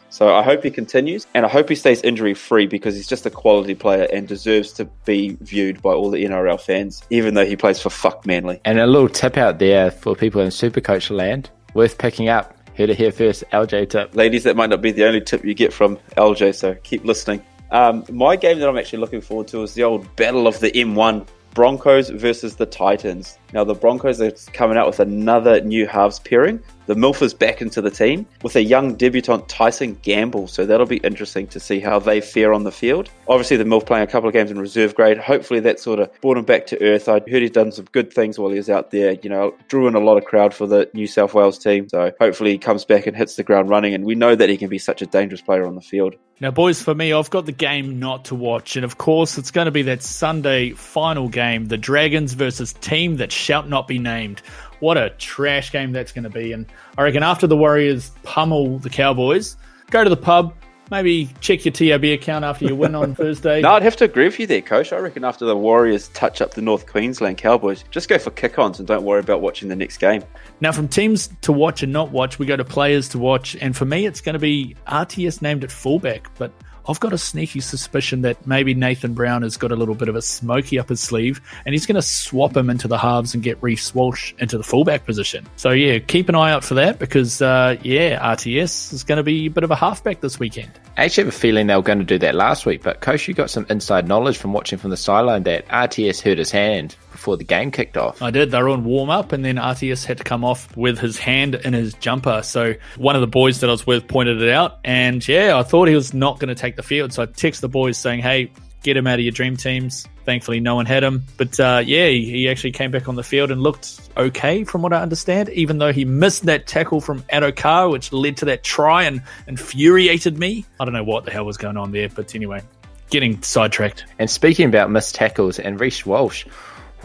So 0.10 0.36
I 0.36 0.44
hope 0.44 0.64
he 0.64 0.70
continues, 0.70 1.26
and 1.34 1.44
I 1.44 1.50
hope 1.50 1.68
he 1.70 1.74
stays 1.74 2.00
injury 2.04 2.36
free 2.36 2.68
because 2.68 2.96
he's 2.96 3.08
just 3.08 3.26
a 3.26 3.32
quality 3.32 3.74
player 3.74 4.08
and 4.14 4.28
deserves 4.28 4.72
to 4.74 4.86
be 5.06 5.38
viewed 5.42 5.82
by 5.82 5.90
all 5.90 6.12
the 6.12 6.24
NRL 6.24 6.62
fans, 6.62 7.02
even 7.10 7.34
though 7.34 7.46
he 7.46 7.56
plays 7.56 7.82
for 7.82 7.90
fuck 7.90 8.24
Manly. 8.24 8.62
And 8.64 8.80
a 8.80 8.86
little 8.86 9.10
tip 9.10 9.38
out 9.38 9.58
there 9.58 9.90
for 9.90 10.16
people 10.16 10.40
in 10.42 10.50
Supercoach 10.50 11.10
land, 11.10 11.50
worth 11.74 11.98
picking 11.98 12.30
up. 12.30 12.56
Heard 12.78 12.92
it 12.92 12.98
here 12.98 13.12
first, 13.12 13.44
LJ 13.54 13.90
tip. 13.90 14.16
Ladies, 14.16 14.44
that 14.44 14.56
might 14.56 14.70
not 14.70 14.84
be 14.84 14.92
the 14.92 15.04
only 15.04 15.20
tip 15.20 15.44
you 15.44 15.56
get 15.56 15.74
from 15.74 15.98
LJ, 16.16 16.54
so 16.54 16.76
keep 16.84 17.04
listening. 17.06 17.42
Um, 17.72 18.04
my 18.12 18.36
game 18.36 18.60
that 18.60 18.70
I'm 18.70 18.78
actually 18.78 19.00
looking 19.00 19.22
forward 19.22 19.48
to 19.48 19.64
is 19.64 19.74
the 19.74 19.84
old 19.84 20.16
Battle 20.16 20.46
of 20.46 20.60
the 20.60 20.70
M1 20.72 21.26
Broncos 21.54 22.10
versus 22.10 22.56
the 22.56 22.66
Titans. 22.66 23.38
Now, 23.54 23.64
the 23.64 23.76
Broncos 23.76 24.20
are 24.22 24.32
coming 24.54 24.78
out 24.78 24.88
with 24.88 25.00
another 25.00 25.62
new 25.62 25.86
halves 25.86 26.20
pairing 26.20 26.60
the 26.86 26.96
Milfers 26.96 27.38
back 27.38 27.62
into 27.62 27.82
the 27.82 27.92
team 27.92 28.26
with 28.42 28.56
a 28.56 28.64
young 28.64 28.96
debutant 28.96 29.48
Tyson 29.50 29.98
Gamble. 30.02 30.48
So 30.48 30.66
that'll 30.66 30.86
be 30.86 30.98
interesting 30.98 31.48
to 31.48 31.60
see 31.60 31.80
how 31.80 32.00
they 32.00 32.22
fare 32.22 32.54
on 32.54 32.64
the 32.64 32.72
field. 32.72 33.10
Obviously, 33.28 33.58
the 33.58 33.64
Milf 33.64 33.86
playing 33.86 34.04
a 34.04 34.08
couple 34.08 34.28
of 34.28 34.34
games 34.34 34.52
in 34.52 34.60
reserve 34.60 34.96
grade. 34.96 35.18
Hopefully, 35.18 35.60
that 35.62 35.80
sort 35.80 36.00
of 36.00 36.10
brought 36.22 36.38
him 36.38 36.46
back 36.46 36.68
to 36.68 36.82
earth. 36.84 37.08
I 37.08 37.14
heard 37.14 37.42
he's 37.42 37.52
done 37.52 37.72
some 37.72 37.86
good 37.92 38.12
things 38.12 38.38
while 38.38 38.52
he 38.52 38.58
was 38.58 38.70
out 38.70 38.92
there. 38.92 39.14
You 39.22 39.30
know, 39.30 39.56
drew 39.68 39.88
in 39.88 39.96
a 39.96 40.00
lot 40.00 40.18
of 40.18 40.26
crowd 40.26 40.54
for 40.54 40.68
the 40.68 40.90
New 40.94 41.08
South 41.08 41.34
Wales 41.34 41.58
team. 41.58 41.90
So 41.90 42.12
hopefully, 42.20 42.52
he 42.52 42.58
comes 42.58 42.86
back 42.86 43.08
and 43.08 43.16
hits 43.16 43.36
the 43.36 43.44
ground 43.44 43.70
running. 43.70 43.94
And 43.94 44.06
we 44.06 44.16
know 44.16 44.36
that 44.36 44.50
he 44.50 44.58
can 44.58 44.70
be 44.70 44.80
such 44.80 45.02
a 45.02 45.06
dangerous 45.06 45.42
player 45.42 45.66
on 45.66 45.76
the 45.76 45.82
field. 45.82 46.16
Now, 46.40 46.52
boys, 46.52 46.82
for 46.82 46.94
me, 46.94 47.14
I've 47.14 47.30
got 47.30 47.46
the 47.46 47.52
game 47.52 48.00
not 48.00 48.26
to 48.26 48.36
watch. 48.36 48.76
And 48.76 48.84
of 48.84 48.98
course, 48.98 49.38
it's 49.38 49.52
going 49.52 49.66
to 49.66 49.72
be 49.72 49.84
that 49.84 50.04
Sunday 50.04 50.72
final 50.72 51.30
game 51.30 51.68
the 51.68 51.78
Dragons 51.78 52.34
versus 52.34 52.74
team 52.74 53.18
that 53.18 53.32
shall 53.32 53.64
not 53.64 53.88
be 53.88 54.00
named. 54.00 54.42
What 54.84 54.98
a 54.98 55.12
trash 55.12 55.72
game 55.72 55.94
that's 55.94 56.12
going 56.12 56.26
to 56.26 56.30
be. 56.30 56.52
And 56.52 56.66
I 56.98 57.04
reckon 57.04 57.24
after 57.24 57.48
the 57.48 57.56
Warriors 57.56 58.12
pummel 58.24 58.80
the 58.80 58.90
Cowboys, 58.90 59.56
go 59.90 60.04
to 60.04 60.10
the 60.10 60.18
pub, 60.18 60.54
maybe 60.92 61.30
check 61.40 61.64
your 61.64 61.72
TAB 61.72 62.04
account 62.04 62.44
after 62.44 62.66
you 62.66 62.76
win 62.76 62.94
on 62.94 63.16
Thursday. 63.16 63.62
No, 63.62 63.76
I'd 63.76 63.84
have 63.84 63.96
to 63.96 64.04
agree 64.04 64.26
with 64.26 64.42
you 64.42 64.46
there, 64.46 64.62
Coach. 64.62 64.92
I 64.92 64.98
reckon 64.98 65.24
after 65.24 65.46
the 65.46 65.56
Warriors 65.56 66.10
touch 66.10 66.42
up 66.42 66.56
the 66.56 66.62
North 66.62 66.86
Queensland 66.86 67.38
Cowboys, 67.38 67.86
just 67.92 68.10
go 68.10 68.18
for 68.18 68.32
kick 68.32 68.60
ons 68.60 68.78
and 68.78 68.86
don't 68.86 69.06
worry 69.06 69.22
about 69.22 69.40
watching 69.40 69.70
the 69.70 69.76
next 69.78 70.00
game. 70.00 70.22
Now, 70.60 70.74
from 70.74 70.90
teams 70.90 71.30
to 71.44 71.54
watch 71.54 71.82
and 71.82 71.94
not 71.94 72.12
watch, 72.12 72.38
we 72.38 72.46
go 72.46 72.58
to 72.58 72.66
players 72.66 73.08
to 73.10 73.20
watch. 73.20 73.56
And 73.62 73.78
for 73.78 73.86
me, 73.86 74.06
it's 74.06 74.20
going 74.20 74.34
to 74.34 74.40
be 74.40 74.76
RTS 74.88 75.42
named 75.42 75.64
at 75.64 75.72
fullback. 75.72 76.30
But 76.38 76.52
I've 76.88 77.00
got 77.00 77.14
a 77.14 77.18
sneaky 77.18 77.62
suspicion 77.62 78.22
that 78.24 78.46
maybe 78.46 78.74
Nathan 78.74 79.14
Brown 79.14 79.42
has 79.44 79.58
got 79.58 79.72
a 79.72 79.76
little 79.76 79.96
bit 79.96 80.10
of 80.10 80.16
a 80.16 80.22
smoky 80.22 80.80
up 80.80 80.90
his 80.90 81.00
sleeve 81.00 81.42
and 81.66 81.74
he's 81.74 81.86
going 81.86 81.96
to 81.96 82.02
swap 82.02 82.56
him 82.56 82.70
into 82.70 82.88
the 82.88 82.98
halves 82.98 83.34
and 83.34 83.42
get 83.42 83.62
Reece 83.62 83.96
Walsh 83.96 84.34
into 84.40 84.58
the 84.58 84.64
fullback 84.64 85.06
position. 85.06 85.48
So, 85.56 85.72
yeah, 85.72 86.00
keep 86.00 86.30
an 86.30 86.36
eye 86.36 86.52
out 86.52 86.64
for 86.64 86.74
that 86.76 87.00
because, 87.00 87.42
uh, 87.42 87.78
yeah, 87.84 88.20
RTS 88.36 88.94
is 88.94 89.04
going 89.04 89.18
to 89.18 89.24
be 89.24 89.46
a 89.46 89.50
bit 89.50 89.64
of 89.64 89.72
a 89.72 89.76
halfback 89.76 90.22
this 90.22 90.40
weekend. 90.40 90.72
I 90.98 91.06
actually 91.06 91.26
have 91.26 91.34
a 91.34 91.38
feeling 91.38 91.68
they 91.68 91.76
were 91.76 91.82
going 91.82 92.00
to 92.00 92.06
do 92.06 92.20
that 92.20 92.36
last 92.36 92.66
week, 92.66 92.84
but 92.84 93.28
you 93.28 93.34
got 93.34 93.50
some 93.50 93.66
inside 93.70 94.08
knowledge 94.08 94.38
from 94.38 94.54
watching 94.54 94.78
from 94.78 94.92
the 94.92 94.98
sideline 94.98 95.44
that 95.44 95.68
RTS 95.68 96.22
hurt 96.22 96.38
his 96.38 96.52
hand 96.52 96.96
before 97.12 97.38
the 97.38 97.44
game 97.44 97.72
kicked 97.72 97.96
off. 97.96 98.22
I 98.22 98.32
did. 98.32 98.52
They 98.52 98.62
were 98.62 98.70
on 98.70 98.84
warm 98.84 99.10
up, 99.10 99.32
and 99.32 99.46
then 99.46 99.56
RTS 99.56 100.06
had 100.06 100.18
to 100.18 100.24
come 100.24 100.44
off 100.44 100.76
with 100.76 101.00
his 101.00 101.18
hand 101.18 101.56
in 101.56 101.74
his 101.74 101.94
jumper. 101.96 102.42
So 102.44 102.74
one 102.98 103.16
of 103.16 103.22
the 103.22 103.28
boys 103.28 103.62
that 103.62 103.70
I 103.70 103.72
was 103.72 103.88
with 103.88 104.08
pointed 104.08 104.42
it 104.42 104.50
out, 104.50 104.80
and 104.84 105.26
yeah, 105.28 105.58
I 105.58 105.64
thought 105.64 105.88
he 105.88 105.96
was 105.96 106.14
not 106.14 106.40
going 106.40 106.50
to 106.50 106.56
take 106.56 106.73
the 106.76 106.84
field. 106.84 107.14
So 107.14 107.24
I 107.24 107.26
text 107.26 107.62
the 107.62 107.70
boys 107.70 107.98
saying, 107.98 108.22
"Hey, 108.22 108.52
get 108.84 108.98
him 108.98 109.08
out 109.08 109.16
of 109.16 109.22
your 109.22 109.32
dream 109.32 109.58
teams." 109.58 110.08
Thankfully, 110.26 110.60
no 110.60 110.76
one 110.76 110.86
had 110.86 111.04
him. 111.04 111.24
But 111.38 111.60
uh, 111.60 111.84
yeah, 111.86 112.08
he, 112.08 112.26
he, 112.26 112.50
actually 112.50 112.72
came 112.72 112.92
back 112.92 113.10
on 113.10 113.16
the 113.16 113.24
field 113.24 113.52
and 113.52 113.62
looked 113.62 114.10
okay, 114.16 114.64
from 114.64 114.82
what 114.82 114.94
I 114.94 115.02
understand. 115.02 115.50
Even 115.50 115.80
though 115.80 115.92
he 115.92 116.06
missed 116.06 116.46
that 116.46 116.66
tackle 116.66 117.02
from 117.02 117.22
Addo-Carr, 117.24 117.90
which 117.90 118.14
led 118.14 118.38
to 118.38 118.46
that 118.46 118.64
try 118.64 119.04
and 119.04 119.22
infuriated 119.48 120.38
me. 120.38 120.66
I 120.80 120.86
don't 120.86 120.94
know 120.94 121.04
what 121.04 121.26
the 121.26 121.32
hell 121.32 121.46
was 121.46 121.58
going 121.58 121.76
on 121.76 121.92
there, 121.92 122.08
but 122.08 122.34
anyway, 122.36 122.62
getting 123.10 123.42
sidetracked. 123.42 124.06
And 124.18 124.30
speaking 124.30 124.68
about 124.68 124.90
missed 124.90 125.16
tackles 125.16 125.60
and 125.60 125.80
Reece 125.80 126.06
Walsh. 126.06 126.46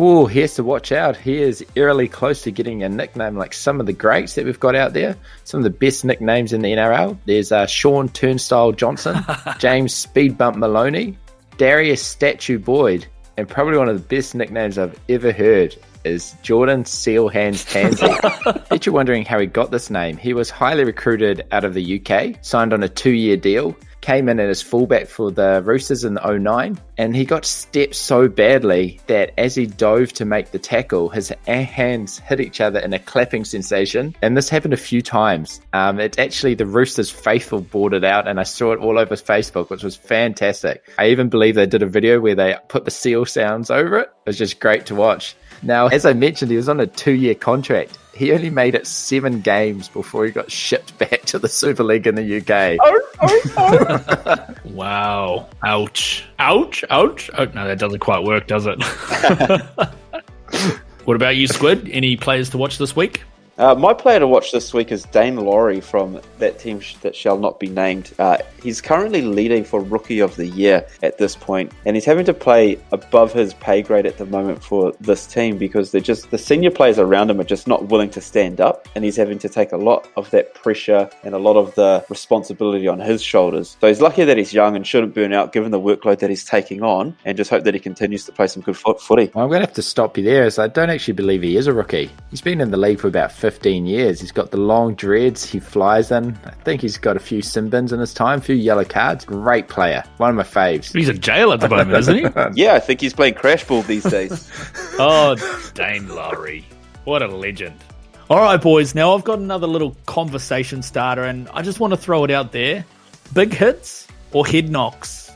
Oh, 0.00 0.26
he 0.26 0.40
has 0.40 0.54
to 0.54 0.62
watch 0.62 0.92
out. 0.92 1.16
He 1.16 1.38
is 1.38 1.64
eerily 1.74 2.06
close 2.06 2.42
to 2.42 2.52
getting 2.52 2.84
a 2.84 2.88
nickname 2.88 3.36
like 3.36 3.52
some 3.52 3.80
of 3.80 3.86
the 3.86 3.92
greats 3.92 4.34
that 4.34 4.44
we've 4.44 4.60
got 4.60 4.76
out 4.76 4.92
there. 4.92 5.16
Some 5.42 5.58
of 5.58 5.64
the 5.64 5.70
best 5.70 6.04
nicknames 6.04 6.52
in 6.52 6.62
the 6.62 6.72
NRL. 6.72 7.18
There's 7.26 7.50
uh, 7.50 7.66
Shaun 7.66 8.08
Turnstile 8.08 8.72
Johnson, 8.72 9.16
James 9.58 9.92
Speed 9.92 10.38
Bump 10.38 10.56
Maloney, 10.56 11.18
Darius 11.56 12.02
Statue 12.02 12.60
Boyd, 12.60 13.06
and 13.36 13.48
probably 13.48 13.76
one 13.76 13.88
of 13.88 13.96
the 13.96 14.16
best 14.16 14.36
nicknames 14.36 14.78
I've 14.78 14.98
ever 15.08 15.32
heard 15.32 15.74
is 16.04 16.34
Jordan 16.42 16.84
Seal 16.84 17.28
Hands 17.28 17.64
Tansey. 17.64 18.68
Bet 18.68 18.86
you're 18.86 18.94
wondering 18.94 19.24
how 19.24 19.38
he 19.38 19.46
got 19.46 19.72
this 19.72 19.90
name. 19.90 20.16
He 20.16 20.32
was 20.32 20.48
highly 20.48 20.84
recruited 20.84 21.44
out 21.50 21.64
of 21.64 21.74
the 21.74 22.00
UK, 22.00 22.36
signed 22.42 22.72
on 22.72 22.84
a 22.84 22.88
two 22.88 23.10
year 23.10 23.36
deal, 23.36 23.76
came 24.08 24.30
in 24.30 24.40
as 24.40 24.62
fullback 24.62 25.06
for 25.06 25.30
the 25.30 25.62
Roosters 25.66 26.02
in 26.02 26.14
09, 26.14 26.80
and 26.96 27.14
he 27.14 27.26
got 27.26 27.44
stepped 27.44 27.94
so 27.94 28.26
badly 28.26 28.98
that 29.06 29.34
as 29.36 29.54
he 29.54 29.66
dove 29.66 30.14
to 30.14 30.24
make 30.24 30.50
the 30.50 30.58
tackle, 30.58 31.10
his 31.10 31.30
hands 31.46 32.18
hit 32.18 32.40
each 32.40 32.58
other 32.62 32.78
in 32.78 32.94
a 32.94 32.98
clapping 32.98 33.44
sensation. 33.44 34.16
And 34.22 34.34
this 34.34 34.48
happened 34.48 34.72
a 34.72 34.78
few 34.78 35.02
times. 35.02 35.60
Um, 35.74 36.00
it's 36.00 36.16
actually 36.16 36.54
the 36.54 36.64
Roosters 36.64 37.10
faithful 37.10 37.60
boarded 37.60 38.02
out, 38.02 38.26
and 38.26 38.40
I 38.40 38.44
saw 38.44 38.72
it 38.72 38.78
all 38.78 38.98
over 38.98 39.14
Facebook, 39.14 39.68
which 39.68 39.82
was 39.82 39.94
fantastic. 39.94 40.90
I 40.96 41.08
even 41.08 41.28
believe 41.28 41.56
they 41.56 41.66
did 41.66 41.82
a 41.82 41.86
video 41.86 42.18
where 42.18 42.34
they 42.34 42.56
put 42.68 42.86
the 42.86 42.90
seal 42.90 43.26
sounds 43.26 43.70
over 43.70 43.98
it. 43.98 44.08
It 44.24 44.30
was 44.30 44.38
just 44.38 44.58
great 44.58 44.86
to 44.86 44.94
watch. 44.94 45.36
Now, 45.62 45.88
as 45.88 46.06
I 46.06 46.12
mentioned, 46.12 46.50
he 46.50 46.56
was 46.56 46.68
on 46.68 46.80
a 46.80 46.86
two 46.86 47.12
year 47.12 47.34
contract. 47.34 47.98
He 48.14 48.32
only 48.32 48.50
made 48.50 48.74
it 48.74 48.86
seven 48.86 49.40
games 49.40 49.88
before 49.88 50.24
he 50.24 50.32
got 50.32 50.50
shipped 50.50 50.96
back 50.98 51.22
to 51.26 51.38
the 51.38 51.48
Super 51.48 51.84
League 51.84 52.06
in 52.06 52.16
the 52.16 52.38
UK. 52.38 52.78
Oh, 52.80 53.00
oh, 53.22 53.40
oh. 53.56 54.54
wow. 54.64 55.48
Ouch. 55.64 56.24
Ouch. 56.38 56.84
Ouch. 56.90 57.30
Oh, 57.36 57.44
no, 57.44 57.66
that 57.66 57.78
doesn't 57.78 58.00
quite 58.00 58.24
work, 58.24 58.46
does 58.46 58.66
it? 58.66 58.82
what 61.04 61.14
about 61.14 61.36
you, 61.36 61.46
Squid? 61.46 61.88
Any 61.90 62.16
players 62.16 62.50
to 62.50 62.58
watch 62.58 62.78
this 62.78 62.96
week? 62.96 63.22
Uh, 63.58 63.74
my 63.74 63.92
player 63.92 64.20
to 64.20 64.26
watch 64.26 64.52
this 64.52 64.72
week 64.72 64.92
is 64.92 65.04
Daine 65.06 65.42
Laurie 65.42 65.80
from 65.80 66.20
that 66.38 66.60
team 66.60 66.80
that 67.00 67.16
shall 67.16 67.36
not 67.36 67.58
be 67.58 67.68
named. 67.68 68.12
Uh, 68.20 68.38
he's 68.62 68.80
currently 68.80 69.20
leading 69.20 69.64
for 69.64 69.80
Rookie 69.80 70.20
of 70.20 70.36
the 70.36 70.46
Year 70.46 70.86
at 71.02 71.18
this 71.18 71.34
point, 71.34 71.72
and 71.84 71.96
he's 71.96 72.04
having 72.04 72.24
to 72.26 72.32
play 72.34 72.78
above 72.92 73.32
his 73.32 73.54
pay 73.54 73.82
grade 73.82 74.06
at 74.06 74.16
the 74.16 74.26
moment 74.26 74.62
for 74.62 74.92
this 75.00 75.26
team 75.26 75.58
because 75.58 75.90
they're 75.90 76.00
just 76.00 76.30
the 76.30 76.38
senior 76.38 76.70
players 76.70 77.00
around 77.00 77.30
him 77.30 77.40
are 77.40 77.44
just 77.44 77.66
not 77.66 77.88
willing 77.88 78.10
to 78.10 78.20
stand 78.20 78.60
up, 78.60 78.86
and 78.94 79.04
he's 79.04 79.16
having 79.16 79.40
to 79.40 79.48
take 79.48 79.72
a 79.72 79.76
lot 79.76 80.08
of 80.16 80.30
that 80.30 80.54
pressure 80.54 81.10
and 81.24 81.34
a 81.34 81.38
lot 81.38 81.56
of 81.56 81.74
the 81.74 82.04
responsibility 82.08 82.86
on 82.86 83.00
his 83.00 83.20
shoulders. 83.20 83.76
So 83.80 83.88
he's 83.88 84.00
lucky 84.00 84.22
that 84.22 84.36
he's 84.36 84.52
young 84.52 84.76
and 84.76 84.86
shouldn't 84.86 85.14
burn 85.14 85.32
out 85.32 85.52
given 85.52 85.72
the 85.72 85.80
workload 85.80 86.20
that 86.20 86.30
he's 86.30 86.44
taking 86.44 86.84
on, 86.84 87.16
and 87.24 87.36
just 87.36 87.50
hope 87.50 87.64
that 87.64 87.74
he 87.74 87.80
continues 87.80 88.24
to 88.26 88.30
play 88.30 88.46
some 88.46 88.62
good 88.62 88.76
foot 88.76 89.00
footy. 89.00 89.32
Well, 89.34 89.42
I'm 89.42 89.50
going 89.50 89.62
to 89.62 89.66
have 89.66 89.74
to 89.74 89.82
stop 89.82 90.16
you 90.16 90.22
there, 90.22 90.44
as 90.44 90.60
I 90.60 90.68
don't 90.68 90.90
actually 90.90 91.14
believe 91.14 91.42
he 91.42 91.56
is 91.56 91.66
a 91.66 91.72
rookie. 91.72 92.08
He's 92.30 92.40
been 92.40 92.60
in 92.60 92.70
the 92.70 92.76
league 92.76 93.00
for 93.00 93.08
about 93.08 93.32
15 93.48 93.86
years. 93.86 94.20
He's 94.20 94.30
got 94.30 94.50
the 94.50 94.58
long 94.58 94.94
dreads. 94.94 95.42
He 95.42 95.58
flies 95.58 96.10
in. 96.10 96.38
I 96.44 96.50
think 96.50 96.82
he's 96.82 96.98
got 96.98 97.16
a 97.16 97.18
few 97.18 97.40
sin 97.40 97.70
bins 97.70 97.94
in 97.94 97.98
his 97.98 98.12
time, 98.12 98.40
a 98.40 98.42
few 98.42 98.54
yellow 98.54 98.84
cards. 98.84 99.24
Great 99.24 99.68
player. 99.68 100.04
One 100.18 100.28
of 100.28 100.36
my 100.36 100.42
faves. 100.42 100.94
He's 100.94 101.08
in 101.08 101.18
jail 101.18 101.54
at 101.54 101.60
the 101.60 101.68
moment, 101.70 101.96
isn't 101.96 102.14
he? 102.14 102.22
yeah, 102.62 102.74
I 102.74 102.78
think 102.78 103.00
he's 103.00 103.14
playing 103.14 103.36
crash 103.36 103.64
ball 103.64 103.80
these 103.80 104.02
days. 104.02 104.32
oh, 104.98 105.34
Daine 105.74 106.08
Laurie. 106.08 106.66
What 107.04 107.22
a 107.22 107.26
legend. 107.26 107.82
All 108.28 108.42
right, 108.42 108.60
boys. 108.60 108.94
Now 108.94 109.14
I've 109.14 109.24
got 109.24 109.38
another 109.38 109.66
little 109.66 109.96
conversation 110.04 110.82
starter, 110.82 111.24
and 111.24 111.48
I 111.54 111.62
just 111.62 111.80
want 111.80 111.94
to 111.94 111.96
throw 111.96 112.24
it 112.24 112.30
out 112.30 112.52
there. 112.52 112.84
Big 113.32 113.54
hits 113.54 114.06
or 114.32 114.46
head 114.46 114.68
knocks? 114.68 115.27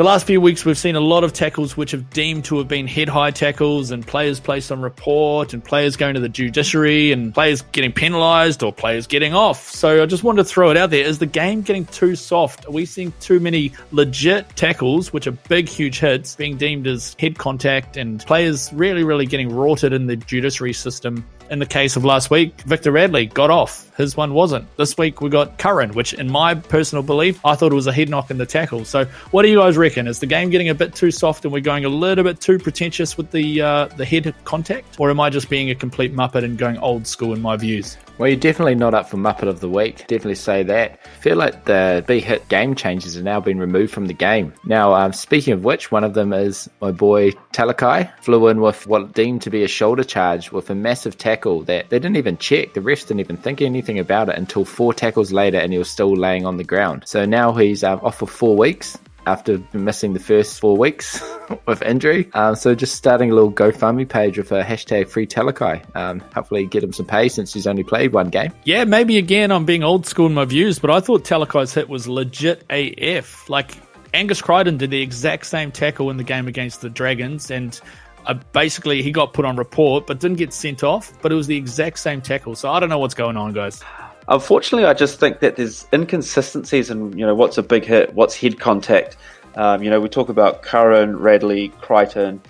The 0.00 0.04
last 0.04 0.26
few 0.26 0.40
weeks, 0.40 0.64
we've 0.64 0.78
seen 0.78 0.96
a 0.96 1.00
lot 1.00 1.24
of 1.24 1.34
tackles 1.34 1.76
which 1.76 1.90
have 1.90 2.08
deemed 2.08 2.46
to 2.46 2.56
have 2.56 2.66
been 2.66 2.86
head 2.86 3.10
high 3.10 3.32
tackles, 3.32 3.90
and 3.90 4.06
players 4.06 4.40
placed 4.40 4.72
on 4.72 4.80
report, 4.80 5.52
and 5.52 5.62
players 5.62 5.96
going 5.96 6.14
to 6.14 6.20
the 6.20 6.28
judiciary, 6.30 7.12
and 7.12 7.34
players 7.34 7.60
getting 7.72 7.92
penalised 7.92 8.62
or 8.62 8.72
players 8.72 9.06
getting 9.06 9.34
off. 9.34 9.68
So 9.68 10.02
I 10.02 10.06
just 10.06 10.24
wanted 10.24 10.44
to 10.44 10.48
throw 10.48 10.70
it 10.70 10.78
out 10.78 10.88
there. 10.88 11.04
Is 11.04 11.18
the 11.18 11.26
game 11.26 11.60
getting 11.60 11.84
too 11.84 12.16
soft? 12.16 12.64
Are 12.64 12.70
we 12.70 12.86
seeing 12.86 13.12
too 13.20 13.40
many 13.40 13.72
legit 13.92 14.56
tackles, 14.56 15.12
which 15.12 15.26
are 15.26 15.32
big, 15.32 15.68
huge 15.68 16.00
hits, 16.00 16.34
being 16.34 16.56
deemed 16.56 16.86
as 16.86 17.14
head 17.18 17.36
contact, 17.36 17.98
and 17.98 18.24
players 18.24 18.72
really, 18.72 19.04
really 19.04 19.26
getting 19.26 19.54
rorted 19.54 19.92
in 19.92 20.06
the 20.06 20.16
judiciary 20.16 20.72
system? 20.72 21.26
In 21.50 21.58
the 21.58 21.66
case 21.66 21.96
of 21.96 22.04
last 22.04 22.30
week, 22.30 22.60
Victor 22.60 22.92
Radley 22.92 23.26
got 23.26 23.50
off. 23.50 23.90
His 23.96 24.16
one 24.16 24.34
wasn't. 24.34 24.64
This 24.76 24.96
week 24.96 25.20
we 25.20 25.30
got 25.30 25.58
Curran, 25.58 25.94
which, 25.94 26.14
in 26.14 26.30
my 26.30 26.54
personal 26.54 27.02
belief, 27.02 27.44
I 27.44 27.56
thought 27.56 27.72
it 27.72 27.74
was 27.74 27.88
a 27.88 27.92
head 27.92 28.08
knock 28.08 28.30
in 28.30 28.38
the 28.38 28.46
tackle. 28.46 28.84
So, 28.84 29.04
what 29.32 29.42
do 29.42 29.48
you 29.48 29.58
guys 29.58 29.76
reckon? 29.76 30.06
Is 30.06 30.20
the 30.20 30.26
game 30.26 30.50
getting 30.50 30.68
a 30.68 30.74
bit 30.76 30.94
too 30.94 31.10
soft 31.10 31.44
and 31.44 31.52
we're 31.52 31.60
going 31.60 31.84
a 31.84 31.88
little 31.88 32.22
bit 32.22 32.40
too 32.40 32.60
pretentious 32.60 33.16
with 33.16 33.32
the 33.32 33.60
uh, 33.62 33.86
the 33.96 34.04
head 34.04 34.32
contact, 34.44 35.00
or 35.00 35.10
am 35.10 35.18
I 35.18 35.28
just 35.28 35.50
being 35.50 35.70
a 35.70 35.74
complete 35.74 36.14
muppet 36.14 36.44
and 36.44 36.56
going 36.56 36.78
old 36.78 37.08
school 37.08 37.34
in 37.34 37.42
my 37.42 37.56
views? 37.56 37.98
Well, 38.16 38.28
you're 38.28 38.38
definitely 38.38 38.74
not 38.74 38.92
up 38.92 39.08
for 39.08 39.16
Muppet 39.16 39.48
of 39.48 39.60
the 39.60 39.68
Week. 39.68 39.96
Definitely 40.00 40.34
say 40.34 40.62
that. 40.64 41.00
I 41.02 41.20
feel 41.20 41.36
like 41.36 41.64
the 41.64 42.04
B 42.06 42.20
hit 42.20 42.46
game 42.50 42.74
changes 42.74 43.14
have 43.14 43.24
now 43.24 43.40
been 43.40 43.58
removed 43.58 43.94
from 43.94 44.06
the 44.06 44.12
game. 44.12 44.52
Now, 44.66 44.92
um, 44.92 45.14
speaking 45.14 45.54
of 45.54 45.64
which, 45.64 45.90
one 45.90 46.04
of 46.04 46.12
them 46.12 46.34
is 46.34 46.68
my 46.82 46.92
boy 46.92 47.30
Talakai. 47.54 48.12
Flew 48.20 48.48
in 48.48 48.60
with 48.60 48.86
what 48.86 49.14
deemed 49.14 49.40
to 49.42 49.50
be 49.50 49.64
a 49.64 49.68
shoulder 49.68 50.04
charge 50.04 50.52
with 50.52 50.68
a 50.68 50.74
massive 50.74 51.16
tackle 51.16 51.39
that 51.40 51.90
they 51.90 51.98
didn't 51.98 52.16
even 52.16 52.36
check. 52.38 52.74
The 52.74 52.80
refs 52.80 53.06
didn't 53.06 53.20
even 53.20 53.36
think 53.36 53.60
anything 53.62 53.98
about 53.98 54.28
it 54.28 54.36
until 54.36 54.64
four 54.64 54.94
tackles 54.94 55.32
later 55.32 55.58
and 55.58 55.72
he 55.72 55.78
was 55.78 55.90
still 55.90 56.14
laying 56.14 56.46
on 56.46 56.56
the 56.56 56.64
ground. 56.64 57.04
So 57.06 57.24
now 57.24 57.52
he's 57.52 57.82
um, 57.84 58.00
off 58.02 58.18
for 58.18 58.26
four 58.26 58.56
weeks 58.56 58.98
after 59.26 59.62
missing 59.72 60.12
the 60.12 60.20
first 60.20 60.60
four 60.60 60.76
weeks 60.76 61.22
with 61.66 61.82
injury. 61.82 62.30
Um, 62.34 62.54
so 62.54 62.74
just 62.74 62.94
starting 62.94 63.30
a 63.30 63.34
little 63.34 63.52
GoFundMe 63.52 64.08
page 64.08 64.38
with 64.38 64.52
a 64.52 64.62
hashtag 64.62 65.08
free 65.08 65.26
Talakai. 65.26 65.84
Um, 65.94 66.20
hopefully 66.34 66.66
get 66.66 66.82
him 66.82 66.92
some 66.92 67.06
pay 67.06 67.28
since 67.28 67.52
he's 67.52 67.66
only 67.66 67.82
played 67.82 68.12
one 68.12 68.30
game. 68.30 68.52
Yeah, 68.64 68.84
maybe 68.84 69.18
again 69.18 69.50
I'm 69.52 69.64
being 69.64 69.82
old 69.82 70.06
school 70.06 70.26
in 70.26 70.34
my 70.34 70.44
views, 70.44 70.78
but 70.78 70.90
I 70.90 71.00
thought 71.00 71.24
Talakai's 71.24 71.74
hit 71.74 71.88
was 71.88 72.08
legit 72.08 72.64
AF. 72.70 73.48
Like 73.48 73.76
Angus 74.14 74.42
Crichton 74.42 74.76
did 74.76 74.90
the 74.90 75.00
exact 75.00 75.46
same 75.46 75.70
tackle 75.70 76.10
in 76.10 76.16
the 76.16 76.24
game 76.24 76.48
against 76.48 76.80
the 76.80 76.90
Dragons 76.90 77.50
and 77.50 77.80
uh, 78.26 78.34
basically 78.52 79.02
he 79.02 79.12
got 79.12 79.32
put 79.32 79.44
on 79.44 79.56
report 79.56 80.06
but 80.06 80.20
didn't 80.20 80.38
get 80.38 80.52
sent 80.52 80.82
off, 80.82 81.12
but 81.22 81.32
it 81.32 81.34
was 81.34 81.46
the 81.46 81.56
exact 81.56 81.98
same 81.98 82.20
tackle. 82.20 82.54
So 82.54 82.70
I 82.70 82.80
don't 82.80 82.88
know 82.88 82.98
what's 82.98 83.14
going 83.14 83.36
on, 83.36 83.52
guys. 83.52 83.82
Unfortunately, 84.28 84.86
I 84.86 84.94
just 84.94 85.18
think 85.18 85.40
that 85.40 85.56
there's 85.56 85.86
inconsistencies 85.92 86.90
in 86.90 87.16
you 87.18 87.26
know 87.26 87.34
what's 87.34 87.58
a 87.58 87.62
big 87.62 87.84
hit, 87.84 88.14
what's 88.14 88.36
head 88.36 88.60
contact. 88.60 89.16
Um, 89.56 89.82
you 89.82 89.90
know, 89.90 90.00
we 90.00 90.08
talk 90.08 90.28
about 90.28 90.62
Curran, 90.62 91.16
Radley, 91.16 91.68
Crichton, 91.80 92.40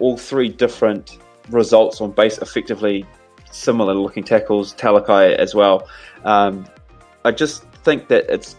all 0.00 0.16
three 0.16 0.48
different 0.48 1.18
results 1.50 2.00
on 2.00 2.12
base 2.12 2.38
effectively 2.38 3.06
similar 3.50 3.94
looking 3.94 4.24
tackles, 4.24 4.74
Talakai 4.74 5.34
as 5.36 5.54
well. 5.54 5.88
Um, 6.24 6.66
I 7.24 7.32
just 7.32 7.62
think 7.84 8.08
that 8.08 8.26
it's 8.28 8.56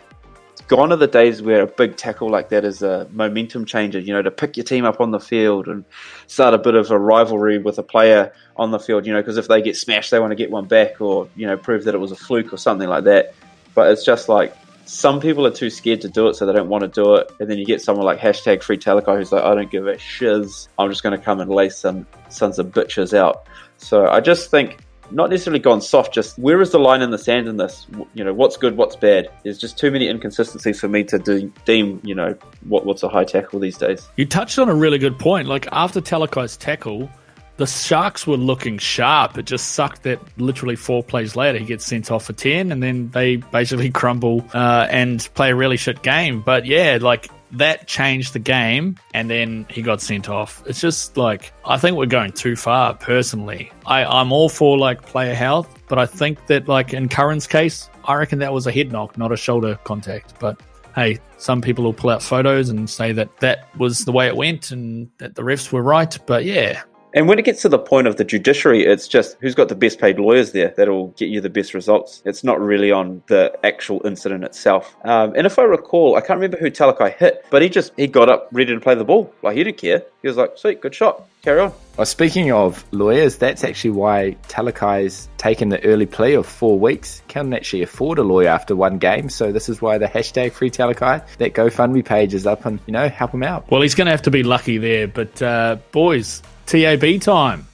gone 0.67 0.91
are 0.91 0.97
the 0.97 1.07
days 1.07 1.41
where 1.41 1.61
a 1.61 1.67
big 1.67 1.95
tackle 1.95 2.29
like 2.29 2.49
that 2.49 2.65
is 2.65 2.81
a 2.81 3.07
momentum 3.11 3.65
changer, 3.65 3.99
you 3.99 4.13
know, 4.13 4.21
to 4.21 4.31
pick 4.31 4.57
your 4.57 4.63
team 4.63 4.85
up 4.85 4.99
on 4.99 5.11
the 5.11 5.19
field 5.19 5.67
and 5.67 5.85
start 6.27 6.53
a 6.53 6.57
bit 6.57 6.75
of 6.75 6.91
a 6.91 6.99
rivalry 6.99 7.57
with 7.57 7.77
a 7.77 7.83
player 7.83 8.33
on 8.57 8.71
the 8.71 8.79
field, 8.79 9.05
you 9.05 9.13
know, 9.13 9.21
because 9.21 9.37
if 9.37 9.47
they 9.47 9.61
get 9.61 9.77
smashed, 9.77 10.11
they 10.11 10.19
want 10.19 10.31
to 10.31 10.35
get 10.35 10.51
one 10.51 10.65
back 10.65 10.99
or, 10.99 11.29
you 11.35 11.47
know, 11.47 11.57
prove 11.57 11.85
that 11.85 11.95
it 11.95 11.99
was 11.99 12.11
a 12.11 12.15
fluke 12.15 12.51
or 12.53 12.57
something 12.57 12.89
like 12.89 13.05
that. 13.05 13.33
But 13.75 13.91
it's 13.91 14.03
just 14.03 14.27
like 14.27 14.55
some 14.85 15.19
people 15.19 15.45
are 15.45 15.51
too 15.51 15.69
scared 15.69 16.01
to 16.01 16.09
do 16.09 16.27
it, 16.27 16.35
so 16.35 16.45
they 16.45 16.53
don't 16.53 16.69
want 16.69 16.81
to 16.81 16.87
do 16.87 17.15
it. 17.15 17.31
And 17.39 17.49
then 17.49 17.57
you 17.57 17.65
get 17.65 17.81
someone 17.81 18.05
like 18.05 18.19
hashtag 18.19 18.63
free 18.63 18.77
Talakai 18.77 19.17
who's 19.17 19.31
like, 19.31 19.43
I 19.43 19.53
don't 19.53 19.69
give 19.69 19.85
a 19.87 19.97
shiz. 19.97 20.69
I'm 20.79 20.89
just 20.89 21.03
going 21.03 21.17
to 21.17 21.23
come 21.23 21.39
and 21.39 21.51
lay 21.51 21.69
some 21.69 22.07
sons 22.29 22.57
of 22.57 22.67
bitches 22.67 23.13
out. 23.13 23.45
So 23.77 24.07
I 24.07 24.21
just 24.21 24.49
think 24.49 24.79
not 25.11 25.29
necessarily 25.29 25.59
gone 25.59 25.81
soft, 25.81 26.13
just 26.13 26.37
where 26.37 26.61
is 26.61 26.71
the 26.71 26.79
line 26.79 27.01
in 27.01 27.11
the 27.11 27.17
sand 27.17 27.47
in 27.47 27.57
this? 27.57 27.87
You 28.13 28.23
know, 28.23 28.33
what's 28.33 28.57
good, 28.57 28.77
what's 28.77 28.95
bad? 28.95 29.29
There's 29.43 29.57
just 29.57 29.77
too 29.77 29.91
many 29.91 30.07
inconsistencies 30.07 30.79
for 30.79 30.87
me 30.87 31.03
to 31.05 31.19
de- 31.19 31.51
deem, 31.65 32.01
you 32.03 32.15
know, 32.15 32.35
what, 32.67 32.85
what's 32.85 33.03
a 33.03 33.09
high 33.09 33.23
tackle 33.23 33.59
these 33.59 33.77
days. 33.77 34.07
You 34.15 34.25
touched 34.25 34.59
on 34.59 34.69
a 34.69 34.75
really 34.75 34.97
good 34.97 35.17
point. 35.17 35.47
Like 35.47 35.67
after 35.71 36.01
Talakai's 36.01 36.57
tackle, 36.57 37.09
the 37.57 37.65
Sharks 37.65 38.27
were 38.27 38.37
looking 38.37 38.77
sharp. 38.77 39.37
It 39.37 39.45
just 39.45 39.71
sucked 39.71 40.03
that 40.03 40.19
literally 40.37 40.75
four 40.75 41.03
plays 41.03 41.35
later 41.35 41.57
he 41.57 41.65
gets 41.65 41.85
sent 41.85 42.11
off 42.11 42.25
for 42.25 42.33
10 42.33 42.71
and 42.71 42.81
then 42.81 43.09
they 43.09 43.37
basically 43.37 43.89
crumble 43.91 44.45
uh, 44.53 44.87
and 44.89 45.27
play 45.33 45.51
a 45.51 45.55
really 45.55 45.77
shit 45.77 46.03
game. 46.03 46.41
But 46.41 46.65
yeah, 46.65 46.99
like 47.01 47.29
that 47.51 47.87
changed 47.87 48.33
the 48.33 48.39
game 48.39 48.97
and 49.13 49.29
then 49.29 49.65
he 49.69 49.81
got 49.81 50.01
sent 50.01 50.29
off. 50.29 50.63
It's 50.65 50.81
just 50.81 51.17
like 51.17 51.53
I 51.65 51.77
think 51.77 51.97
we're 51.97 52.05
going 52.05 52.31
too 52.31 52.55
far 52.55 52.93
personally. 52.93 53.71
I, 53.85 54.03
I'm 54.03 54.31
all 54.31 54.49
for 54.49 54.77
like 54.77 55.01
player 55.03 55.33
health, 55.33 55.81
but 55.87 55.97
I 55.97 56.05
think 56.05 56.47
that 56.47 56.67
like 56.67 56.93
in 56.93 57.09
Curran's 57.09 57.47
case, 57.47 57.89
I 58.03 58.15
reckon 58.15 58.39
that 58.39 58.53
was 58.53 58.67
a 58.67 58.71
head 58.71 58.91
knock, 58.91 59.17
not 59.17 59.31
a 59.31 59.37
shoulder 59.37 59.79
contact. 59.83 60.39
But 60.39 60.61
hey, 60.95 61.19
some 61.37 61.61
people 61.61 61.83
will 61.83 61.93
pull 61.93 62.09
out 62.09 62.23
photos 62.23 62.69
and 62.69 62.89
say 62.89 63.11
that 63.13 63.37
that 63.37 63.69
was 63.77 64.05
the 64.05 64.11
way 64.11 64.27
it 64.27 64.35
went 64.35 64.71
and 64.71 65.09
that 65.19 65.35
the 65.35 65.43
refs 65.43 65.71
were 65.71 65.83
right. 65.83 66.17
But 66.25 66.43
yeah, 66.43 66.83
and 67.13 67.27
when 67.27 67.39
it 67.39 67.45
gets 67.45 67.61
to 67.61 67.69
the 67.69 67.79
point 67.79 68.07
of 68.07 68.17
the 68.17 68.23
judiciary, 68.23 68.85
it's 68.85 69.07
just 69.07 69.37
who's 69.39 69.55
got 69.55 69.69
the 69.69 69.75
best 69.75 69.99
paid 69.99 70.19
lawyers 70.19 70.51
there 70.51 70.73
that'll 70.75 71.07
get 71.09 71.29
you 71.29 71.41
the 71.41 71.49
best 71.49 71.73
results. 71.73 72.21
It's 72.25 72.43
not 72.43 72.59
really 72.59 72.91
on 72.91 73.23
the 73.27 73.57
actual 73.63 74.05
incident 74.05 74.43
itself. 74.43 74.95
Um, 75.03 75.33
and 75.35 75.47
if 75.47 75.57
I 75.57 75.63
recall, 75.63 76.15
I 76.15 76.21
can't 76.21 76.37
remember 76.37 76.57
who 76.57 76.69
Talakai 76.69 77.15
hit, 77.15 77.45
but 77.49 77.61
he 77.61 77.69
just 77.69 77.93
he 77.97 78.07
got 78.07 78.29
up 78.29 78.49
ready 78.51 78.73
to 78.73 78.79
play 78.79 78.95
the 78.95 79.05
ball. 79.05 79.33
Like 79.41 79.55
he 79.55 79.63
didn't 79.63 79.77
care. 79.77 80.03
He 80.21 80.27
was 80.27 80.37
like, 80.37 80.57
"Sweet, 80.57 80.81
good 80.81 80.93
shot, 80.93 81.23
carry 81.43 81.61
on." 81.61 81.71
Well, 81.95 82.05
speaking 82.05 82.51
of 82.51 82.83
lawyers, 82.91 83.37
that's 83.37 83.63
actually 83.63 83.91
why 83.91 84.35
Talakai's 84.49 85.29
taken 85.37 85.69
the 85.69 85.83
early 85.85 86.05
plea 86.05 86.33
of 86.33 86.45
four 86.45 86.77
weeks. 86.77 87.21
Can't 87.29 87.53
actually 87.53 87.83
afford 87.83 88.19
a 88.19 88.23
lawyer 88.23 88.49
after 88.49 88.75
one 88.75 88.97
game, 88.97 89.29
so 89.29 89.51
this 89.51 89.69
is 89.69 89.81
why 89.81 89.97
the 89.97 90.07
hashtag 90.07 90.51
free 90.51 90.69
Talakai 90.69 91.25
that 91.37 91.53
GoFundMe 91.53 92.03
page 92.03 92.33
is 92.33 92.45
up, 92.45 92.65
and 92.65 92.79
you 92.85 92.91
know 92.91 93.07
help 93.07 93.33
him 93.33 93.43
out. 93.43 93.71
Well, 93.71 93.81
he's 93.81 93.95
going 93.95 94.07
to 94.07 94.11
have 94.11 94.23
to 94.23 94.31
be 94.31 94.43
lucky 94.43 94.77
there, 94.77 95.07
but 95.07 95.41
uh, 95.41 95.77
boys 95.91 96.41
TAB 96.67 97.21
time. 97.21 97.65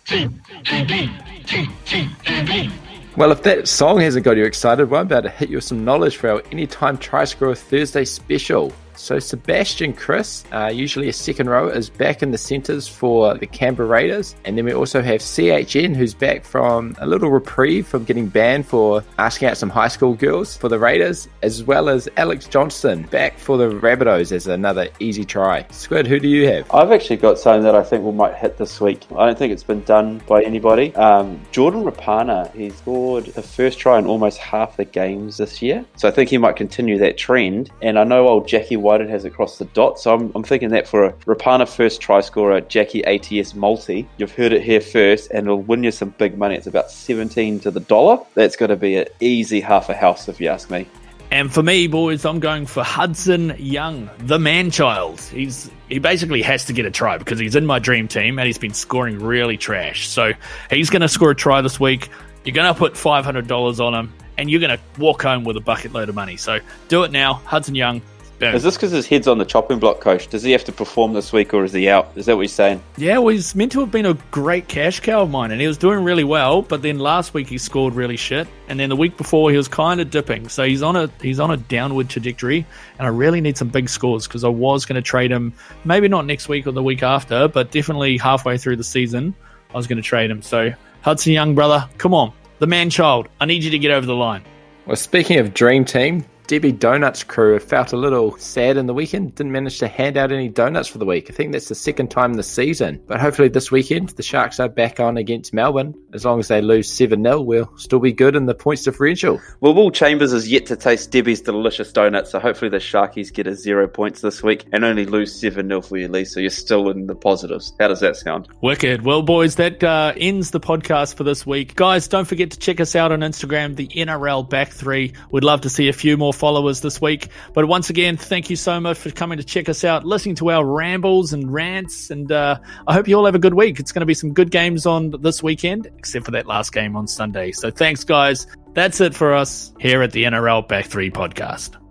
Well, 3.18 3.32
if 3.32 3.44
that 3.44 3.68
song 3.68 4.00
hasn't 4.00 4.24
got 4.24 4.38
you 4.38 4.46
excited, 4.46 4.84
I'm 4.84 4.94
about 4.94 5.22
to 5.22 5.30
hit 5.30 5.50
you 5.50 5.58
with 5.58 5.64
some 5.64 5.84
knowledge 5.84 6.18
for 6.18 6.30
our 6.30 6.44
Anytime 6.52 6.98
Try 6.98 7.26
Scorer 7.26 7.56
Thursday 7.56 8.06
special. 8.06 8.72
So 8.96 9.20
Sebastian 9.20 9.94
Kris, 9.94 10.44
uh, 10.52 10.72
usually 10.74 11.10
a 11.10 11.14
second 11.14 11.50
row, 11.50 11.68
is 11.68 11.90
back 11.90 12.24
in 12.24 12.32
the 12.32 12.38
centres 12.38 12.88
for 12.88 13.36
the 13.36 13.48
Canberra 13.48 13.88
Raiders. 13.88 14.36
And 14.46 14.58
then 14.58 14.66
we 14.66 14.74
also 14.74 15.02
have 15.02 15.22
CHN, 15.22 15.96
who's 15.96 16.14
back 16.14 16.46
from 16.46 16.96
a 17.00 17.08
little 17.08 17.30
reprieve 17.30 17.88
from 17.88 18.04
getting 18.04 18.28
banned 18.28 18.66
for 18.68 19.04
asking 19.18 19.50
out 19.50 19.58
some 19.58 19.70
high 19.70 19.88
school 19.88 20.14
girls 20.14 20.56
for 20.58 20.70
the 20.70 20.80
Raiders, 20.80 21.28
as 21.42 21.64
well 21.64 21.90
as 21.90 22.10
Alex 22.18 22.48
Johnston 22.48 23.04
back 23.04 23.38
for 23.38 23.58
the 23.58 23.70
Rabbitohs 23.70 24.32
as 24.32 24.48
another 24.48 24.90
easy 25.00 25.26
try. 25.26 25.66
Squid, 25.72 26.08
who 26.08 26.20
do 26.20 26.28
you 26.28 26.48
have? 26.48 26.70
I've 26.74 26.92
actually 26.92 27.18
got 27.18 27.40
something 27.40 27.64
that 27.64 27.76
I 27.76 27.84
think 27.84 28.04
we 28.04 28.12
might 28.12 28.36
hit 28.36 28.58
this 28.58 28.80
week. 28.80 29.04
I 29.16 29.26
don't 29.26 29.38
think 29.38 29.54
it's 29.54 29.64
been 29.64 29.84
done 29.84 30.22
by 30.28 30.44
anybody. 30.44 30.96
Um, 30.96 31.42
Jordan 31.52 31.84
Rapana, 31.84 32.54
he 32.54 32.70
scored 32.70 33.26
the 33.26 33.42
first 33.42 33.80
try 33.80 34.00
in 34.00 34.06
almost 34.06 34.38
half 34.38 34.78
the 34.78 34.86
games 34.86 35.38
this 35.38 35.62
year. 35.62 35.86
So 35.98 36.08
I 36.08 36.12
think 36.12 36.30
he 36.30 36.38
might 36.38 36.56
continue 36.56 36.98
that 37.00 37.18
trend. 37.18 37.72
And 37.82 37.98
I 37.98 38.04
know 38.04 38.28
old 38.28 38.48
Jackie 38.48 38.78
Wighton 38.84 39.10
has 39.10 39.26
across 39.26 39.58
the 39.58 39.66
dot. 39.66 40.00
So 40.00 40.14
I'm, 40.14 40.32
I'm 40.36 40.44
thinking 40.44 40.70
that 40.70 40.88
for 40.88 41.06
a 41.06 41.14
Rapana 41.26 41.68
first 41.68 42.02
try 42.02 42.22
scorer, 42.22 42.62
Jackie 42.62 43.04
ATS 43.06 43.56
multi, 43.56 44.08
you've 44.18 44.34
heard 44.34 44.54
it 44.54 44.62
here 44.62 44.82
first, 44.82 45.32
and 45.32 45.48
it'll 45.48 45.62
win 45.62 45.84
you 45.84 45.92
some 45.92 46.10
big 46.10 46.38
money. 46.38 46.56
It's 46.56 46.68
about 46.68 46.92
17 46.92 47.62
to 47.62 47.72
the 47.72 47.80
dollar. 47.80 48.20
That's 48.36 48.56
going 48.56 48.70
to 48.70 48.76
be 48.76 48.98
an 48.98 49.08
easy 49.20 49.62
half 49.62 49.90
a 49.90 49.96
house, 49.96 50.28
if 50.28 50.40
you 50.40 50.50
ask 50.50 50.70
me. 50.70 50.88
And 51.32 51.52
for 51.52 51.64
me, 51.64 51.88
boys, 51.88 52.26
I'm 52.26 52.40
going 52.40 52.68
for 52.68 52.84
Hudson 52.84 53.56
Young, 53.58 54.08
the 54.20 54.38
man 54.38 54.70
child. 54.70 55.20
He's 55.20 55.72
he 55.90 55.98
basically 55.98 56.44
has 56.44 56.66
to 56.66 56.74
get 56.74 56.86
a 56.86 56.92
try 56.92 57.18
because 57.18 57.40
he's 57.40 57.56
in 57.56 57.66
my 57.66 57.80
dream 57.80 58.08
team 58.08 58.38
and 58.38 58.46
he's 58.46 58.60
been 58.60 58.76
scoring 58.76 59.18
really 59.18 59.58
trash. 59.58 60.08
So 60.08 60.34
he's 60.70 60.92
going 60.92 61.02
to 61.02 61.08
score 61.08 61.32
a 61.32 61.36
try 61.36 61.62
this 61.62 61.80
week. 61.80 62.10
You're 62.44 62.54
going 62.54 62.72
to 62.72 62.78
put 62.78 62.94
$500 62.94 63.80
on 63.80 63.96
him 63.96 64.14
and 64.38 64.50
you're 64.50 64.60
going 64.60 64.78
to 64.78 65.02
walk 65.02 65.24
home 65.24 65.44
with 65.44 65.58
a 65.58 65.62
bucket 65.62 65.94
load 65.94 66.10
of 66.10 66.14
money. 66.14 66.38
So 66.38 66.60
do 66.88 67.04
it 67.04 67.12
now. 67.12 67.36
Hudson 67.46 67.74
Young, 67.76 68.02
Boom. 68.44 68.56
Is 68.56 68.64
this 68.64 68.76
because 68.76 68.92
his 68.92 69.08
head's 69.08 69.28
on 69.28 69.38
the 69.38 69.46
chopping 69.46 69.80
block, 69.80 70.02
coach? 70.02 70.28
Does 70.28 70.44
he 70.44 70.52
have 70.52 70.66
to 70.66 70.72
perform 70.74 71.14
this 71.14 71.32
week 71.32 71.54
or 71.54 71.64
is 71.64 71.72
he 71.72 71.88
out? 71.88 72.12
Is 72.16 72.26
that 72.26 72.36
what 72.36 72.42
he's 72.42 72.52
saying? 72.52 72.84
Yeah, 72.98 73.20
well, 73.20 73.30
he's 73.30 73.56
meant 73.56 73.72
to 73.72 73.80
have 73.80 73.90
been 73.90 74.06
a 74.06 74.16
great 74.32 74.68
cash 74.68 75.00
cow 75.00 75.22
of 75.22 75.30
mine 75.30 75.52
and 75.52 75.62
he 75.62 75.68
was 75.68 75.78
doing 75.78 76.04
really 76.04 76.26
well, 76.26 76.62
but 76.62 76.82
then 76.82 77.00
last 77.00 77.34
week 77.34 77.48
he 77.48 77.58
scored 77.58 77.96
really 77.96 78.18
shit. 78.18 78.48
And 78.68 78.78
then 78.80 78.90
the 78.90 78.98
week 78.98 79.16
before 79.16 79.50
he 79.50 79.56
was 79.56 79.70
kind 79.70 80.02
of 80.02 80.12
dipping. 80.12 80.50
So 80.50 80.66
he's 80.66 80.84
on 80.84 80.98
a 80.98 81.10
he's 81.22 81.40
on 81.40 81.52
a 81.52 81.58
downward 81.58 82.10
trajectory 82.10 82.66
and 83.00 83.08
I 83.08 83.10
really 83.10 83.40
need 83.40 83.58
some 83.58 83.70
big 83.70 83.88
scores 83.88 84.28
because 84.28 84.44
I 84.44 84.50
was 84.50 84.86
going 84.86 84.96
to 84.96 85.02
trade 85.02 85.32
him 85.32 85.54
maybe 85.86 86.10
not 86.10 86.26
next 86.26 86.50
week 86.50 86.68
or 86.68 86.72
the 86.72 86.84
week 86.84 87.02
after, 87.02 87.48
but 87.48 87.72
definitely 87.72 88.18
halfway 88.18 88.58
through 88.58 88.76
the 88.76 88.84
season 88.84 89.34
I 89.74 89.78
was 89.78 89.88
going 89.88 90.02
to 90.02 90.04
trade 90.04 90.30
him. 90.30 90.42
So 90.42 90.74
Hudson 91.02 91.32
Young, 91.32 91.56
brother, 91.56 91.88
come 91.98 92.14
on. 92.14 92.34
The 92.60 92.68
man 92.68 92.90
child. 92.90 93.30
I 93.40 93.46
need 93.46 93.64
you 93.64 93.72
to 93.72 93.80
get 93.80 93.92
over 93.92 94.06
the 94.06 94.16
line. 94.16 94.44
Well, 94.86 94.98
speaking 94.98 95.40
of 95.40 95.54
dream 95.54 95.86
team, 95.86 96.26
Debbie 96.48 96.74
Donuts 96.74 97.24
crew 97.24 97.54
have 97.54 97.64
felt 97.64 97.94
a 97.94 97.98
little 97.98 98.38
sad 98.38 98.76
in 98.76 98.86
the 98.86 98.94
weekend. 98.94 99.36
Didn't 99.36 99.54
manage 99.54 99.80
to 99.80 99.88
hand 99.88 100.18
out 100.18 100.32
any 100.32 100.50
donuts 100.50 100.90
for 100.90 100.98
the 100.98 101.06
week. 101.06 101.30
I 101.30 101.34
think 101.34 101.54
that's 101.54 101.70
the 101.70 101.76
second 101.76 102.12
time 102.12 102.34
this 102.34 102.50
season. 102.50 103.02
But 103.08 103.22
hopefully 103.22 103.48
this 103.48 103.72
weekend, 103.72 104.10
the 104.10 104.24
Sharks 104.24 104.60
are 104.60 104.68
back 104.68 105.00
on 105.00 105.16
against 105.16 105.54
Melbourne. 105.54 105.94
As 106.14 106.26
long 106.26 106.40
as 106.40 106.50
they 106.50 106.62
lose 106.62 106.92
7 106.92 107.24
0, 107.24 107.42
we'll 107.42 107.72
still 107.78 108.00
be 108.00 108.12
good 108.12 108.36
in 108.36 108.46
the 108.46 108.54
points 108.54 108.84
differential. 108.84 109.42
Well, 109.62 109.74
Will 109.74 109.90
Chambers 109.90 110.34
is 110.34 110.52
yet 110.52 110.66
to 110.68 110.76
taste 110.76 111.12
Debbie's 111.12 111.42
delicious 111.42 111.92
donuts, 111.92 112.32
so 112.32 112.40
hopefully 112.40 112.70
the 112.70 112.78
Sharkies 112.78 113.34
get 113.34 113.48
a 113.48 113.56
zero 113.56 113.88
points 113.88 114.22
this 114.22 114.44
week 114.44 114.66
and 114.74 114.84
only 114.84 115.06
lose 115.06 115.40
7 115.40 115.66
0 115.68 115.82
for 115.82 115.98
you, 115.98 116.10
Lee, 116.10 116.26
so 116.26 116.40
you're 116.40 116.50
still 116.50 116.90
in 116.90 117.08
the 117.08 117.16
positives. 117.16 117.74
How 117.80 117.88
does 117.88 118.02
that 118.02 118.18
sound? 118.18 118.50
Wicked. 118.62 119.04
Well, 119.04 119.22
boys, 119.22 119.56
that 119.56 119.82
uh, 119.82 120.14
ends 120.18 120.52
the 120.52 120.60
podcast 120.60 121.16
for 121.16 121.24
this 121.24 121.46
week. 121.46 121.76
Guys, 121.76 122.08
don't 122.08 122.26
forget 122.26 122.52
to 122.52 122.60
check 122.60 122.82
us 122.82 122.96
out 122.96 123.12
on 123.12 123.22
Instagram, 123.22 123.76
the 123.76 123.88
NRL 123.88 124.50
Back 124.50 124.72
Three. 124.72 125.14
We'd 125.32 125.44
love 125.44 125.62
to 125.62 125.70
see 125.70 125.88
a 125.88 125.94
few 125.94 126.18
more 126.18 126.33
followers 126.34 126.82
this 126.82 127.00
week 127.00 127.14
week. 127.14 127.30
But 127.54 127.68
once 127.68 127.90
again, 127.90 128.18
thank 128.18 128.50
you 128.50 128.56
so 128.56 128.80
much 128.80 128.98
for 128.98 129.12
coming 129.12 129.38
to 129.38 129.44
check 129.44 129.70
us 129.70 129.84
out, 129.84 130.06
listening 130.06 130.36
to 130.36 130.52
our 130.52 130.66
rambles 130.66 131.34
and 131.34 131.52
rants. 131.52 132.10
And 132.10 132.32
uh, 132.32 132.60
I 132.88 132.94
hope 132.94 133.08
you 133.08 133.16
all 133.18 133.26
have 133.26 133.36
a 133.36 133.40
good 133.40 133.54
week. 133.54 133.80
It's 133.80 133.92
going 133.92 134.02
to 134.02 134.06
be 134.06 134.14
some 134.14 134.34
good 134.34 134.52
games 134.52 134.86
on 134.86 135.12
this 135.22 135.44
weekend, 135.44 135.88
except 135.98 136.26
for 136.26 136.32
that 136.32 136.48
last 136.48 136.74
game 136.74 136.96
on 136.96 137.08
Sunday. 137.08 137.52
So 137.52 137.70
thanks, 137.70 138.04
guys. 138.04 138.48
That's 138.74 139.02
it 139.02 139.14
for 139.14 139.34
us 139.34 139.74
here 139.80 140.02
at 140.02 140.12
the 140.12 140.24
NRL 140.24 140.68
Back 140.68 140.86
3 140.86 141.12
podcast. 141.12 141.83